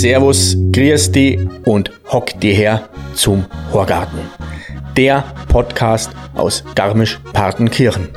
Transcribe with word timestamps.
Servus, 0.00 0.56
grüß 0.72 1.12
die 1.12 1.48
und 1.64 1.90
hock 2.12 2.38
dir 2.40 2.54
her 2.54 2.88
zum 3.14 3.44
Horgarten. 3.72 4.20
Der 4.96 5.24
Podcast 5.48 6.10
aus 6.34 6.64
Garmisch-Partenkirchen. 6.74 8.08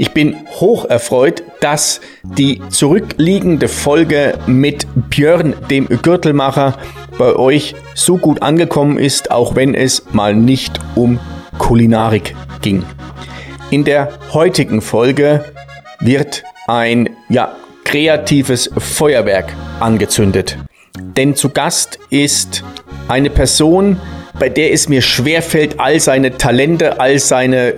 Ich 0.00 0.12
bin 0.12 0.34
hoch 0.58 0.86
erfreut, 0.86 1.42
dass 1.60 2.00
die 2.22 2.62
zurückliegende 2.70 3.68
Folge 3.68 4.38
mit 4.46 4.86
Björn, 5.10 5.54
dem 5.68 5.88
Gürtelmacher, 5.88 6.78
bei 7.18 7.36
euch 7.36 7.74
so 7.94 8.16
gut 8.16 8.40
angekommen 8.40 8.96
ist, 8.96 9.30
auch 9.30 9.56
wenn 9.56 9.74
es 9.74 10.04
mal 10.12 10.34
nicht 10.34 10.80
um 10.94 11.20
Kulinarik 11.58 12.34
ging. 12.62 12.82
In 13.68 13.84
der 13.84 14.08
heutigen 14.32 14.80
Folge 14.80 15.44
wird 15.98 16.44
ein 16.66 17.10
ja, 17.28 17.54
kreatives 17.84 18.70
Feuerwerk 18.78 19.52
angezündet. 19.80 20.56
Denn 20.98 21.36
zu 21.36 21.50
Gast 21.50 21.98
ist 22.08 22.64
eine 23.06 23.28
Person, 23.28 24.00
bei 24.38 24.48
der 24.48 24.72
es 24.72 24.88
mir 24.88 25.02
schwerfällt, 25.02 25.78
all 25.78 26.00
seine 26.00 26.38
Talente, 26.38 26.98
all 27.00 27.18
seine 27.18 27.74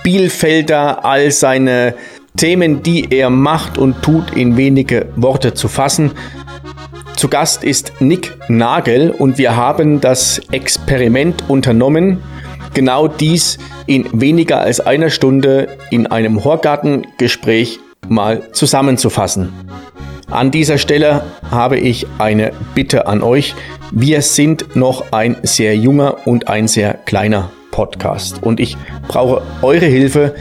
Spielfelder, 0.00 1.04
all 1.04 1.30
seine 1.30 1.94
Themen, 2.36 2.82
die 2.82 3.08
er 3.10 3.30
macht 3.30 3.78
und 3.78 4.02
tut, 4.02 4.30
in 4.34 4.56
wenige 4.56 5.06
Worte 5.16 5.54
zu 5.54 5.68
fassen. 5.68 6.12
Zu 7.16 7.28
Gast 7.28 7.64
ist 7.64 7.92
Nick 7.98 8.36
Nagel 8.48 9.10
und 9.10 9.38
wir 9.38 9.56
haben 9.56 10.00
das 10.00 10.40
Experiment 10.52 11.44
unternommen, 11.48 12.22
genau 12.74 13.08
dies 13.08 13.58
in 13.86 14.08
weniger 14.12 14.60
als 14.60 14.80
einer 14.80 15.10
Stunde 15.10 15.68
in 15.90 16.06
einem 16.06 16.44
Horgartengespräch 16.44 17.80
mal 18.08 18.52
zusammenzufassen. 18.52 19.52
An 20.30 20.50
dieser 20.50 20.78
Stelle 20.78 21.24
habe 21.50 21.78
ich 21.78 22.06
eine 22.18 22.52
Bitte 22.74 23.06
an 23.06 23.22
euch. 23.22 23.54
Wir 23.90 24.22
sind 24.22 24.76
noch 24.76 25.12
ein 25.12 25.36
sehr 25.42 25.76
junger 25.76 26.26
und 26.26 26.48
ein 26.48 26.68
sehr 26.68 26.94
kleiner 26.94 27.50
Podcast 27.78 28.42
und 28.42 28.58
ich 28.58 28.76
brauche 29.06 29.40
eure 29.62 29.86
Hilfe, 29.86 30.34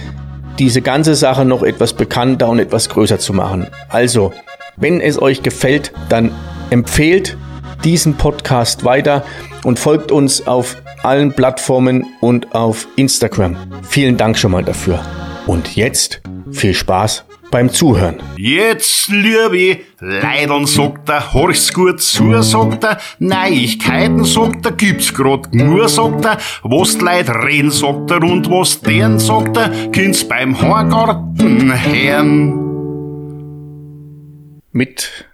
diese 0.58 0.82
ganze 0.82 1.14
Sache 1.14 1.46
noch 1.46 1.62
etwas 1.62 1.94
bekannter 1.94 2.50
und 2.50 2.58
etwas 2.58 2.90
größer 2.90 3.20
zu 3.20 3.32
machen. 3.32 3.68
Also, 3.90 4.34
wenn 4.76 5.00
es 5.00 5.22
euch 5.22 5.44
gefällt, 5.44 5.92
dann 6.10 6.32
empfehlt 6.72 7.38
diesen 7.84 8.16
Podcast 8.16 8.86
weiter 8.86 9.24
und 9.64 9.78
folgt 9.78 10.12
uns 10.12 10.48
auf 10.48 10.78
allen 11.04 11.32
Plattformen 11.32 12.08
und 12.22 12.56
auf 12.56 12.88
Instagram. 12.96 13.56
Vielen 13.84 14.18
Dank 14.18 14.36
schon 14.40 14.50
mal 14.50 14.64
dafür. 14.64 15.06
Und 15.46 15.76
jetzt 15.76 16.22
viel 16.52 16.74
Spaß 16.74 17.27
beim 17.52 17.70
Zuhören. 17.70 18.22
Jetzt, 18.38 19.10
liebe 19.10 19.82
Leidern, 20.00 20.66
sagt 20.66 21.10
er, 21.10 21.34
horch's 21.34 21.74
gut 21.74 22.02
zu, 22.02 22.42
sagt 22.42 22.84
er, 22.84 23.00
Neuigkeiten, 23.20 24.24
sagt 24.24 24.66
er, 24.66 24.72
gibt's 24.74 25.14
grad 25.14 25.54
nur, 25.54 25.88
sagt 25.90 26.26
er, 26.26 26.38
was 26.64 26.98
die 26.98 27.06
Leute 27.06 27.34
reden, 27.44 27.72
sagt 27.72 28.12
er, 28.12 28.24
und 28.24 28.50
was 28.50 28.82
deren, 28.82 29.20
sagt 29.20 29.58
er, 29.58 29.70
kind's 29.92 30.28
beim 30.28 30.62
Horgarten 30.62 31.72
hören. 31.74 32.64
Mit 34.72 35.26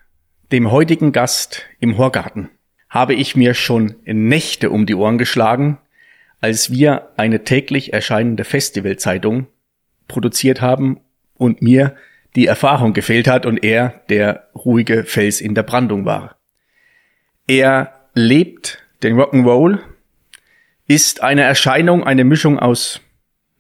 dem 0.51 0.71
heutigen 0.71 1.11
Gast 1.11 1.63
im 1.79 1.97
Horgarten 1.97 2.49
habe 2.89 3.15
ich 3.15 3.35
mir 3.35 3.55
schon 3.55 3.95
Nächte 4.05 4.69
um 4.69 4.85
die 4.85 4.95
Ohren 4.95 5.17
geschlagen, 5.17 5.79
als 6.39 6.71
wir 6.71 7.09
eine 7.17 7.43
täglich 7.43 7.91
erscheinende 7.91 8.43
Festivalzeitung 8.43 9.47
produziert 10.07 10.61
haben 10.61 10.99
und 11.43 11.61
mir 11.61 11.95
die 12.35 12.47
Erfahrung 12.47 12.93
gefehlt 12.93 13.27
hat 13.27 13.45
und 13.45 13.63
er 13.63 14.01
der 14.09 14.49
ruhige 14.55 15.03
Fels 15.03 15.41
in 15.41 15.53
der 15.53 15.63
Brandung 15.63 16.05
war. 16.05 16.37
Er 17.47 18.07
lebt 18.13 18.79
den 19.03 19.19
Rock'n'Roll, 19.19 19.79
ist 20.87 21.21
eine 21.21 21.43
Erscheinung, 21.43 22.03
eine 22.03 22.23
Mischung 22.23 22.57
aus, 22.57 23.01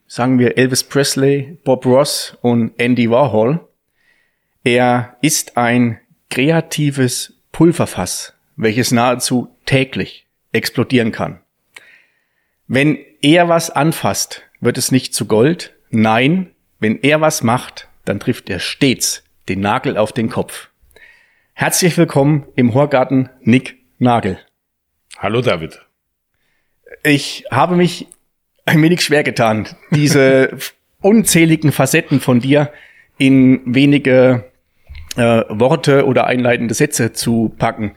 sagen 0.07 0.39
wir, 0.39 0.57
Elvis 0.57 0.83
Presley, 0.83 1.57
Bob 1.63 1.85
Ross 1.85 2.37
und 2.41 2.73
Andy 2.77 3.09
Warhol. 3.09 3.67
Er 4.63 5.17
ist 5.21 5.57
ein 5.57 5.99
kreatives 6.29 7.41
Pulverfass, 7.51 8.33
welches 8.55 8.91
nahezu 8.91 9.55
täglich 9.65 10.25
explodieren 10.51 11.11
kann. 11.11 11.41
Wenn 12.67 12.97
er 13.21 13.49
was 13.49 13.69
anfasst, 13.69 14.43
wird 14.61 14.77
es 14.77 14.91
nicht 14.91 15.13
zu 15.13 15.25
Gold. 15.25 15.75
Nein, 15.89 16.52
wenn 16.83 17.01
er 17.01 17.21
was 17.21 17.43
macht, 17.43 17.87
dann 18.03 18.19
trifft 18.19 18.49
er 18.49 18.59
stets 18.59 19.23
den 19.47 19.61
Nagel 19.61 19.95
auf 19.95 20.11
den 20.11 20.29
Kopf. 20.29 20.67
Herzlich 21.53 21.97
willkommen 21.97 22.45
im 22.57 22.73
Horgarten 22.73 23.29
Nick 23.41 23.77
Nagel. 23.99 24.37
Hallo 25.17 25.41
David. 25.41 25.79
Ich 27.01 27.45
habe 27.49 27.77
mich 27.77 28.07
ein 28.65 28.81
wenig 28.81 28.99
schwer 28.99 29.23
getan, 29.23 29.65
diese 29.91 30.57
unzähligen 31.01 31.71
Facetten 31.71 32.19
von 32.19 32.41
dir 32.41 32.73
in 33.17 33.61
wenige 33.65 34.51
äh, 35.15 35.43
Worte 35.47 36.05
oder 36.05 36.27
einleitende 36.27 36.73
Sätze 36.73 37.13
zu 37.13 37.55
packen. 37.57 37.95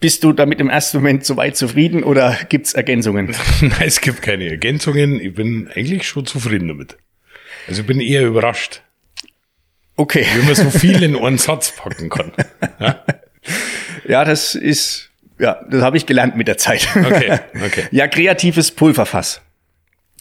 Bist 0.00 0.22
du 0.22 0.34
damit 0.34 0.60
im 0.60 0.68
ersten 0.68 0.98
Moment 0.98 1.24
soweit 1.24 1.56
zufrieden 1.56 2.04
oder 2.04 2.36
gibt's 2.50 2.74
Ergänzungen? 2.74 3.34
Nein, 3.62 3.72
es 3.80 4.02
gibt 4.02 4.20
keine 4.20 4.50
Ergänzungen. 4.50 5.18
Ich 5.18 5.32
bin 5.32 5.70
eigentlich 5.74 6.06
schon 6.06 6.26
zufrieden 6.26 6.68
damit. 6.68 6.98
Also 7.66 7.82
ich 7.82 7.86
bin 7.86 8.00
eher 8.00 8.26
überrascht. 8.26 8.82
Okay. 9.96 10.26
Wie 10.34 10.44
man 10.44 10.54
so 10.54 10.70
viel 10.70 11.02
in 11.02 11.16
einen 11.16 11.38
Satz 11.38 11.74
packen 11.74 12.10
kann. 12.10 12.32
Ja, 12.78 13.04
ja 14.08 14.24
das 14.24 14.54
ist, 14.54 15.10
ja, 15.38 15.60
das 15.70 15.82
habe 15.82 15.96
ich 15.96 16.06
gelernt 16.06 16.36
mit 16.36 16.48
der 16.48 16.58
Zeit. 16.58 16.88
Okay, 16.94 17.38
okay. 17.64 17.84
Ja, 17.90 18.06
kreatives 18.08 18.70
Pulverfass. 18.70 19.40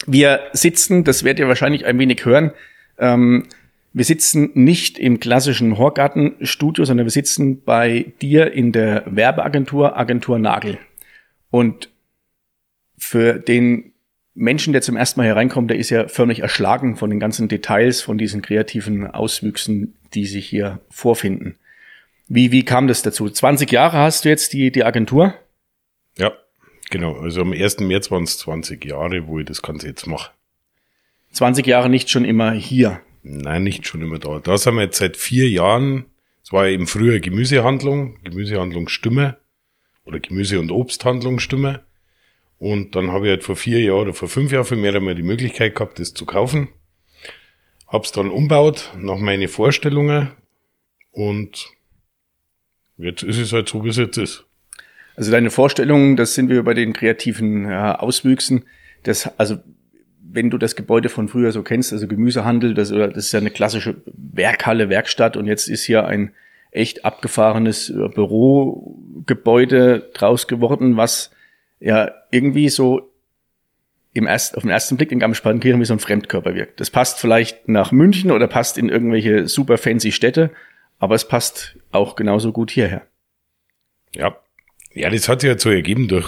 Wir 0.08 0.42
sitzen, 0.54 1.04
das 1.04 1.24
werdet 1.24 1.40
ihr 1.40 1.48
wahrscheinlich 1.48 1.86
ein 1.86 2.00
wenig 2.00 2.26
hören, 2.26 2.52
ähm, 2.98 3.48
wir 3.96 4.04
sitzen 4.04 4.52
nicht 4.56 5.00
im 5.00 5.22
klassischen 5.22 5.78
Horgartenstudio, 5.78 6.84
sondern 6.84 7.06
wir 7.06 7.12
sitzen 7.12 7.64
bei 7.64 8.12
dir 8.22 8.52
in 8.52 8.74
der 8.74 9.04
Werbeagentur, 9.06 9.98
Agentur 9.98 10.38
Nagel. 10.38 10.78
Und 11.50 11.90
für 12.98 13.40
den 13.40 13.94
Menschen, 14.36 14.74
der 14.74 14.82
zum 14.82 14.98
ersten 14.98 15.20
Mal 15.20 15.26
hier 15.26 15.36
reinkommt, 15.36 15.70
der 15.72 15.78
ist 15.78 15.90
ja 15.90 16.10
förmlich 16.10 16.40
erschlagen 16.40 16.98
von 16.98 17.10
den 17.10 17.22
ganzen 17.22 17.48
Details, 17.48 18.02
von 18.02 18.18
diesen 18.18 18.42
kreativen 18.42 19.08
Auswüchsen, 19.08 19.96
die 20.14 20.26
sich 20.26 20.48
hier 20.48 20.82
vorfinden. 20.90 21.56
Wie, 22.28 22.52
wie 22.52 22.66
kam 22.66 22.88
das 22.88 23.02
dazu? 23.02 23.30
20 23.30 23.72
Jahre 23.72 23.98
hast 24.00 24.26
du 24.26 24.30
jetzt 24.30 24.52
die, 24.52 24.72
die 24.72 24.84
Agentur? 24.84 25.34
Ja, 26.18 26.34
genau. 26.90 27.14
Also 27.20 27.42
am 27.42 27.54
1. 27.54 27.80
März 27.80 28.12
waren 28.12 28.24
es 28.24 28.38
20 28.40 28.84
Jahre, 28.84 29.28
wo 29.28 29.40
ich 29.40 29.46
das 29.46 29.62
Ganze 29.62 29.88
jetzt 29.88 30.06
mache. 30.06 30.32
20 31.32 31.66
Jahre 31.66 31.90
nicht 31.90 32.10
schon 32.10 32.26
immer 32.26 32.52
hier? 32.52 33.02
Nein, 33.24 33.64
nicht 33.64 33.88
schon 33.88 34.02
immer 34.02 34.20
da. 34.20 34.40
Da 34.40 34.58
sind 34.58 34.76
wir 34.76 34.84
jetzt 34.84 34.98
seit 34.98 35.18
vier 35.18 35.50
Jahren. 35.50 36.06
Es 36.44 36.52
war 36.52 36.68
ja 36.68 36.74
eben 36.74 36.88
früher 36.88 37.20
Gemüsehandlung, 37.20 38.18
Gemüsehandlung 38.24 38.90
Stimme 38.90 39.38
oder 40.04 40.20
Gemüse- 40.20 40.60
und 40.60 40.72
Obsthandlung 40.72 41.40
Stimme. 41.40 41.82
Und 42.66 42.96
dann 42.96 43.12
habe 43.12 43.28
ich 43.28 43.30
halt 43.30 43.44
vor 43.44 43.56
vier 43.56 43.80
Jahren 43.80 44.00
oder 44.00 44.14
vor 44.16 44.28
fünf 44.28 44.52
Jahren 44.52 44.66
für 44.66 44.76
mehr 44.76 44.96
einmal 44.96 45.14
die 45.14 45.22
Möglichkeit 45.22 45.76
gehabt, 45.76 46.00
das 46.00 46.16
zu 46.16 46.26
kaufen. 46.26 46.70
Hab's 47.86 48.12
dann 48.12 48.32
umbaut 48.32 48.92
nach 48.98 49.20
meine 49.20 49.48
Vorstellungen 49.50 50.32
und 51.12 51.68
jetzt 52.98 53.22
ist 53.22 53.38
es 53.38 53.54
halt 53.54 53.70
so, 53.70 53.86
wie 53.86 53.90
es 53.90 53.98
jetzt 53.98 54.18
ist. 54.18 54.46
Also 55.16 55.30
deine 55.30 55.52
Vorstellungen, 55.52 56.16
das 56.16 56.34
sind 56.34 56.50
wir 56.50 56.64
bei 56.64 56.74
den 56.74 56.94
kreativen 56.94 57.70
ja, 57.70 58.00
Auswüchsen. 58.00 58.66
Das, 59.04 59.30
also 59.38 59.58
wenn 60.24 60.50
du 60.50 60.58
das 60.58 60.76
Gebäude 60.76 61.10
von 61.10 61.28
früher 61.28 61.52
so 61.52 61.62
kennst, 61.62 61.94
also 61.94 62.08
Gemüsehandel, 62.08 62.74
das, 62.74 62.90
das 62.90 63.16
ist 63.16 63.32
ja 63.32 63.42
eine 63.42 63.52
klassische 63.52 63.98
Werkhalle, 64.08 64.90
Werkstatt 64.90 65.38
und 65.38 65.46
jetzt 65.46 65.68
ist 65.68 65.84
hier 65.84 66.08
ein 66.08 66.34
echt 66.72 67.06
abgefahrenes 67.06 67.94
Bürogebäude 68.16 70.10
draus 70.16 70.48
geworden, 70.48 70.98
was 70.98 71.30
ja 71.80 72.12
irgendwie 72.32 72.70
so 72.70 73.12
im 74.14 74.28
erst, 74.28 74.56
auf 74.56 74.64
den 74.64 74.72
ersten 74.72 74.96
Blick 74.96 75.12
in 75.12 75.20
Garmisch-Partenkirchen 75.20 75.80
wie 75.80 75.86
so 75.86 75.94
ein 75.94 76.00
Fremdkörper 76.00 76.56
wirkt. 76.56 76.80
Das 76.80 76.90
passt 76.90 77.20
vielleicht 77.20 77.68
nach 77.68 77.92
München 77.92 78.32
oder 78.32 78.48
passt 78.48 78.78
in 78.78 78.90
irgendwelche 78.90 79.48
super 79.48 79.78
fancy 79.78 80.12
Städte, 80.12 80.52
aber 81.00 81.16
es 81.16 81.28
passt 81.28 81.78
auch 81.92 82.16
genauso 82.16 82.54
gut 82.54 82.72
hierher. 82.72 83.06
Ja, 84.14 84.38
ja, 84.94 85.10
das 85.10 85.28
hat 85.28 85.42
sich 85.42 85.50
halt 85.50 85.60
so 85.60 85.70
ergeben 85.70 86.08
durch, 86.08 86.28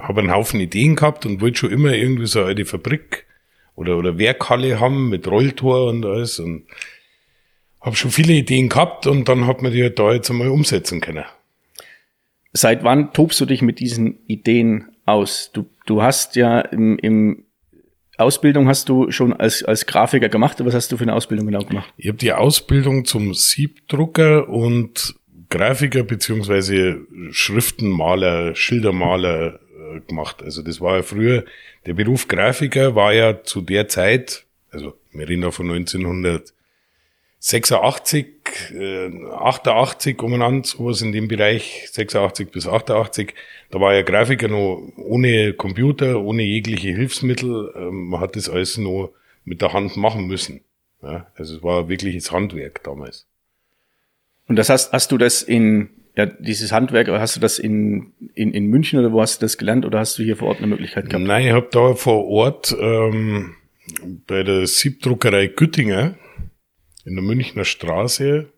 habe 0.00 0.22
einen 0.22 0.32
Haufen 0.32 0.58
Ideen 0.58 0.96
gehabt 0.96 1.26
und 1.26 1.42
wollte 1.42 1.58
schon 1.58 1.70
immer 1.70 1.92
irgendwie 1.92 2.26
so 2.26 2.42
eine 2.42 2.64
Fabrik 2.64 3.26
oder, 3.74 3.98
oder 3.98 4.16
Werkhalle 4.16 4.80
haben 4.80 5.10
mit 5.10 5.28
Rolltor 5.28 5.88
und 5.88 6.06
alles 6.06 6.38
und 6.38 6.64
habe 7.82 7.96
schon 7.96 8.10
viele 8.10 8.32
Ideen 8.32 8.70
gehabt 8.70 9.06
und 9.06 9.28
dann 9.28 9.46
hat 9.46 9.60
man 9.60 9.72
die 9.72 9.82
halt 9.82 9.98
da 9.98 10.12
jetzt 10.12 10.30
einmal 10.30 10.48
umsetzen 10.48 11.02
können. 11.02 11.24
Seit 12.52 12.82
wann 12.82 13.12
tobst 13.12 13.40
du 13.40 13.46
dich 13.46 13.62
mit 13.62 13.78
diesen 13.80 14.26
Ideen 14.26 14.88
aus? 15.06 15.50
Du, 15.52 15.66
du 15.86 16.02
hast 16.02 16.36
ja 16.36 16.60
im, 16.60 16.98
im 16.98 17.44
Ausbildung 18.16 18.68
hast 18.68 18.88
du 18.88 19.10
schon 19.10 19.32
als, 19.32 19.64
als 19.64 19.86
Grafiker 19.86 20.28
gemacht. 20.28 20.64
Was 20.64 20.74
hast 20.74 20.92
du 20.92 20.96
für 20.96 21.04
eine 21.04 21.14
Ausbildung 21.14 21.46
genau 21.46 21.64
gemacht? 21.64 21.92
Ich 21.96 22.08
habe 22.08 22.18
die 22.18 22.32
Ausbildung 22.32 23.04
zum 23.04 23.34
Siebdrucker 23.34 24.48
und 24.48 25.14
Grafiker 25.48 26.02
beziehungsweise 26.02 27.00
Schriftenmaler, 27.30 28.54
Schildermaler 28.54 29.60
äh, 29.94 30.00
gemacht. 30.06 30.42
Also 30.42 30.62
das 30.62 30.80
war 30.80 30.96
ja 30.96 31.02
früher, 31.02 31.44
der 31.86 31.94
Beruf 31.94 32.28
Grafiker 32.28 32.94
war 32.94 33.12
ja 33.12 33.42
zu 33.42 33.60
der 33.60 33.88
Zeit, 33.88 34.46
also 34.70 34.94
wir 35.12 35.28
reden 35.28 35.42
da 35.42 35.50
von 35.50 35.66
1986, 37.42 38.26
äh, 38.74 39.10
88 39.32 40.22
umeinander, 40.22 40.66
sowas 40.66 41.00
in 41.00 41.12
dem 41.12 41.26
Bereich, 41.26 41.88
86 41.90 42.50
bis 42.50 42.66
88, 42.66 43.34
da 43.70 43.80
war 43.80 43.94
ja 43.94 44.02
Grafiker 44.02 44.48
noch 44.48 44.92
ohne 44.98 45.54
Computer, 45.54 46.20
ohne 46.20 46.42
jegliche 46.42 46.88
Hilfsmittel, 46.88 47.72
ähm, 47.76 48.08
man 48.08 48.20
hat 48.20 48.36
das 48.36 48.50
alles 48.50 48.76
nur 48.76 49.14
mit 49.44 49.62
der 49.62 49.72
Hand 49.72 49.96
machen 49.96 50.26
müssen. 50.26 50.60
Ja, 51.02 51.28
also 51.34 51.56
es 51.56 51.62
war 51.62 51.88
wirkliches 51.88 52.30
Handwerk 52.30 52.84
damals. 52.84 53.26
Und 54.46 54.56
das 54.56 54.68
hast, 54.68 54.92
hast 54.92 55.10
du 55.10 55.16
das 55.16 55.42
in, 55.42 55.88
ja, 56.16 56.26
dieses 56.26 56.72
Handwerk, 56.72 57.08
hast 57.08 57.36
du 57.36 57.40
das 57.40 57.58
in, 57.58 58.12
in, 58.34 58.52
in 58.52 58.66
München 58.66 58.98
oder 58.98 59.12
wo 59.12 59.22
hast 59.22 59.40
du 59.40 59.46
das 59.46 59.56
gelernt 59.56 59.86
oder 59.86 60.00
hast 60.00 60.18
du 60.18 60.22
hier 60.22 60.36
vor 60.36 60.48
Ort 60.48 60.58
eine 60.58 60.66
Möglichkeit 60.66 61.08
gehabt? 61.08 61.24
Nein, 61.24 61.46
ich 61.46 61.52
habe 61.52 61.68
da 61.70 61.94
vor 61.94 62.26
Ort 62.26 62.76
ähm, 62.78 63.54
bei 64.26 64.42
der 64.42 64.66
Siebdruckerei 64.66 65.46
Güttinger 65.46 66.16
in 67.04 67.14
der 67.14 67.22
Münchner 67.24 67.64
Straße 67.64 68.48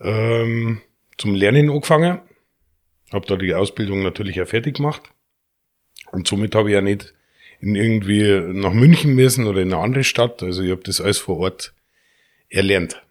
ähm, 0.00 0.80
zum 1.16 1.34
Lernen 1.34 1.70
angefangen. 1.70 2.20
Habe 3.12 3.26
da 3.26 3.36
die 3.36 3.54
Ausbildung 3.54 4.02
natürlich 4.02 4.40
auch 4.40 4.48
fertig 4.48 4.76
gemacht. 4.76 5.02
Und 6.12 6.26
somit 6.26 6.54
habe 6.54 6.68
ich 6.70 6.74
ja 6.74 6.80
nicht 6.80 7.14
in 7.60 7.74
irgendwie 7.74 8.40
nach 8.58 8.72
München 8.72 9.14
müssen 9.14 9.46
oder 9.46 9.60
in 9.60 9.72
eine 9.72 9.82
andere 9.82 10.04
Stadt. 10.04 10.42
Also 10.42 10.62
ich 10.62 10.70
habe 10.70 10.82
das 10.84 11.00
alles 11.00 11.18
vor 11.18 11.38
Ort 11.38 11.74
erlernt. 12.48 13.02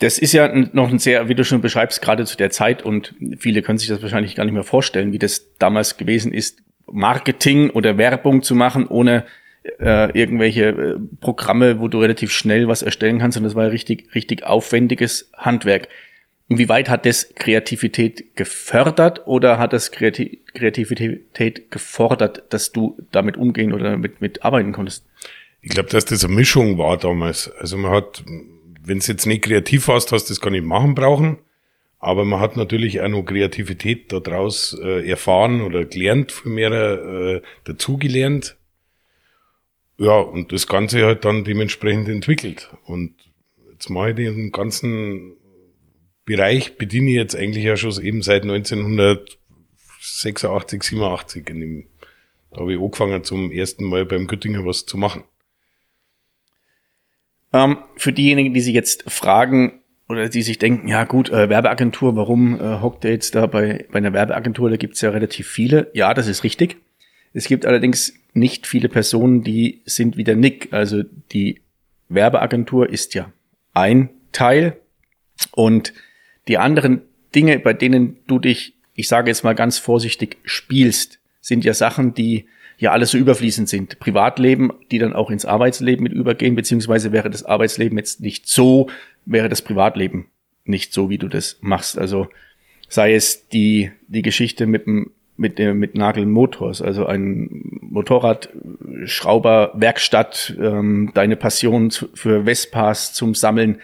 Das 0.00 0.18
ist 0.18 0.32
ja 0.32 0.52
noch 0.72 0.90
ein 0.90 0.98
sehr, 0.98 1.28
wie 1.28 1.36
du 1.36 1.44
schon 1.44 1.60
beschreibst, 1.60 2.02
gerade 2.02 2.26
zu 2.26 2.36
der 2.36 2.50
Zeit 2.50 2.82
und 2.82 3.14
viele 3.38 3.62
können 3.62 3.78
sich 3.78 3.88
das 3.88 4.02
wahrscheinlich 4.02 4.34
gar 4.34 4.44
nicht 4.44 4.52
mehr 4.52 4.64
vorstellen, 4.64 5.12
wie 5.12 5.18
das 5.20 5.56
damals 5.58 5.96
gewesen 5.96 6.32
ist, 6.32 6.60
Marketing 6.90 7.70
oder 7.70 7.98
Werbung 7.98 8.42
zu 8.42 8.56
machen, 8.56 8.88
ohne 8.88 9.24
äh, 9.78 10.18
irgendwelche 10.18 10.68
äh, 10.68 10.94
Programme, 11.20 11.80
wo 11.80 11.88
du 11.88 12.00
relativ 12.00 12.32
schnell 12.32 12.68
was 12.68 12.82
erstellen 12.82 13.18
kannst. 13.18 13.36
Und 13.36 13.44
das 13.44 13.54
war 13.54 13.64
ja 13.64 13.70
richtig, 13.70 14.14
richtig 14.14 14.44
aufwendiges 14.44 15.30
Handwerk. 15.36 15.88
Inwieweit 16.48 16.88
hat 16.88 17.06
das 17.06 17.34
Kreativität 17.34 18.36
gefördert 18.36 19.26
oder 19.26 19.58
hat 19.58 19.72
das 19.72 19.90
Kreativ 19.90 20.38
Kreativität 20.52 21.70
gefordert, 21.70 22.42
dass 22.50 22.72
du 22.72 22.98
damit 23.10 23.38
umgehen 23.38 23.72
oder 23.72 23.96
mit, 23.96 24.20
mit 24.20 24.44
arbeiten 24.44 24.72
konntest? 24.72 25.06
Ich 25.62 25.70
glaube, 25.70 25.88
dass 25.88 26.04
das 26.04 26.24
eine 26.24 26.34
Mischung 26.34 26.76
war 26.76 26.98
damals. 26.98 27.50
Also 27.58 27.78
man 27.78 27.92
hat 27.92 28.22
wenn 28.84 28.98
es 28.98 29.06
jetzt 29.06 29.26
nicht 29.26 29.44
kreativ 29.44 29.88
warst, 29.88 30.12
hast 30.12 30.28
du 30.28 30.32
das 30.32 30.40
gar 30.40 30.50
nicht 30.50 30.64
machen 30.64 30.94
brauchen. 30.94 31.38
Aber 31.98 32.24
man 32.24 32.40
hat 32.40 32.56
natürlich 32.56 33.00
auch 33.00 33.08
noch 33.08 33.22
Kreativität 33.22 34.12
daraus 34.12 34.76
äh, 34.82 35.08
erfahren 35.08 35.60
oder 35.60 35.84
gelernt, 35.84 36.32
für 36.32 36.48
mehr 36.48 36.72
äh, 36.72 37.42
dazugelernt. 37.64 38.56
Ja, 39.98 40.18
und 40.18 40.52
das 40.52 40.66
Ganze 40.66 41.04
halt 41.04 41.24
dann 41.24 41.44
dementsprechend 41.44 42.08
entwickelt. 42.08 42.70
Und 42.84 43.14
jetzt 43.72 43.90
mache 43.90 44.10
ich 44.10 44.16
den 44.16 44.50
ganzen 44.50 45.36
Bereich, 46.24 46.76
bediene 46.76 47.10
ich 47.10 47.16
jetzt 47.16 47.36
eigentlich 47.36 47.64
ja 47.64 47.76
schon 47.76 48.02
eben 48.02 48.22
seit 48.22 48.42
1986, 48.42 50.82
87. 50.82 51.50
In 51.50 51.60
dem, 51.60 51.86
da 52.50 52.60
habe 52.60 52.72
ich 52.72 52.80
angefangen, 52.80 53.24
zum 53.24 53.50
ersten 53.50 53.84
Mal 53.84 54.06
beim 54.06 54.26
Göttinger 54.26 54.64
was 54.64 54.86
zu 54.86 54.96
machen. 54.96 55.24
Ähm, 57.52 57.78
für 57.96 58.12
diejenigen, 58.12 58.54
die 58.54 58.60
sich 58.60 58.74
jetzt 58.74 59.10
fragen 59.10 59.80
oder 60.08 60.28
die 60.28 60.42
sich 60.42 60.58
denken, 60.58 60.88
ja 60.88 61.04
gut, 61.04 61.30
äh, 61.30 61.48
Werbeagentur, 61.48 62.16
warum 62.16 62.60
äh, 62.60 62.80
hockt 62.80 63.04
der 63.04 63.12
jetzt 63.12 63.34
da 63.34 63.46
bei, 63.46 63.86
bei 63.90 63.98
einer 63.98 64.12
Werbeagentur? 64.12 64.70
Da 64.70 64.76
gibt's 64.76 65.00
ja 65.00 65.10
relativ 65.10 65.48
viele. 65.48 65.90
Ja, 65.94 66.14
das 66.14 66.28
ist 66.28 66.44
richtig. 66.44 66.76
Es 67.32 67.46
gibt 67.46 67.66
allerdings 67.66 68.14
nicht 68.34 68.66
viele 68.66 68.88
Personen, 68.88 69.42
die 69.42 69.82
sind 69.84 70.16
wie 70.16 70.24
der 70.24 70.36
Nick. 70.36 70.72
Also 70.72 71.02
die 71.32 71.60
Werbeagentur 72.08 72.88
ist 72.88 73.14
ja 73.14 73.32
ein 73.74 74.10
Teil 74.32 74.76
und 75.52 75.92
die 76.48 76.58
anderen 76.58 77.02
Dinge, 77.34 77.58
bei 77.58 77.72
denen 77.72 78.18
du 78.26 78.38
dich, 78.38 78.74
ich 78.94 79.08
sage 79.08 79.30
jetzt 79.30 79.44
mal 79.44 79.54
ganz 79.54 79.78
vorsichtig, 79.78 80.36
spielst, 80.44 81.18
sind 81.40 81.64
ja 81.64 81.74
Sachen, 81.74 82.14
die 82.14 82.46
ja 82.78 82.92
alles 82.92 83.10
so 83.10 83.18
überfließend 83.18 83.68
sind. 83.68 83.98
Privatleben, 83.98 84.72
die 84.90 84.98
dann 84.98 85.12
auch 85.12 85.30
ins 85.30 85.44
Arbeitsleben 85.44 86.02
mit 86.02 86.12
übergehen, 86.12 86.54
beziehungsweise 86.54 87.12
wäre 87.12 87.30
das 87.30 87.44
Arbeitsleben 87.44 87.96
jetzt 87.96 88.20
nicht 88.20 88.48
so, 88.48 88.90
wäre 89.24 89.48
das 89.48 89.62
Privatleben 89.62 90.26
nicht 90.64 90.92
so, 90.92 91.08
wie 91.10 91.18
du 91.18 91.28
das 91.28 91.58
machst. 91.60 91.98
Also 91.98 92.28
sei 92.88 93.14
es 93.14 93.48
die, 93.48 93.90
die 94.08 94.22
Geschichte 94.22 94.66
mit 94.66 94.86
dem 94.86 95.12
mit 95.36 95.58
dem 95.58 95.78
mit 95.78 95.94
Nagel 95.94 96.26
Motors, 96.26 96.82
also 96.82 97.06
ein 97.06 97.80
Motorrad, 97.80 98.50
Schrauber, 99.04 99.72
Werkstatt, 99.74 100.54
ähm, 100.60 101.10
deine 101.14 101.36
Passion 101.36 101.90
für 101.90 102.44
Vespas 102.44 103.12
zum 103.12 103.34
Sammeln, 103.34 103.80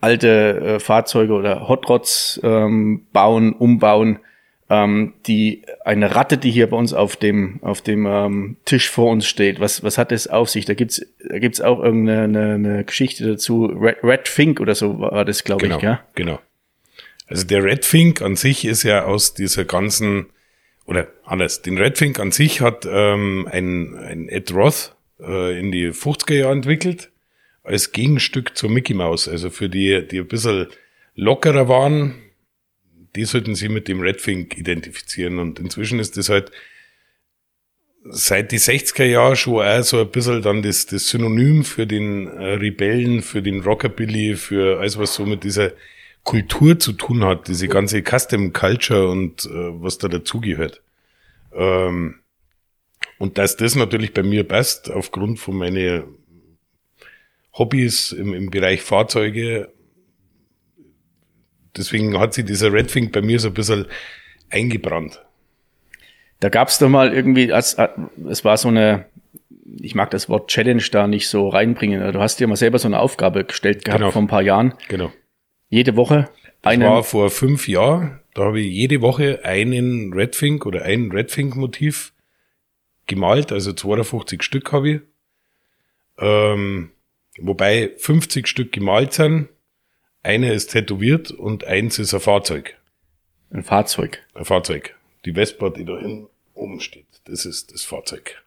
alte 0.00 0.28
äh, 0.28 0.80
Fahrzeuge 0.80 1.32
oder 1.32 1.68
Hot 1.68 1.88
Rods 1.88 2.40
ähm, 2.42 3.06
bauen, 3.12 3.52
umbauen, 3.52 4.18
ähm, 4.68 5.14
die 5.26 5.62
eine 5.84 6.14
Ratte, 6.14 6.38
die 6.38 6.50
hier 6.50 6.68
bei 6.68 6.76
uns 6.76 6.92
auf 6.92 7.16
dem 7.16 7.60
auf 7.62 7.82
dem 7.82 8.06
ähm, 8.06 8.56
Tisch 8.64 8.90
vor 8.90 9.10
uns 9.10 9.26
steht. 9.26 9.60
Was 9.60 9.82
was 9.82 9.98
hat 9.98 10.10
das 10.10 10.26
auf 10.26 10.48
sich? 10.48 10.64
Da 10.64 10.74
gibt's 10.74 11.04
da 11.28 11.38
gibt's 11.38 11.60
auch 11.60 11.82
irgendeine 11.82 12.22
eine, 12.24 12.54
eine 12.54 12.84
Geschichte 12.84 13.26
dazu. 13.26 13.66
Red, 13.66 13.98
Red 14.02 14.28
Fink 14.28 14.60
oder 14.60 14.74
so 14.74 14.98
war 14.98 15.24
das, 15.24 15.44
glaube 15.44 15.62
genau, 15.62 15.76
ich, 15.76 15.82
ja. 15.82 16.00
Genau. 16.14 16.40
Also 17.28 17.46
der 17.46 17.62
Red 17.62 17.84
Fink 17.84 18.22
an 18.22 18.36
sich 18.36 18.64
ist 18.64 18.82
ja 18.82 19.04
aus 19.04 19.34
dieser 19.34 19.64
ganzen 19.64 20.26
oder 20.86 21.08
anders. 21.24 21.62
Den 21.62 21.78
Red 21.78 21.98
Fink 21.98 22.18
an 22.18 22.32
sich 22.32 22.60
hat 22.60 22.86
ähm, 22.88 23.48
ein 23.50 23.94
ein 23.96 24.28
Ed 24.28 24.52
Roth 24.52 24.94
äh, 25.20 25.58
in 25.58 25.72
die 25.72 25.90
50er 25.90 26.34
Jahre 26.34 26.52
entwickelt 26.52 27.10
als 27.62 27.92
Gegenstück 27.92 28.56
zur 28.56 28.70
Mickey 28.70 28.94
Mouse. 28.94 29.28
Also 29.28 29.50
für 29.50 29.68
die 29.68 30.06
die 30.06 30.20
ein 30.20 30.28
bisschen 30.28 30.68
lockerer 31.14 31.68
waren, 31.68 32.14
die 33.16 33.24
sollten 33.24 33.54
sie 33.54 33.68
mit 33.68 33.88
dem 33.88 34.00
Redfink 34.00 34.56
identifizieren. 34.56 35.38
Und 35.38 35.58
inzwischen 35.58 35.98
ist 35.98 36.16
das 36.16 36.28
halt 36.28 36.52
seit 38.08 38.52
die 38.52 38.60
60er 38.60 39.04
Jahre 39.04 39.36
schon 39.36 39.64
auch 39.64 39.82
so 39.82 40.00
ein 40.00 40.10
bisschen 40.10 40.42
dann 40.42 40.62
das, 40.62 40.86
das 40.86 41.08
Synonym 41.08 41.64
für 41.64 41.86
den 41.86 42.28
äh, 42.28 42.54
Rebellen, 42.54 43.22
für 43.22 43.42
den 43.42 43.60
Rockabilly, 43.60 44.36
für 44.36 44.78
alles, 44.78 44.98
was 44.98 45.14
so 45.14 45.26
mit 45.26 45.42
dieser 45.42 45.72
Kultur 46.26 46.78
zu 46.78 46.92
tun 46.92 47.24
hat, 47.24 47.46
diese 47.46 47.68
ganze 47.68 48.02
Custom 48.02 48.52
Culture 48.52 49.08
und 49.08 49.46
äh, 49.46 49.48
was 49.80 49.98
da 49.98 50.08
dazugehört. 50.08 50.82
Ähm, 51.54 52.16
und 53.18 53.38
dass 53.38 53.56
das 53.56 53.76
natürlich 53.76 54.12
bei 54.12 54.24
mir 54.24 54.42
passt, 54.42 54.90
aufgrund 54.90 55.38
von 55.38 55.56
meinen 55.56 56.02
Hobbys 57.56 58.10
im, 58.10 58.34
im 58.34 58.50
Bereich 58.50 58.82
Fahrzeuge, 58.82 59.72
deswegen 61.76 62.18
hat 62.18 62.34
sich 62.34 62.44
dieser 62.44 62.72
Redfink 62.72 63.12
bei 63.12 63.22
mir 63.22 63.38
so 63.38 63.48
ein 63.48 63.54
bisschen 63.54 63.86
eingebrannt. 64.50 65.24
Da 66.40 66.48
gab 66.48 66.68
es 66.68 66.78
doch 66.78 66.88
mal 66.88 67.14
irgendwie, 67.14 67.52
als, 67.52 67.74
äh, 67.74 67.88
es 68.28 68.44
war 68.44 68.56
so 68.56 68.66
eine, 68.66 69.06
ich 69.80 69.94
mag 69.94 70.10
das 70.10 70.28
Wort 70.28 70.50
Challenge 70.50 70.82
da 70.90 71.06
nicht 71.06 71.28
so 71.28 71.48
reinbringen. 71.48 72.12
Du 72.12 72.18
hast 72.18 72.40
dir 72.40 72.48
mal 72.48 72.56
selber 72.56 72.80
so 72.80 72.88
eine 72.88 72.98
Aufgabe 72.98 73.44
gestellt 73.44 73.84
gehabt 73.84 74.00
genau. 74.00 74.10
vor 74.10 74.22
ein 74.22 74.28
paar 74.28 74.42
Jahren. 74.42 74.74
Genau. 74.88 75.12
Jede 75.68 75.96
Woche. 75.96 76.28
Das 76.62 76.72
einen, 76.72 76.84
war 76.84 77.04
vor 77.04 77.30
fünf 77.30 77.68
Jahren. 77.68 78.20
Da 78.34 78.44
habe 78.44 78.60
ich 78.60 78.72
jede 78.72 79.00
Woche 79.00 79.44
einen 79.44 80.12
Redfink 80.12 80.66
oder 80.66 80.82
ein 80.82 81.10
Redfink-Motiv 81.10 82.12
gemalt. 83.06 83.52
Also 83.52 83.72
52 83.72 84.42
Stück 84.42 84.72
habe 84.72 84.90
ich. 84.90 85.00
Ähm, 86.18 86.90
wobei 87.38 87.92
50 87.96 88.46
Stück 88.46 88.72
gemalt 88.72 89.12
sind 89.12 89.48
eine 90.26 90.52
ist 90.52 90.72
tätowiert 90.72 91.30
und 91.30 91.64
eins 91.64 92.00
ist 92.00 92.12
ein 92.12 92.20
Fahrzeug. 92.20 92.76
Ein 93.50 93.62
Fahrzeug. 93.62 94.26
Ein 94.34 94.44
Fahrzeug. 94.44 94.96
Die 95.24 95.34
Vespa, 95.34 95.70
die 95.70 95.84
da 95.84 95.96
hinten 95.98 96.26
oben 96.54 96.80
steht, 96.80 97.06
das 97.26 97.46
ist 97.46 97.72
das 97.72 97.84
Fahrzeug. 97.84 98.42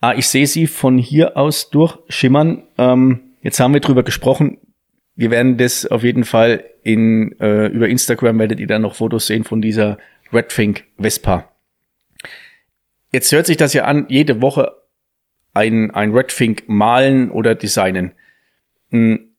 Ah, 0.00 0.12
ich 0.14 0.28
sehe 0.28 0.46
sie 0.46 0.66
von 0.66 0.98
hier 0.98 1.36
aus 1.38 1.70
durchschimmern. 1.70 2.62
Ähm, 2.76 3.20
jetzt 3.42 3.58
haben 3.58 3.72
wir 3.72 3.80
drüber 3.80 4.02
gesprochen. 4.02 4.58
Wir 5.18 5.32
werden 5.32 5.56
das 5.56 5.84
auf 5.84 6.04
jeden 6.04 6.22
Fall 6.22 6.62
in, 6.84 7.32
äh, 7.40 7.66
über 7.66 7.88
Instagram 7.88 8.38
werdet 8.38 8.60
ihr 8.60 8.68
dann 8.68 8.82
noch 8.82 8.94
Fotos 8.94 9.26
sehen 9.26 9.42
von 9.42 9.60
dieser 9.60 9.98
Redfink 10.32 10.84
Vespa. 10.96 11.50
Jetzt 13.10 13.32
hört 13.32 13.46
sich 13.46 13.56
das 13.56 13.72
ja 13.72 13.84
an, 13.84 14.06
jede 14.08 14.40
Woche 14.40 14.76
ein, 15.54 15.90
ein 15.90 16.12
Redfink 16.14 16.68
malen 16.68 17.32
oder 17.32 17.56
designen. 17.56 18.12
Hm, 18.90 19.30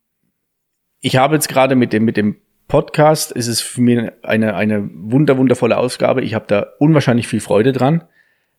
ich 1.00 1.16
habe 1.16 1.36
jetzt 1.36 1.48
gerade 1.48 1.78
mit 1.78 1.94
dem, 1.94 2.04
mit 2.04 2.18
dem 2.18 2.36
Podcast 2.68 3.32
ist 3.32 3.48
es 3.48 3.62
für 3.62 3.80
mich 3.80 4.12
eine, 4.22 4.56
eine 4.56 4.90
wunder, 4.94 5.38
wundervolle 5.38 5.78
Ausgabe. 5.78 6.24
Ich 6.24 6.34
habe 6.34 6.46
da 6.46 6.74
unwahrscheinlich 6.80 7.30
viel 7.30 7.40
Freude 7.40 7.72
dran. 7.72 8.04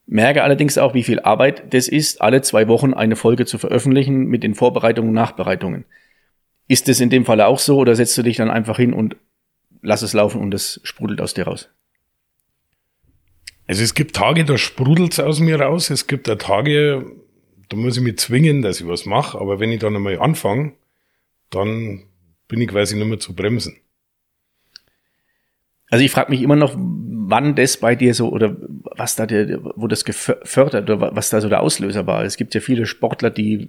Merke 0.07 0.43
allerdings 0.43 0.79
auch, 0.79 0.95
wie 0.95 1.03
viel 1.03 1.21
Arbeit 1.21 1.75
das 1.75 1.87
ist, 1.87 2.23
alle 2.23 2.41
zwei 2.41 2.67
Wochen 2.67 2.95
eine 2.95 3.15
Folge 3.15 3.45
zu 3.45 3.59
veröffentlichen 3.59 4.25
mit 4.25 4.43
den 4.43 4.55
Vorbereitungen 4.55 5.11
und 5.11 5.15
Nachbereitungen. 5.15 5.85
Ist 6.71 6.87
das 6.87 7.01
in 7.01 7.11
dem 7.11 7.25
Fall 7.25 7.41
auch 7.41 7.59
so 7.59 7.79
oder 7.79 7.97
setzt 7.97 8.17
du 8.17 8.23
dich 8.23 8.37
dann 8.37 8.49
einfach 8.49 8.77
hin 8.77 8.93
und 8.93 9.17
lass 9.83 10.03
es 10.03 10.13
laufen 10.13 10.41
und 10.41 10.55
es 10.55 10.81
sprudelt 10.85 11.21
aus 11.21 11.35
dir 11.35 11.49
raus? 11.49 11.69
Also 13.67 13.83
es 13.83 13.95
gibt 13.95 14.15
Tage, 14.15 14.45
da 14.45 14.57
sprudelt 14.57 15.15
es 15.15 15.19
aus 15.19 15.41
mir 15.41 15.61
raus. 15.61 15.91
Es 15.91 16.07
gibt 16.07 16.31
auch 16.31 16.37
Tage, 16.37 17.11
da 17.71 17.77
muss 17.77 17.97
ich 17.97 18.05
mich 18.05 18.19
zwingen, 18.19 18.63
dass 18.63 18.81
ich 18.81 18.87
was 18.87 19.05
mache. 19.05 19.37
Aber 19.41 19.59
wenn 19.59 19.73
ich 19.73 19.81
dann 19.81 19.97
einmal 19.97 20.21
anfange, 20.21 20.75
dann 21.51 22.05
bin 22.47 22.61
ich 22.61 22.69
quasi 22.69 22.95
nicht 22.95 23.09
mehr 23.09 23.19
zu 23.19 23.35
bremsen. 23.35 23.75
Also 25.91 26.05
ich 26.05 26.13
frage 26.13 26.31
mich 26.31 26.41
immer 26.41 26.55
noch, 26.55 26.77
wann 26.77 27.57
das 27.57 27.79
bei 27.79 27.97
dir 27.97 28.15
so 28.15 28.29
oder 28.29 28.57
was 28.97 29.17
da 29.17 29.27
der, 29.27 29.59
wo 29.75 29.89
das 29.89 30.05
gefördert 30.05 30.89
oder 30.89 31.17
was 31.17 31.31
da 31.31 31.41
so 31.41 31.49
der 31.49 31.63
Auslöser 31.63 32.07
war. 32.07 32.23
Es 32.23 32.37
gibt 32.37 32.55
ja 32.55 32.61
viele 32.61 32.87
Sportler, 32.87 33.31
die 33.31 33.69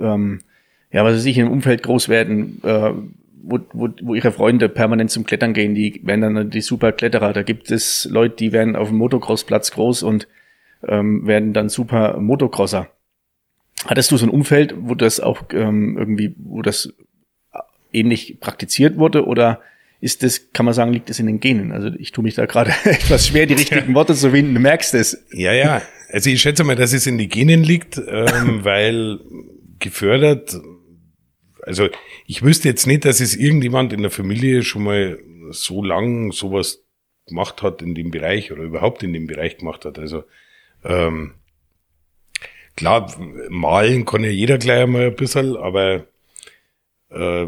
ähm, 0.00 0.42
ja, 0.92 1.04
was 1.04 1.16
weiß 1.16 1.24
ich, 1.24 1.38
im 1.38 1.50
Umfeld 1.50 1.82
groß 1.82 2.08
werden, 2.08 2.60
äh, 2.64 2.92
wo, 3.42 3.58
wo, 3.72 3.88
wo 4.02 4.14
ihre 4.14 4.32
Freunde 4.32 4.68
permanent 4.68 5.10
zum 5.10 5.24
Klettern 5.24 5.54
gehen, 5.54 5.74
die 5.74 6.00
werden 6.04 6.20
dann 6.34 6.50
die 6.50 6.60
super 6.60 6.92
Kletterer. 6.92 7.32
Da 7.32 7.42
gibt 7.42 7.70
es 7.70 8.06
Leute, 8.10 8.36
die 8.36 8.52
werden 8.52 8.76
auf 8.76 8.88
dem 8.88 8.98
Motocrossplatz 8.98 9.72
groß 9.72 10.02
und 10.02 10.28
ähm, 10.86 11.26
werden 11.26 11.52
dann 11.52 11.68
super 11.68 12.18
Motocrosser. 12.18 12.88
Hattest 13.86 14.12
du 14.12 14.16
so 14.16 14.26
ein 14.26 14.30
Umfeld, 14.30 14.74
wo 14.78 14.94
das 14.94 15.18
auch 15.18 15.42
ähm, 15.52 15.96
irgendwie, 15.98 16.34
wo 16.38 16.62
das 16.62 16.92
ähnlich 17.92 18.38
praktiziert 18.40 18.96
wurde 18.96 19.26
oder 19.26 19.60
ist 20.00 20.22
das, 20.22 20.52
kann 20.52 20.66
man 20.66 20.74
sagen, 20.74 20.92
liegt 20.92 21.10
es 21.10 21.20
in 21.20 21.26
den 21.26 21.40
Genen? 21.40 21.72
Also 21.72 21.88
ich 21.96 22.12
tue 22.12 22.24
mich 22.24 22.34
da 22.34 22.46
gerade 22.46 22.72
etwas 22.84 23.28
schwer, 23.28 23.46
die 23.46 23.54
richtigen 23.54 23.94
Worte 23.94 24.14
zu 24.14 24.30
finden. 24.30 24.54
Du 24.54 24.60
merkst 24.60 24.94
es. 24.94 25.24
Ja, 25.32 25.52
ja. 25.52 25.82
Also 26.10 26.28
ich 26.28 26.42
schätze 26.42 26.64
mal, 26.64 26.76
dass 26.76 26.92
es 26.92 27.06
in 27.06 27.18
den 27.18 27.28
Genen 27.28 27.62
liegt, 27.62 27.98
ähm, 27.98 28.60
weil 28.62 29.20
gefördert, 29.78 30.56
also 31.62 31.88
ich 32.26 32.42
wüsste 32.42 32.68
jetzt 32.68 32.86
nicht, 32.86 33.04
dass 33.04 33.20
es 33.20 33.36
irgendjemand 33.36 33.92
in 33.92 34.02
der 34.02 34.10
Familie 34.10 34.62
schon 34.62 34.84
mal 34.84 35.18
so 35.50 35.82
lang 35.82 36.32
sowas 36.32 36.82
gemacht 37.26 37.62
hat 37.62 37.82
in 37.82 37.94
dem 37.94 38.10
Bereich 38.10 38.52
oder 38.52 38.62
überhaupt 38.62 39.02
in 39.02 39.12
dem 39.12 39.26
Bereich 39.26 39.58
gemacht 39.58 39.84
hat. 39.84 39.98
Also 39.98 40.24
ähm, 40.84 41.34
klar, 42.76 43.14
malen 43.48 44.04
kann 44.04 44.24
ja 44.24 44.30
jeder 44.30 44.58
gleich 44.58 44.82
einmal 44.82 45.06
ein 45.06 45.16
bisschen, 45.16 45.56
aber 45.56 46.06
äh, 47.10 47.46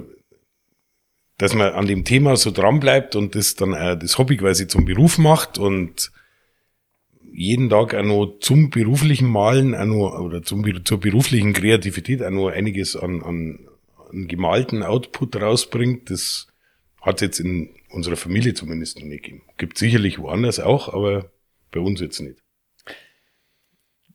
dass 1.39 1.55
man 1.55 1.73
an 1.73 1.87
dem 1.87 2.05
Thema 2.05 2.37
so 2.37 2.53
dran 2.53 2.79
bleibt 2.79 3.17
und 3.17 3.35
das 3.35 3.57
dann 3.57 3.75
auch 3.75 3.97
das 3.97 4.19
Hobby 4.19 4.37
quasi 4.37 4.69
zum 4.69 4.85
Beruf 4.85 5.19
macht 5.19 5.59
und 5.59 6.13
jeden 7.33 7.69
Tag 7.69 7.95
auch 7.95 8.05
noch 8.05 8.37
zum 8.39 8.71
beruflichen 8.71 9.29
Malen 9.29 9.75
auch 9.75 9.85
noch, 9.87 10.21
oder 10.21 10.45
zum, 10.45 10.85
zur 10.85 11.01
beruflichen 11.01 11.53
Kreativität 11.53 12.23
auch 12.23 12.31
noch 12.31 12.49
einiges 12.49 12.95
an, 12.95 13.23
an, 13.25 13.59
an 14.15 14.29
gemalten 14.29 14.83
Output 14.83 15.37
rausbringt, 15.37 16.11
das 16.11 16.49
hat 17.01 17.21
jetzt 17.21 17.41
in 17.41 17.75
unserer 17.91 18.17
Familie 18.17 18.55
zumindest 18.55 18.99
noch 18.99 19.07
nicht 19.07 19.25
gegeben. 19.25 19.43
Gibt 19.59 19.79
sicherlich 19.79 20.19
woanders 20.19 20.61
auch, 20.61 20.93
aber 20.93 21.31
bei 21.71 21.81
uns 21.81 22.01
jetzt 22.01 22.21
nicht. 22.21 22.39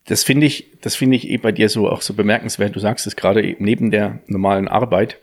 Das 0.05 0.23
finde 0.23 0.47
ich, 0.47 0.71
das 0.81 0.95
finde 0.95 1.17
ich 1.17 1.29
eh 1.29 1.37
bei 1.37 1.51
dir 1.51 1.69
so 1.69 1.87
auch 1.87 2.01
so 2.01 2.13
bemerkenswert. 2.15 2.75
Du 2.75 2.79
sagst 2.79 3.05
es 3.05 3.15
gerade 3.15 3.55
neben 3.59 3.91
der 3.91 4.23
normalen 4.27 4.67
Arbeit 4.67 5.19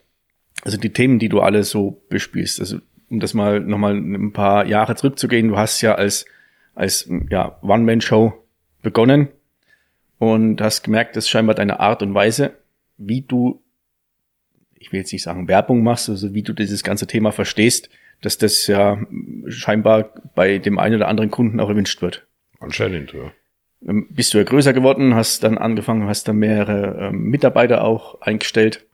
also 0.64 0.78
die 0.78 0.92
Themen, 0.92 1.18
die 1.18 1.28
du 1.28 1.40
alle 1.40 1.64
so 1.64 2.02
bespielst, 2.08 2.60
also 2.60 2.78
um 3.08 3.20
das 3.20 3.34
mal 3.34 3.60
nochmal 3.60 3.94
ein 3.94 4.32
paar 4.32 4.66
Jahre 4.66 4.96
zurückzugehen, 4.96 5.48
du 5.48 5.56
hast 5.56 5.80
ja 5.80 5.94
als, 5.94 6.24
als 6.74 7.08
ja, 7.30 7.58
One-Man-Show 7.62 8.32
begonnen 8.82 9.28
und 10.18 10.60
hast 10.60 10.82
gemerkt, 10.82 11.14
dass 11.14 11.28
scheinbar 11.28 11.54
deine 11.54 11.78
Art 11.78 12.02
und 12.02 12.14
Weise, 12.14 12.54
wie 12.96 13.20
du, 13.20 13.62
ich 14.78 14.92
will 14.92 15.00
jetzt 15.00 15.12
nicht 15.12 15.22
sagen 15.22 15.48
Werbung 15.48 15.82
machst, 15.82 16.08
also 16.08 16.34
wie 16.34 16.42
du 16.42 16.52
dieses 16.52 16.82
ganze 16.82 17.06
Thema 17.06 17.32
verstehst, 17.32 17.90
dass 18.22 18.38
das 18.38 18.66
ja 18.66 18.98
scheinbar 19.48 20.10
bei 20.34 20.58
dem 20.58 20.78
einen 20.78 20.96
oder 20.96 21.08
anderen 21.08 21.30
Kunden 21.30 21.60
auch 21.60 21.68
erwünscht 21.68 22.00
wird. 22.02 22.26
Anscheinend, 22.60 23.12
ja. 23.12 23.32
Ähm, 23.86 24.06
bist 24.10 24.32
du 24.32 24.38
ja 24.38 24.44
größer 24.44 24.72
geworden, 24.72 25.14
hast 25.14 25.44
dann 25.44 25.58
angefangen, 25.58 26.08
hast 26.08 26.28
dann 26.28 26.36
mehrere 26.36 27.08
ähm, 27.08 27.24
Mitarbeiter 27.24 27.84
auch 27.84 28.20
eingestellt 28.22 28.86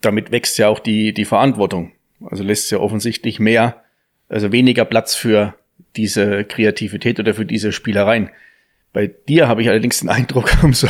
damit 0.00 0.32
wächst 0.32 0.58
ja 0.58 0.68
auch 0.68 0.78
die, 0.78 1.12
die 1.12 1.24
Verantwortung. 1.24 1.92
Also 2.24 2.44
lässt 2.44 2.70
ja 2.70 2.78
offensichtlich 2.78 3.40
mehr, 3.40 3.82
also 4.28 4.52
weniger 4.52 4.84
Platz 4.84 5.14
für 5.14 5.54
diese 5.96 6.44
Kreativität 6.44 7.18
oder 7.20 7.34
für 7.34 7.46
diese 7.46 7.72
Spielereien. 7.72 8.30
Bei 8.92 9.06
dir 9.06 9.48
habe 9.48 9.62
ich 9.62 9.68
allerdings 9.68 10.00
den 10.00 10.08
Eindruck, 10.08 10.52
umso 10.62 10.88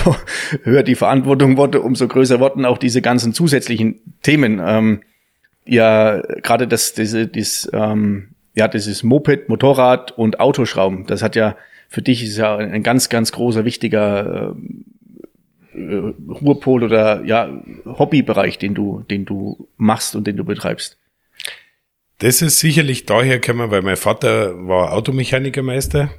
höher 0.62 0.82
die 0.82 0.94
Verantwortung 0.94 1.56
wurde, 1.56 1.80
umso 1.80 2.08
größer 2.08 2.40
wurden 2.40 2.64
auch 2.64 2.78
diese 2.78 3.02
ganzen 3.02 3.32
zusätzlichen 3.32 4.00
Themen. 4.22 4.60
Ähm, 4.64 5.02
ja, 5.64 6.20
gerade 6.42 6.66
das, 6.66 6.94
diese, 6.94 7.28
dieses, 7.28 7.70
ähm, 7.72 8.30
ja, 8.54 8.68
dieses 8.68 9.02
Moped, 9.02 9.48
Motorrad 9.48 10.12
und 10.12 10.40
Autoschrauben, 10.40 11.06
das 11.06 11.22
hat 11.22 11.36
ja 11.36 11.56
für 11.92 12.00
dich 12.00 12.24
ist 12.24 12.38
ja 12.38 12.56
ein 12.56 12.82
ganz, 12.82 13.10
ganz 13.10 13.32
großer, 13.32 13.66
wichtiger 13.66 14.54
äh, 15.74 15.78
äh, 15.78 16.14
Ruhepol 16.26 16.84
oder 16.84 17.22
ja 17.24 17.52
Hobbybereich, 17.84 18.58
den 18.58 18.74
du, 18.74 19.04
den 19.10 19.26
du 19.26 19.68
machst 19.76 20.16
und 20.16 20.26
den 20.26 20.38
du 20.38 20.44
betreibst? 20.44 20.96
Das 22.18 22.40
ist 22.40 22.60
sicherlich 22.60 23.04
daher 23.04 23.40
gekommen, 23.40 23.70
weil 23.70 23.82
mein 23.82 23.96
Vater 23.96 24.66
war 24.66 24.92
Automechanikermeister. 24.94 26.10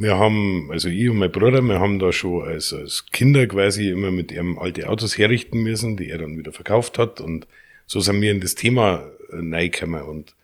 Wir 0.00 0.16
haben, 0.16 0.70
also 0.70 0.88
ich 0.88 1.08
und 1.08 1.18
mein 1.18 1.32
Bruder, 1.32 1.60
wir 1.60 1.80
haben 1.80 1.98
da 1.98 2.12
schon 2.12 2.46
als, 2.46 2.72
als 2.72 3.06
Kinder 3.06 3.48
quasi 3.48 3.90
immer 3.90 4.12
mit 4.12 4.30
ihm 4.30 4.56
alte 4.56 4.88
Autos 4.88 5.18
herrichten 5.18 5.60
müssen, 5.62 5.96
die 5.96 6.08
er 6.08 6.18
dann 6.18 6.38
wieder 6.38 6.52
verkauft 6.52 6.98
hat. 6.98 7.20
Und 7.20 7.48
so 7.86 7.98
sind 7.98 8.20
wir 8.20 8.30
in 8.30 8.40
das 8.40 8.54
Thema 8.54 9.10
reingekommen. 9.30 10.02
Und 10.02 10.36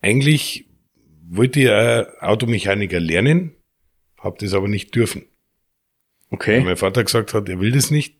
eigentlich 0.00 0.66
wollte 1.28 1.60
ich 1.60 1.70
auch 1.70 2.20
Automechaniker 2.20 2.98
lernen, 2.98 3.54
habe 4.18 4.38
das 4.40 4.54
aber 4.54 4.66
nicht 4.66 4.92
dürfen. 4.94 5.24
Okay. 6.30 6.58
Weil 6.58 6.64
mein 6.64 6.76
Vater 6.76 7.04
gesagt 7.04 7.32
hat, 7.32 7.48
er 7.48 7.60
will 7.60 7.70
das 7.70 7.92
nicht, 7.92 8.16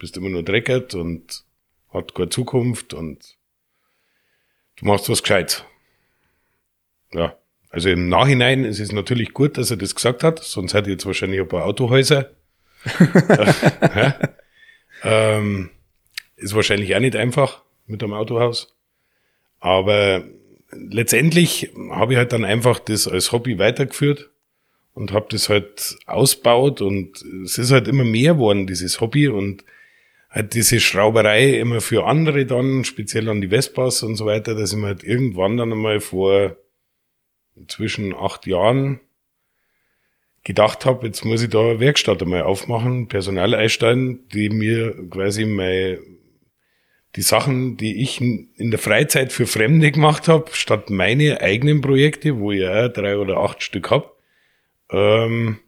bist 0.00 0.16
immer 0.16 0.30
nur 0.30 0.42
dreckert 0.42 0.96
und 0.96 1.44
hat 1.90 2.14
keine 2.16 2.28
Zukunft 2.28 2.92
und 2.92 3.38
du 4.76 4.86
machst 4.86 5.08
was 5.08 5.22
gescheit. 5.22 5.64
Ja. 7.12 7.36
Also 7.72 7.88
im 7.88 8.10
Nachhinein 8.10 8.64
ist 8.64 8.80
es 8.80 8.92
natürlich 8.92 9.32
gut, 9.32 9.56
dass 9.56 9.70
er 9.70 9.78
das 9.78 9.94
gesagt 9.94 10.22
hat, 10.22 10.38
sonst 10.40 10.74
hätte 10.74 10.90
ich 10.90 10.96
jetzt 10.96 11.06
wahrscheinlich 11.06 11.40
ein 11.40 11.48
paar 11.48 11.64
Autohäuser. 11.64 12.30
ja. 13.96 14.14
ähm, 15.02 15.70
ist 16.36 16.54
wahrscheinlich 16.54 16.94
auch 16.94 17.00
nicht 17.00 17.16
einfach 17.16 17.62
mit 17.86 18.02
einem 18.02 18.12
Autohaus. 18.12 18.76
Aber 19.58 20.22
letztendlich 20.70 21.72
habe 21.90 22.12
ich 22.12 22.18
halt 22.18 22.34
dann 22.34 22.44
einfach 22.44 22.78
das 22.78 23.08
als 23.08 23.32
Hobby 23.32 23.58
weitergeführt 23.58 24.28
und 24.92 25.12
habe 25.12 25.26
das 25.30 25.48
halt 25.48 25.96
ausbaut 26.04 26.82
und 26.82 27.22
es 27.42 27.56
ist 27.56 27.70
halt 27.70 27.88
immer 27.88 28.04
mehr 28.04 28.34
geworden, 28.34 28.66
dieses 28.66 29.00
Hobby 29.00 29.28
und 29.28 29.64
halt 30.28 30.52
diese 30.52 30.78
Schrauberei 30.78 31.58
immer 31.58 31.80
für 31.80 32.04
andere 32.04 32.44
dann, 32.44 32.84
speziell 32.84 33.30
an 33.30 33.40
die 33.40 33.48
Vespas 33.48 34.02
und 34.02 34.16
so 34.16 34.26
weiter, 34.26 34.54
dass 34.54 34.72
ich 34.72 34.78
mir 34.78 34.88
halt 34.88 35.04
irgendwann 35.04 35.56
dann 35.56 35.72
einmal 35.72 36.00
vor 36.00 36.56
zwischen 37.66 38.14
acht 38.14 38.46
Jahren 38.46 39.00
gedacht 40.44 40.84
habe, 40.86 41.06
jetzt 41.06 41.24
muss 41.24 41.42
ich 41.42 41.50
da 41.50 41.60
eine 41.60 41.80
Werkstatt 41.80 42.22
einmal 42.22 42.42
aufmachen, 42.42 43.08
Personal 43.08 43.54
einstellen, 43.54 44.28
die 44.28 44.48
mir 44.48 45.08
quasi 45.08 45.44
mein, 45.44 45.98
die 47.14 47.22
Sachen, 47.22 47.76
die 47.76 48.02
ich 48.02 48.20
in 48.20 48.70
der 48.70 48.78
Freizeit 48.78 49.32
für 49.32 49.46
Fremde 49.46 49.92
gemacht 49.92 50.28
habe, 50.28 50.50
statt 50.52 50.90
meine 50.90 51.40
eigenen 51.40 51.80
Projekte, 51.80 52.38
wo 52.38 52.52
ich 52.52 52.60
ja 52.60 52.88
drei 52.88 53.18
oder 53.18 53.38
acht 53.38 53.62
Stück 53.62 53.90
hab, 53.90 54.16
ähm, 54.90 55.58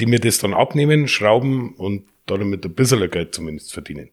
die 0.00 0.06
mir 0.06 0.20
das 0.20 0.38
dann 0.38 0.54
abnehmen, 0.54 1.08
schrauben 1.08 1.74
und 1.74 2.08
damit 2.26 2.64
ein 2.64 2.74
bisschen 2.74 3.10
Geld 3.10 3.34
zumindest 3.34 3.72
verdienen. 3.72 4.10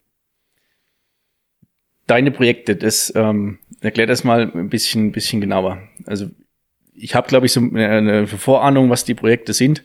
Deine 2.07 2.31
Projekte, 2.31 2.75
das 2.75 3.11
ähm, 3.15 3.59
erklär 3.81 4.05
das 4.05 4.23
mal 4.23 4.51
ein 4.53 4.69
bisschen, 4.69 5.11
bisschen 5.11 5.41
genauer. 5.41 5.81
Also 6.05 6.29
ich 6.95 7.15
habe, 7.15 7.27
glaube 7.27 7.45
ich, 7.45 7.51
so 7.51 7.61
eine 7.61 8.27
Vorahnung, 8.27 8.89
was 8.89 9.03
die 9.03 9.15
Projekte 9.15 9.53
sind. 9.53 9.83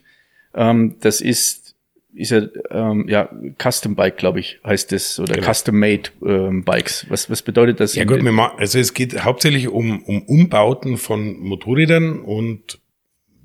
Ähm, 0.54 0.96
das 1.00 1.20
ist, 1.20 1.76
ist 2.14 2.30
ja, 2.30 2.42
ähm, 2.70 3.06
ja 3.08 3.30
Custom 3.60 3.94
Bike, 3.94 4.16
glaube 4.16 4.40
ich, 4.40 4.60
heißt 4.64 4.92
das, 4.92 5.18
oder 5.18 5.34
genau. 5.34 5.52
Custom 5.52 5.78
Made 5.78 6.10
ähm, 6.24 6.64
Bikes. 6.64 7.06
Was, 7.08 7.30
was 7.30 7.42
bedeutet 7.42 7.80
das? 7.80 7.94
Ja 7.94 8.04
gut, 8.04 8.22
also 8.24 8.78
es 8.78 8.94
geht 8.94 9.24
hauptsächlich 9.24 9.68
um, 9.68 10.02
um 10.04 10.22
Umbauten 10.22 10.96
von 10.96 11.38
Motorrädern 11.38 12.20
und 12.20 12.80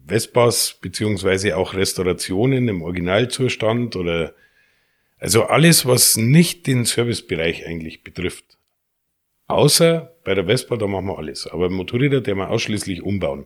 Vespas 0.08 0.78
beziehungsweise 0.82 1.58
auch 1.58 1.74
Restaurationen 1.74 2.68
im 2.68 2.82
Originalzustand 2.82 3.96
oder 3.96 4.34
also 5.18 5.46
alles, 5.46 5.86
was 5.86 6.18
nicht 6.18 6.68
den 6.68 6.86
Servicebereich 6.86 7.66
eigentlich 7.66 8.04
betrifft. 8.04 8.58
Außer 9.48 10.15
bei 10.26 10.34
der 10.34 10.46
Vespa, 10.46 10.76
da 10.76 10.88
machen 10.88 11.06
wir 11.06 11.18
alles. 11.18 11.48
Aber 11.48 11.70
Motorräder, 11.70 12.20
der 12.20 12.36
wir 12.36 12.50
ausschließlich 12.50 13.02
umbauen. 13.02 13.46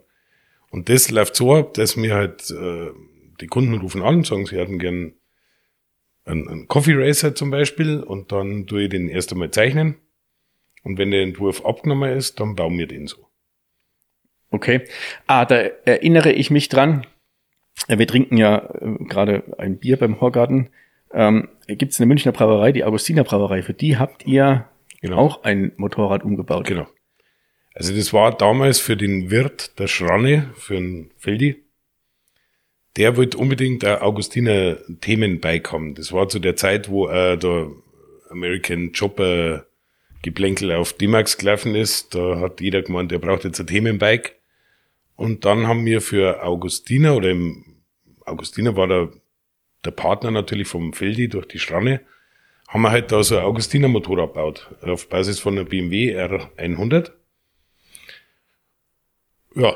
Und 0.72 0.90
das 0.90 1.12
läuft 1.12 1.36
so 1.36 1.54
ab, 1.54 1.76
dass 1.76 1.96
mir 1.96 2.16
halt 2.16 2.50
äh, 2.50 2.90
die 3.42 3.48
Kunden 3.48 3.76
rufen 3.76 4.02
an, 4.02 4.24
sagen, 4.24 4.46
sie 4.46 4.58
hätten 4.58 4.80
gern 4.80 5.14
einen, 6.26 6.48
einen 6.48 6.68
Coffee 6.68 6.96
Racer 6.96 7.36
zum 7.36 7.52
Beispiel 7.52 8.02
und 8.02 8.32
dann 8.32 8.66
tue 8.68 8.84
ich 8.84 8.90
den 8.90 9.10
erst 9.10 9.32
einmal 9.32 9.52
zeichnen. 9.52 9.96
Und 10.84 10.98
wenn 10.98 11.12
der 11.12 11.24
Entwurf 11.24 11.66
abgenommen 11.66 12.12
ist, 12.12 12.40
dann 12.40 12.56
bauen 12.56 12.78
wir 12.78 12.88
den 12.88 13.08
so. 13.08 13.18
Okay. 14.52 14.82
Ah, 15.28 15.46
da 15.46 15.56
erinnere 15.86 16.32
ich 16.32 16.50
mich 16.50 16.70
dran. 16.70 17.06
Wir 17.88 18.08
trinken 18.08 18.38
ja 18.38 18.58
äh, 18.58 19.04
gerade 19.06 19.44
ein 19.58 19.78
Bier 19.78 19.98
beim 19.98 20.22
Horgarten. 20.22 20.70
Ähm, 21.12 21.50
Gibt 21.68 21.94
es 21.94 22.00
eine 22.00 22.08
Münchner 22.08 22.32
Brauerei, 22.32 22.72
die 22.72 22.84
Augustiner 22.84 23.24
Brauerei. 23.24 23.62
Für 23.64 23.74
die 23.74 23.98
habt 23.98 24.26
ihr 24.26 24.70
genau. 25.02 25.18
auch 25.18 25.44
ein 25.44 25.72
Motorrad 25.78 26.24
umgebaut. 26.24 26.68
Genau. 26.68 26.88
Also 27.74 27.96
das 27.96 28.14
war 28.14 28.36
damals 28.36 28.80
für 28.80 28.98
den 28.98 29.32
Wirt 29.32 29.80
der 29.80 29.88
Schranne, 29.88 30.50
für 30.56 30.78
einen 30.78 31.12
Feldi. 31.18 31.64
Der 32.98 33.16
wollte 33.16 33.38
unbedingt 33.38 33.86
ein 33.86 34.00
Augustiner 34.00 34.78
Themenbike 35.02 35.72
haben. 35.72 35.96
Das 35.96 36.12
war 36.12 36.28
zu 36.28 36.40
der 36.40 36.56
Zeit, 36.56 36.90
wo 36.90 37.08
äh, 37.08 37.38
der 37.38 37.70
American 38.30 38.92
Chopper 38.92 39.66
Geplänkel 40.22 40.74
auf 40.74 40.94
D-Max 40.94 41.38
gelaufen 41.38 41.76
ist. 41.76 42.14
Da 42.14 42.40
hat 42.40 42.60
jeder 42.60 42.82
gemeint, 42.82 43.12
der 43.12 43.20
braucht 43.20 43.46
jetzt 43.46 43.60
ein 43.60 43.68
Themenbike. 43.68 44.36
Und 45.16 45.46
dann 45.46 45.68
haben 45.68 45.86
wir 45.86 46.02
für 46.02 46.44
Augustiner 46.44 47.16
oder 47.16 47.30
im 47.30 47.66
Augustiner 48.26 48.76
war 48.76 48.88
der, 48.88 49.10
der 49.86 49.92
Partner 49.92 50.32
natürlich 50.32 50.68
vom 50.68 50.94
Feldi 50.94 51.30
durch 51.30 51.48
die 51.48 51.60
Stranne, 51.60 52.02
haben 52.70 52.82
wir 52.84 52.92
halt 52.92 53.12
da 53.12 53.24
so 53.24 53.38
ein 53.38 53.44
Augustiner 53.44 53.88
Motorrad 53.88 54.34
gebaut, 54.34 54.70
auf 54.82 55.10
Basis 55.10 55.40
von 55.40 55.58
einer 55.58 55.68
BMW 55.68 56.16
R100. 56.16 57.12
Ja, 59.56 59.76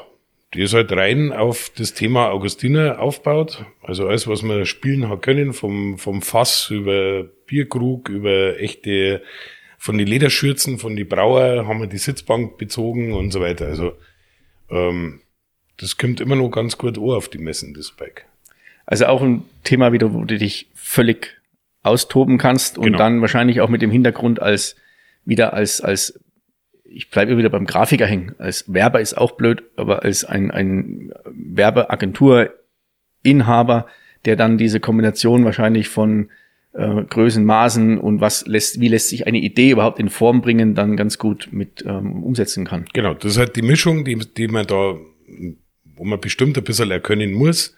die 0.53 0.61
ist 0.61 0.75
halt 0.75 0.91
rein 0.91 1.33
auf 1.33 1.71
das 1.75 1.95
Thema 1.95 2.29
Augustiner 2.29 2.99
aufbaut. 2.99 3.65
Also 3.81 4.07
alles, 4.07 4.27
was 4.27 4.43
wir 4.43 4.67
spielen 4.67 5.09
haben 5.09 5.21
können, 5.21 5.53
vom, 5.53 5.97
vom 5.97 6.21
Fass 6.21 6.69
über 6.69 7.23
Bierkrug, 7.23 8.09
über 8.09 8.59
echte, 8.59 9.23
von 9.79 9.97
den 9.97 10.07
Lederschürzen, 10.07 10.77
von 10.77 10.95
die 10.95 11.03
Brauer 11.03 11.67
haben 11.67 11.79
wir 11.79 11.87
die 11.87 11.97
Sitzbank 11.97 12.59
bezogen 12.59 13.13
und 13.13 13.31
so 13.31 13.41
weiter. 13.41 13.65
Also 13.65 13.93
ähm, 14.69 15.21
das 15.77 15.97
kommt 15.97 16.21
immer 16.21 16.35
noch 16.35 16.51
ganz 16.51 16.77
gut 16.77 16.99
an 16.99 17.05
auf 17.05 17.27
die 17.27 17.39
Messen, 17.39 17.73
das 17.73 17.91
Bike. 17.91 18.25
Also 18.85 19.07
auch 19.07 19.23
ein 19.23 19.45
Thema 19.63 19.91
wieder, 19.91 20.13
wo 20.13 20.23
du 20.23 20.37
dich 20.37 20.67
völlig 20.75 21.41
austoben 21.83 22.37
kannst 22.37 22.77
und 22.77 22.85
genau. 22.85 22.97
dann 22.97 23.21
wahrscheinlich 23.21 23.61
auch 23.61 23.69
mit 23.69 23.81
dem 23.81 23.91
Hintergrund 23.91 24.41
als 24.41 24.75
wieder 25.25 25.53
als 25.53 25.79
als 25.81 26.19
ich 26.85 27.09
bleibe 27.09 27.37
wieder 27.37 27.49
beim 27.49 27.65
Grafiker 27.65 28.05
hängen. 28.05 28.35
Als 28.37 28.71
Werber 28.71 29.01
ist 29.01 29.17
auch 29.17 29.31
blöd, 29.31 29.63
aber 29.75 30.03
als 30.03 30.23
ein, 30.25 30.51
ein 30.51 31.11
Werbeagenturinhaber, 31.25 33.87
der 34.25 34.35
dann 34.35 34.59
diese 34.59 34.79
Kombination 34.79 35.43
wahrscheinlich 35.43 35.89
von 35.89 36.29
äh, 36.73 37.03
Größen, 37.03 37.43
Maßen 37.43 37.97
und 37.97 38.21
was 38.21 38.45
lässt, 38.45 38.79
wie 38.79 38.89
lässt 38.89 39.09
sich 39.09 39.25
eine 39.25 39.39
Idee 39.39 39.71
überhaupt 39.71 39.99
in 39.99 40.09
Form 40.09 40.41
bringen, 40.41 40.75
dann 40.75 40.95
ganz 40.95 41.17
gut 41.17 41.49
mit 41.51 41.83
ähm, 41.85 42.21
umsetzen 42.23 42.65
kann. 42.65 42.85
Genau, 42.93 43.15
das 43.15 43.31
ist 43.33 43.39
halt 43.39 43.55
die 43.55 43.63
Mischung, 43.63 44.05
die, 44.05 44.15
die 44.15 44.47
man 44.47 44.67
da, 44.67 44.95
wo 45.95 46.03
man 46.03 46.19
bestimmt 46.19 46.55
ein 46.57 46.63
bisschen 46.63 46.91
erkennen 46.91 47.33
muss, 47.33 47.75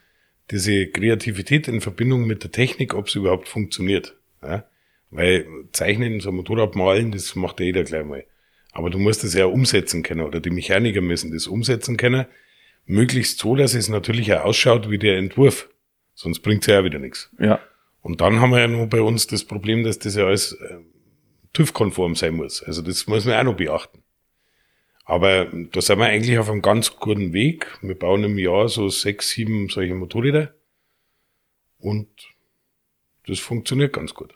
diese 0.52 0.88
Kreativität 0.88 1.68
in 1.68 1.82
Verbindung 1.82 2.26
mit 2.26 2.44
der 2.44 2.52
Technik, 2.52 2.94
ob 2.94 3.08
es 3.08 3.16
überhaupt 3.16 3.48
funktioniert. 3.48 4.16
Ja? 4.44 4.66
Weil 5.10 5.46
Zeichnen, 5.72 6.20
so 6.20 6.32
Motorrad 6.32 6.76
malen, 6.76 7.12
das 7.12 7.36
macht 7.36 7.60
ja 7.60 7.66
jeder 7.66 7.84
gleich 7.84 8.06
mal. 8.06 8.26
Aber 8.72 8.90
du 8.90 9.00
musst 9.00 9.24
es 9.24 9.34
ja 9.34 9.46
umsetzen 9.46 10.04
können 10.04 10.22
oder 10.22 10.40
die 10.40 10.50
Mechaniker 10.50 11.02
müssen 11.02 11.32
das 11.32 11.48
umsetzen 11.48 11.98
können. 11.98 12.26
Möglichst 12.86 13.40
so, 13.40 13.56
dass 13.56 13.74
es 13.74 13.90
natürlich 13.90 14.34
auch 14.34 14.44
ausschaut 14.44 14.90
wie 14.90 15.00
der 15.00 15.18
Entwurf. 15.18 15.70
Sonst 16.14 16.40
bringt's 16.42 16.68
ja 16.68 16.80
auch 16.80 16.84
wieder 16.84 17.00
nichts. 17.00 17.32
Ja. 17.40 17.60
Und 18.02 18.22
dann 18.22 18.40
haben 18.40 18.52
wir 18.52 18.60
ja 18.60 18.68
noch 18.68 18.88
bei 18.88 19.02
uns 19.02 19.28
das 19.28 19.44
Problem, 19.44 19.84
dass 19.84 19.98
das 19.98 20.16
ja 20.16 20.26
alles 20.26 20.54
äh, 20.54 20.78
TÜV-konform 21.54 22.16
sein 22.16 22.36
muss. 22.36 22.62
Also 22.62 22.82
das 22.82 23.08
muss 23.08 23.26
man 23.26 23.36
auch 23.36 23.44
noch 23.44 23.58
beachten. 23.58 24.04
Aber 25.06 25.46
da 25.46 25.82
sind 25.82 26.00
wir 26.00 26.06
eigentlich 26.06 26.40
auf 26.40 26.50
einem 26.50 26.64
ganz 26.64 26.98
guten 26.98 27.32
Weg. 27.32 27.78
Wir 27.82 27.98
bauen 27.98 28.24
im 28.24 28.40
Jahr 28.40 28.68
so 28.68 28.90
sechs, 28.90 29.30
sieben 29.30 29.70
solche 29.70 29.94
Motorräder. 29.94 30.54
Und 31.80 32.08
das 33.28 33.40
funktioniert 33.40 33.94
ganz 33.94 34.16
gut. 34.16 34.34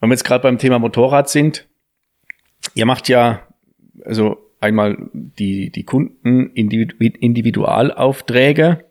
Wenn 0.00 0.10
wir 0.10 0.14
jetzt 0.14 0.24
gerade 0.24 0.42
beim 0.42 0.58
Thema 0.58 0.80
Motorrad 0.80 1.30
sind, 1.30 1.68
ihr 2.74 2.84
macht 2.84 3.08
ja 3.08 3.46
also 4.04 4.50
einmal 4.60 4.98
die, 5.12 5.70
die 5.70 5.84
Kunden 5.84 6.50
Individualaufträge 6.50 8.84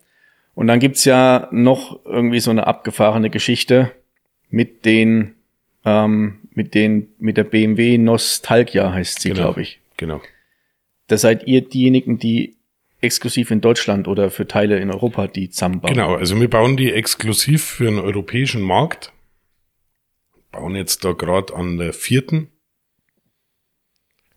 und 0.54 0.68
dann 0.68 0.80
gibt's 0.80 1.04
ja 1.06 1.48
noch 1.52 2.06
irgendwie 2.06 2.40
so 2.40 2.52
eine 2.52 2.68
abgefahrene 2.68 3.30
Geschichte 3.30 3.92
mit 4.50 4.86
den 4.86 5.34
ähm, 5.84 6.40
mit 6.52 6.74
den 6.74 7.10
mit 7.20 7.36
der 7.38 7.44
BMW 7.44 7.98
Nostalgia 7.98 8.94
heißt 8.94 9.20
sie, 9.22 9.30
genau. 9.30 9.42
glaube 9.42 9.64
ich. 9.64 9.82
Genau. 9.98 10.22
Da 11.08 11.18
seid 11.18 11.48
ihr 11.48 11.62
diejenigen, 11.62 12.18
die 12.18 12.58
exklusiv 13.02 13.52
in 13.52 13.62
Deutschland 13.62 14.08
oder 14.08 14.32
für 14.32 14.48
Teile 14.48 14.80
in 14.80 14.92
Europa 14.92 15.28
die 15.28 15.50
zusammenbauen. 15.50 15.94
Genau, 15.94 16.16
also 16.16 16.40
wir 16.40 16.50
bauen 16.50 16.78
die 16.78 16.92
exklusiv 16.92 17.64
für 17.64 17.86
den 17.86 18.00
europäischen 18.00 18.62
Markt. 18.62 19.14
Bauen 20.52 20.76
jetzt 20.76 21.06
da 21.06 21.12
gerade 21.12 21.54
an 21.54 21.78
der 21.78 21.94
vierten. 21.94 22.50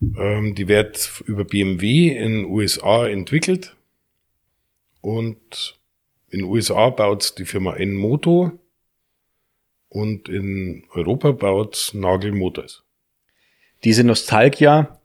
Ähm, 0.01 0.55
die 0.55 0.69
wird 0.69 1.23
über 1.27 1.45
BMW 1.45 2.09
in 2.09 2.45
USA 2.45 3.09
entwickelt. 3.09 3.77
Und 5.01 5.79
in 6.31 6.43
USA 6.45 6.91
baut 6.91 7.39
die 7.39 7.45
Firma 7.45 7.75
N-Moto 7.77 8.53
und 9.89 10.29
in 10.29 10.85
Europa 10.93 11.33
baut 11.33 11.93
Nagel 11.95 12.33
Motors. 12.33 12.85
Diese 13.85 14.05
Nostalgia, 14.05 14.98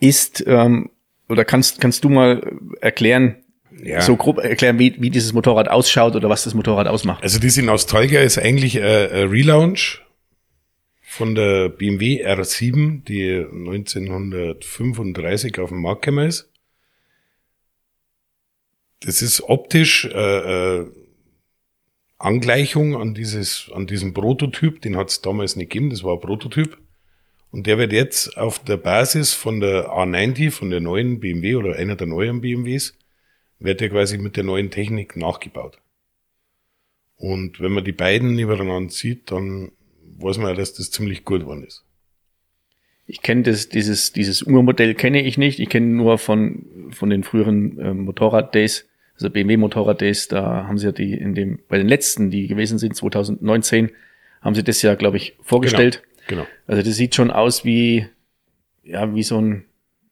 ist, 0.00 0.42
ähm, 0.46 0.90
oder 1.28 1.44
kannst, 1.44 1.80
kannst 1.80 2.04
du 2.04 2.08
mal 2.08 2.42
erklären, 2.80 3.44
ja. 3.82 4.00
so 4.00 4.16
grob 4.16 4.38
erklären, 4.38 4.78
wie, 4.78 4.94
wie 5.00 5.10
dieses 5.10 5.32
Motorrad 5.32 5.68
ausschaut 5.68 6.14
oder 6.16 6.28
was 6.28 6.44
das 6.44 6.54
Motorrad 6.54 6.86
ausmacht? 6.86 7.22
Also 7.22 7.38
diese 7.38 7.62
Nostalgia 7.62 8.20
ist 8.20 8.38
eigentlich 8.38 8.78
ein, 8.78 8.84
ein 8.84 9.28
Relaunch 9.28 10.02
von 11.02 11.34
der 11.34 11.68
BMW 11.68 12.26
R7, 12.26 13.04
die 13.04 13.36
1935 13.36 15.58
auf 15.60 15.68
dem 15.70 15.80
Markt 15.80 16.02
gekommen 16.02 16.28
ist. 16.28 16.50
Das 19.00 19.22
ist 19.22 19.42
optisch 19.42 20.06
äh, 20.06 20.80
äh, 20.80 20.86
Angleichung 22.18 22.96
an 22.96 23.14
dieses 23.14 23.70
an 23.74 23.86
diesem 23.86 24.14
Prototyp, 24.14 24.80
den 24.80 24.96
hat 24.96 25.10
es 25.10 25.20
damals 25.20 25.56
nicht 25.56 25.70
gegeben, 25.70 25.90
das 25.90 26.02
war 26.02 26.14
ein 26.14 26.20
Prototyp. 26.20 26.78
Und 27.54 27.68
der 27.68 27.78
wird 27.78 27.92
jetzt 27.92 28.36
auf 28.36 28.58
der 28.58 28.76
Basis 28.76 29.32
von 29.32 29.60
der 29.60 29.88
A90, 29.90 30.50
von 30.50 30.70
der 30.70 30.80
neuen 30.80 31.20
BMW 31.20 31.54
oder 31.54 31.76
einer 31.76 31.94
der 31.94 32.08
neuen 32.08 32.40
BMWs, 32.40 32.98
wird 33.60 33.80
der 33.80 33.90
quasi 33.90 34.18
mit 34.18 34.36
der 34.36 34.42
neuen 34.42 34.72
Technik 34.72 35.14
nachgebaut. 35.14 35.78
Und 37.14 37.60
wenn 37.60 37.70
man 37.70 37.84
die 37.84 37.92
beiden 37.92 38.34
nebeneinander 38.34 38.90
sieht, 38.90 39.30
dann 39.30 39.70
weiß 40.18 40.38
man 40.38 40.48
ja, 40.48 40.54
dass 40.54 40.74
das 40.74 40.90
ziemlich 40.90 41.24
gut 41.24 41.42
geworden 41.42 41.62
ist. 41.62 41.84
Ich 43.06 43.22
kenne 43.22 43.44
das, 43.44 43.68
dieses, 43.68 44.10
dieses 44.10 44.42
Urmodell 44.42 44.96
kenne 44.96 45.22
ich 45.22 45.38
nicht. 45.38 45.60
Ich 45.60 45.68
kenne 45.68 45.86
nur 45.86 46.18
von, 46.18 46.90
von 46.90 47.08
den 47.08 47.22
früheren 47.22 47.78
äh, 47.78 47.94
Motorrad-Days, 47.94 48.88
also 49.14 49.30
BMW 49.30 49.58
Motorrad-Days, 49.58 50.26
da 50.26 50.66
haben 50.66 50.78
sie 50.78 50.86
ja 50.86 50.92
die 50.92 51.12
in 51.12 51.36
dem, 51.36 51.60
bei 51.68 51.78
den 51.78 51.86
letzten, 51.86 52.32
die 52.32 52.48
gewesen 52.48 52.80
sind, 52.80 52.96
2019, 52.96 53.92
haben 54.40 54.56
sie 54.56 54.64
das 54.64 54.82
ja, 54.82 54.96
glaube 54.96 55.18
ich, 55.18 55.36
vorgestellt. 55.40 56.02
Genau. 56.02 56.13
Genau. 56.26 56.46
Also 56.66 56.82
das 56.82 56.94
sieht 56.96 57.14
schon 57.14 57.30
aus 57.30 57.64
wie, 57.64 58.06
ja, 58.82 59.14
wie 59.14 59.22
so 59.22 59.40
ein, 59.40 59.64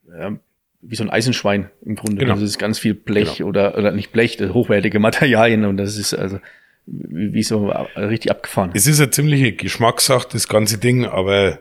ja, 0.09 0.37
wie 0.83 0.97
so 0.97 1.05
ein 1.05 1.11
Eisenschwein 1.11 1.71
im 1.85 1.95
Grunde. 1.95 2.19
Genau. 2.19 2.33
Also 2.33 2.43
das 2.43 2.53
ist 2.53 2.59
ganz 2.59 2.79
viel 2.79 2.95
Blech 2.95 3.39
genau. 3.39 3.49
oder, 3.49 3.79
oder 3.79 3.93
nicht 3.93 4.13
Blech, 4.13 4.37
das 4.37 4.53
hochwertige 4.53 4.99
Materialien 4.99 5.65
und 5.65 5.77
das 5.77 5.97
ist 5.97 6.15
also 6.15 6.41
wie, 6.87 7.33
wie 7.33 7.43
so 7.43 7.69
richtig 7.97 8.31
abgefahren. 8.31 8.71
Es 8.75 8.87
ist 8.87 9.01
eine 9.01 9.11
ziemliche 9.11 9.53
Geschmackssache, 9.53 10.29
das 10.33 10.49
ganze 10.49 10.79
Ding, 10.79 11.07
aber 11.07 11.61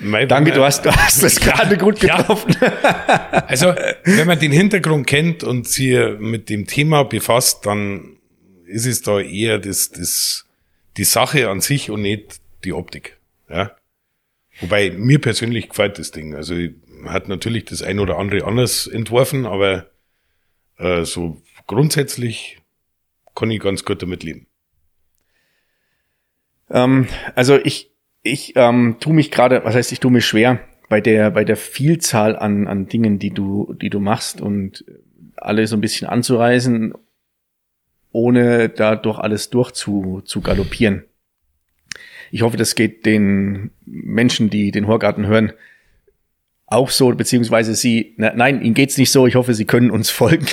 Danke, 0.00 0.52
du 0.52 0.62
hast, 0.62 0.84
du 0.84 0.94
hast 0.94 1.22
das 1.22 1.40
gerade 1.40 1.76
gut 1.76 2.00
getroffen. 2.00 2.54
Ja. 2.60 3.44
Also, 3.48 3.74
wenn 4.04 4.26
man 4.26 4.38
den 4.38 4.52
Hintergrund 4.52 5.06
kennt 5.06 5.42
und 5.42 5.66
sich 5.66 5.96
mit 6.18 6.50
dem 6.50 6.66
Thema 6.66 7.04
befasst, 7.04 7.64
dann 7.64 8.18
ist 8.66 8.84
es 8.84 9.00
da 9.00 9.18
eher 9.18 9.58
das, 9.58 9.90
das, 9.90 10.44
die 10.98 11.04
Sache 11.04 11.48
an 11.48 11.60
sich 11.60 11.90
und 11.90 12.02
nicht 12.02 12.40
die 12.64 12.74
Optik. 12.74 13.17
Ja. 13.48 13.76
Wobei 14.60 14.90
mir 14.90 15.20
persönlich 15.20 15.68
gefällt 15.68 15.98
das 15.98 16.10
Ding. 16.10 16.34
Also 16.34 16.54
hat 17.06 17.28
natürlich 17.28 17.64
das 17.64 17.82
ein 17.82 17.98
oder 17.98 18.18
andere 18.18 18.44
anders 18.44 18.86
entworfen, 18.86 19.46
aber 19.46 19.86
äh, 20.78 21.04
so 21.04 21.42
grundsätzlich 21.66 22.58
kann 23.34 23.50
ich 23.50 23.60
ganz 23.60 23.84
gut 23.84 24.02
damit 24.02 24.22
leben. 24.24 24.46
Ähm, 26.70 27.06
also 27.34 27.56
ich 27.56 27.92
ich 28.22 28.54
ähm, 28.56 28.96
tue 29.00 29.14
mich 29.14 29.30
gerade, 29.30 29.64
was 29.64 29.74
heißt 29.74 29.92
ich 29.92 30.00
tue 30.00 30.10
mich 30.10 30.26
schwer. 30.26 30.60
bei 30.88 31.00
der, 31.00 31.30
bei 31.30 31.44
der 31.44 31.56
Vielzahl 31.56 32.36
an, 32.36 32.66
an 32.66 32.88
Dingen, 32.88 33.18
die 33.18 33.30
du, 33.30 33.74
die 33.74 33.90
du 33.90 34.00
machst 34.00 34.40
und 34.40 34.84
alle 35.36 35.66
so 35.66 35.76
ein 35.76 35.80
bisschen 35.80 36.08
anzureisen, 36.08 36.94
ohne 38.10 38.68
da 38.68 38.96
durch 38.96 39.18
alles 39.18 39.50
durch 39.50 39.72
zu, 39.72 40.22
zu 40.24 40.40
galoppieren. 40.40 41.04
Ich 42.30 42.42
hoffe, 42.42 42.56
das 42.56 42.74
geht 42.74 43.06
den 43.06 43.70
Menschen, 43.84 44.50
die 44.50 44.70
den 44.70 44.86
Horgarten 44.86 45.26
hören, 45.26 45.52
auch 46.70 46.90
so, 46.90 47.10
beziehungsweise 47.14 47.74
sie, 47.74 48.14
na, 48.18 48.32
nein, 48.34 48.60
ihnen 48.60 48.74
geht's 48.74 48.98
nicht 48.98 49.10
so. 49.10 49.26
Ich 49.26 49.36
hoffe, 49.36 49.54
sie 49.54 49.64
können 49.64 49.90
uns 49.90 50.10
folgen. 50.10 50.46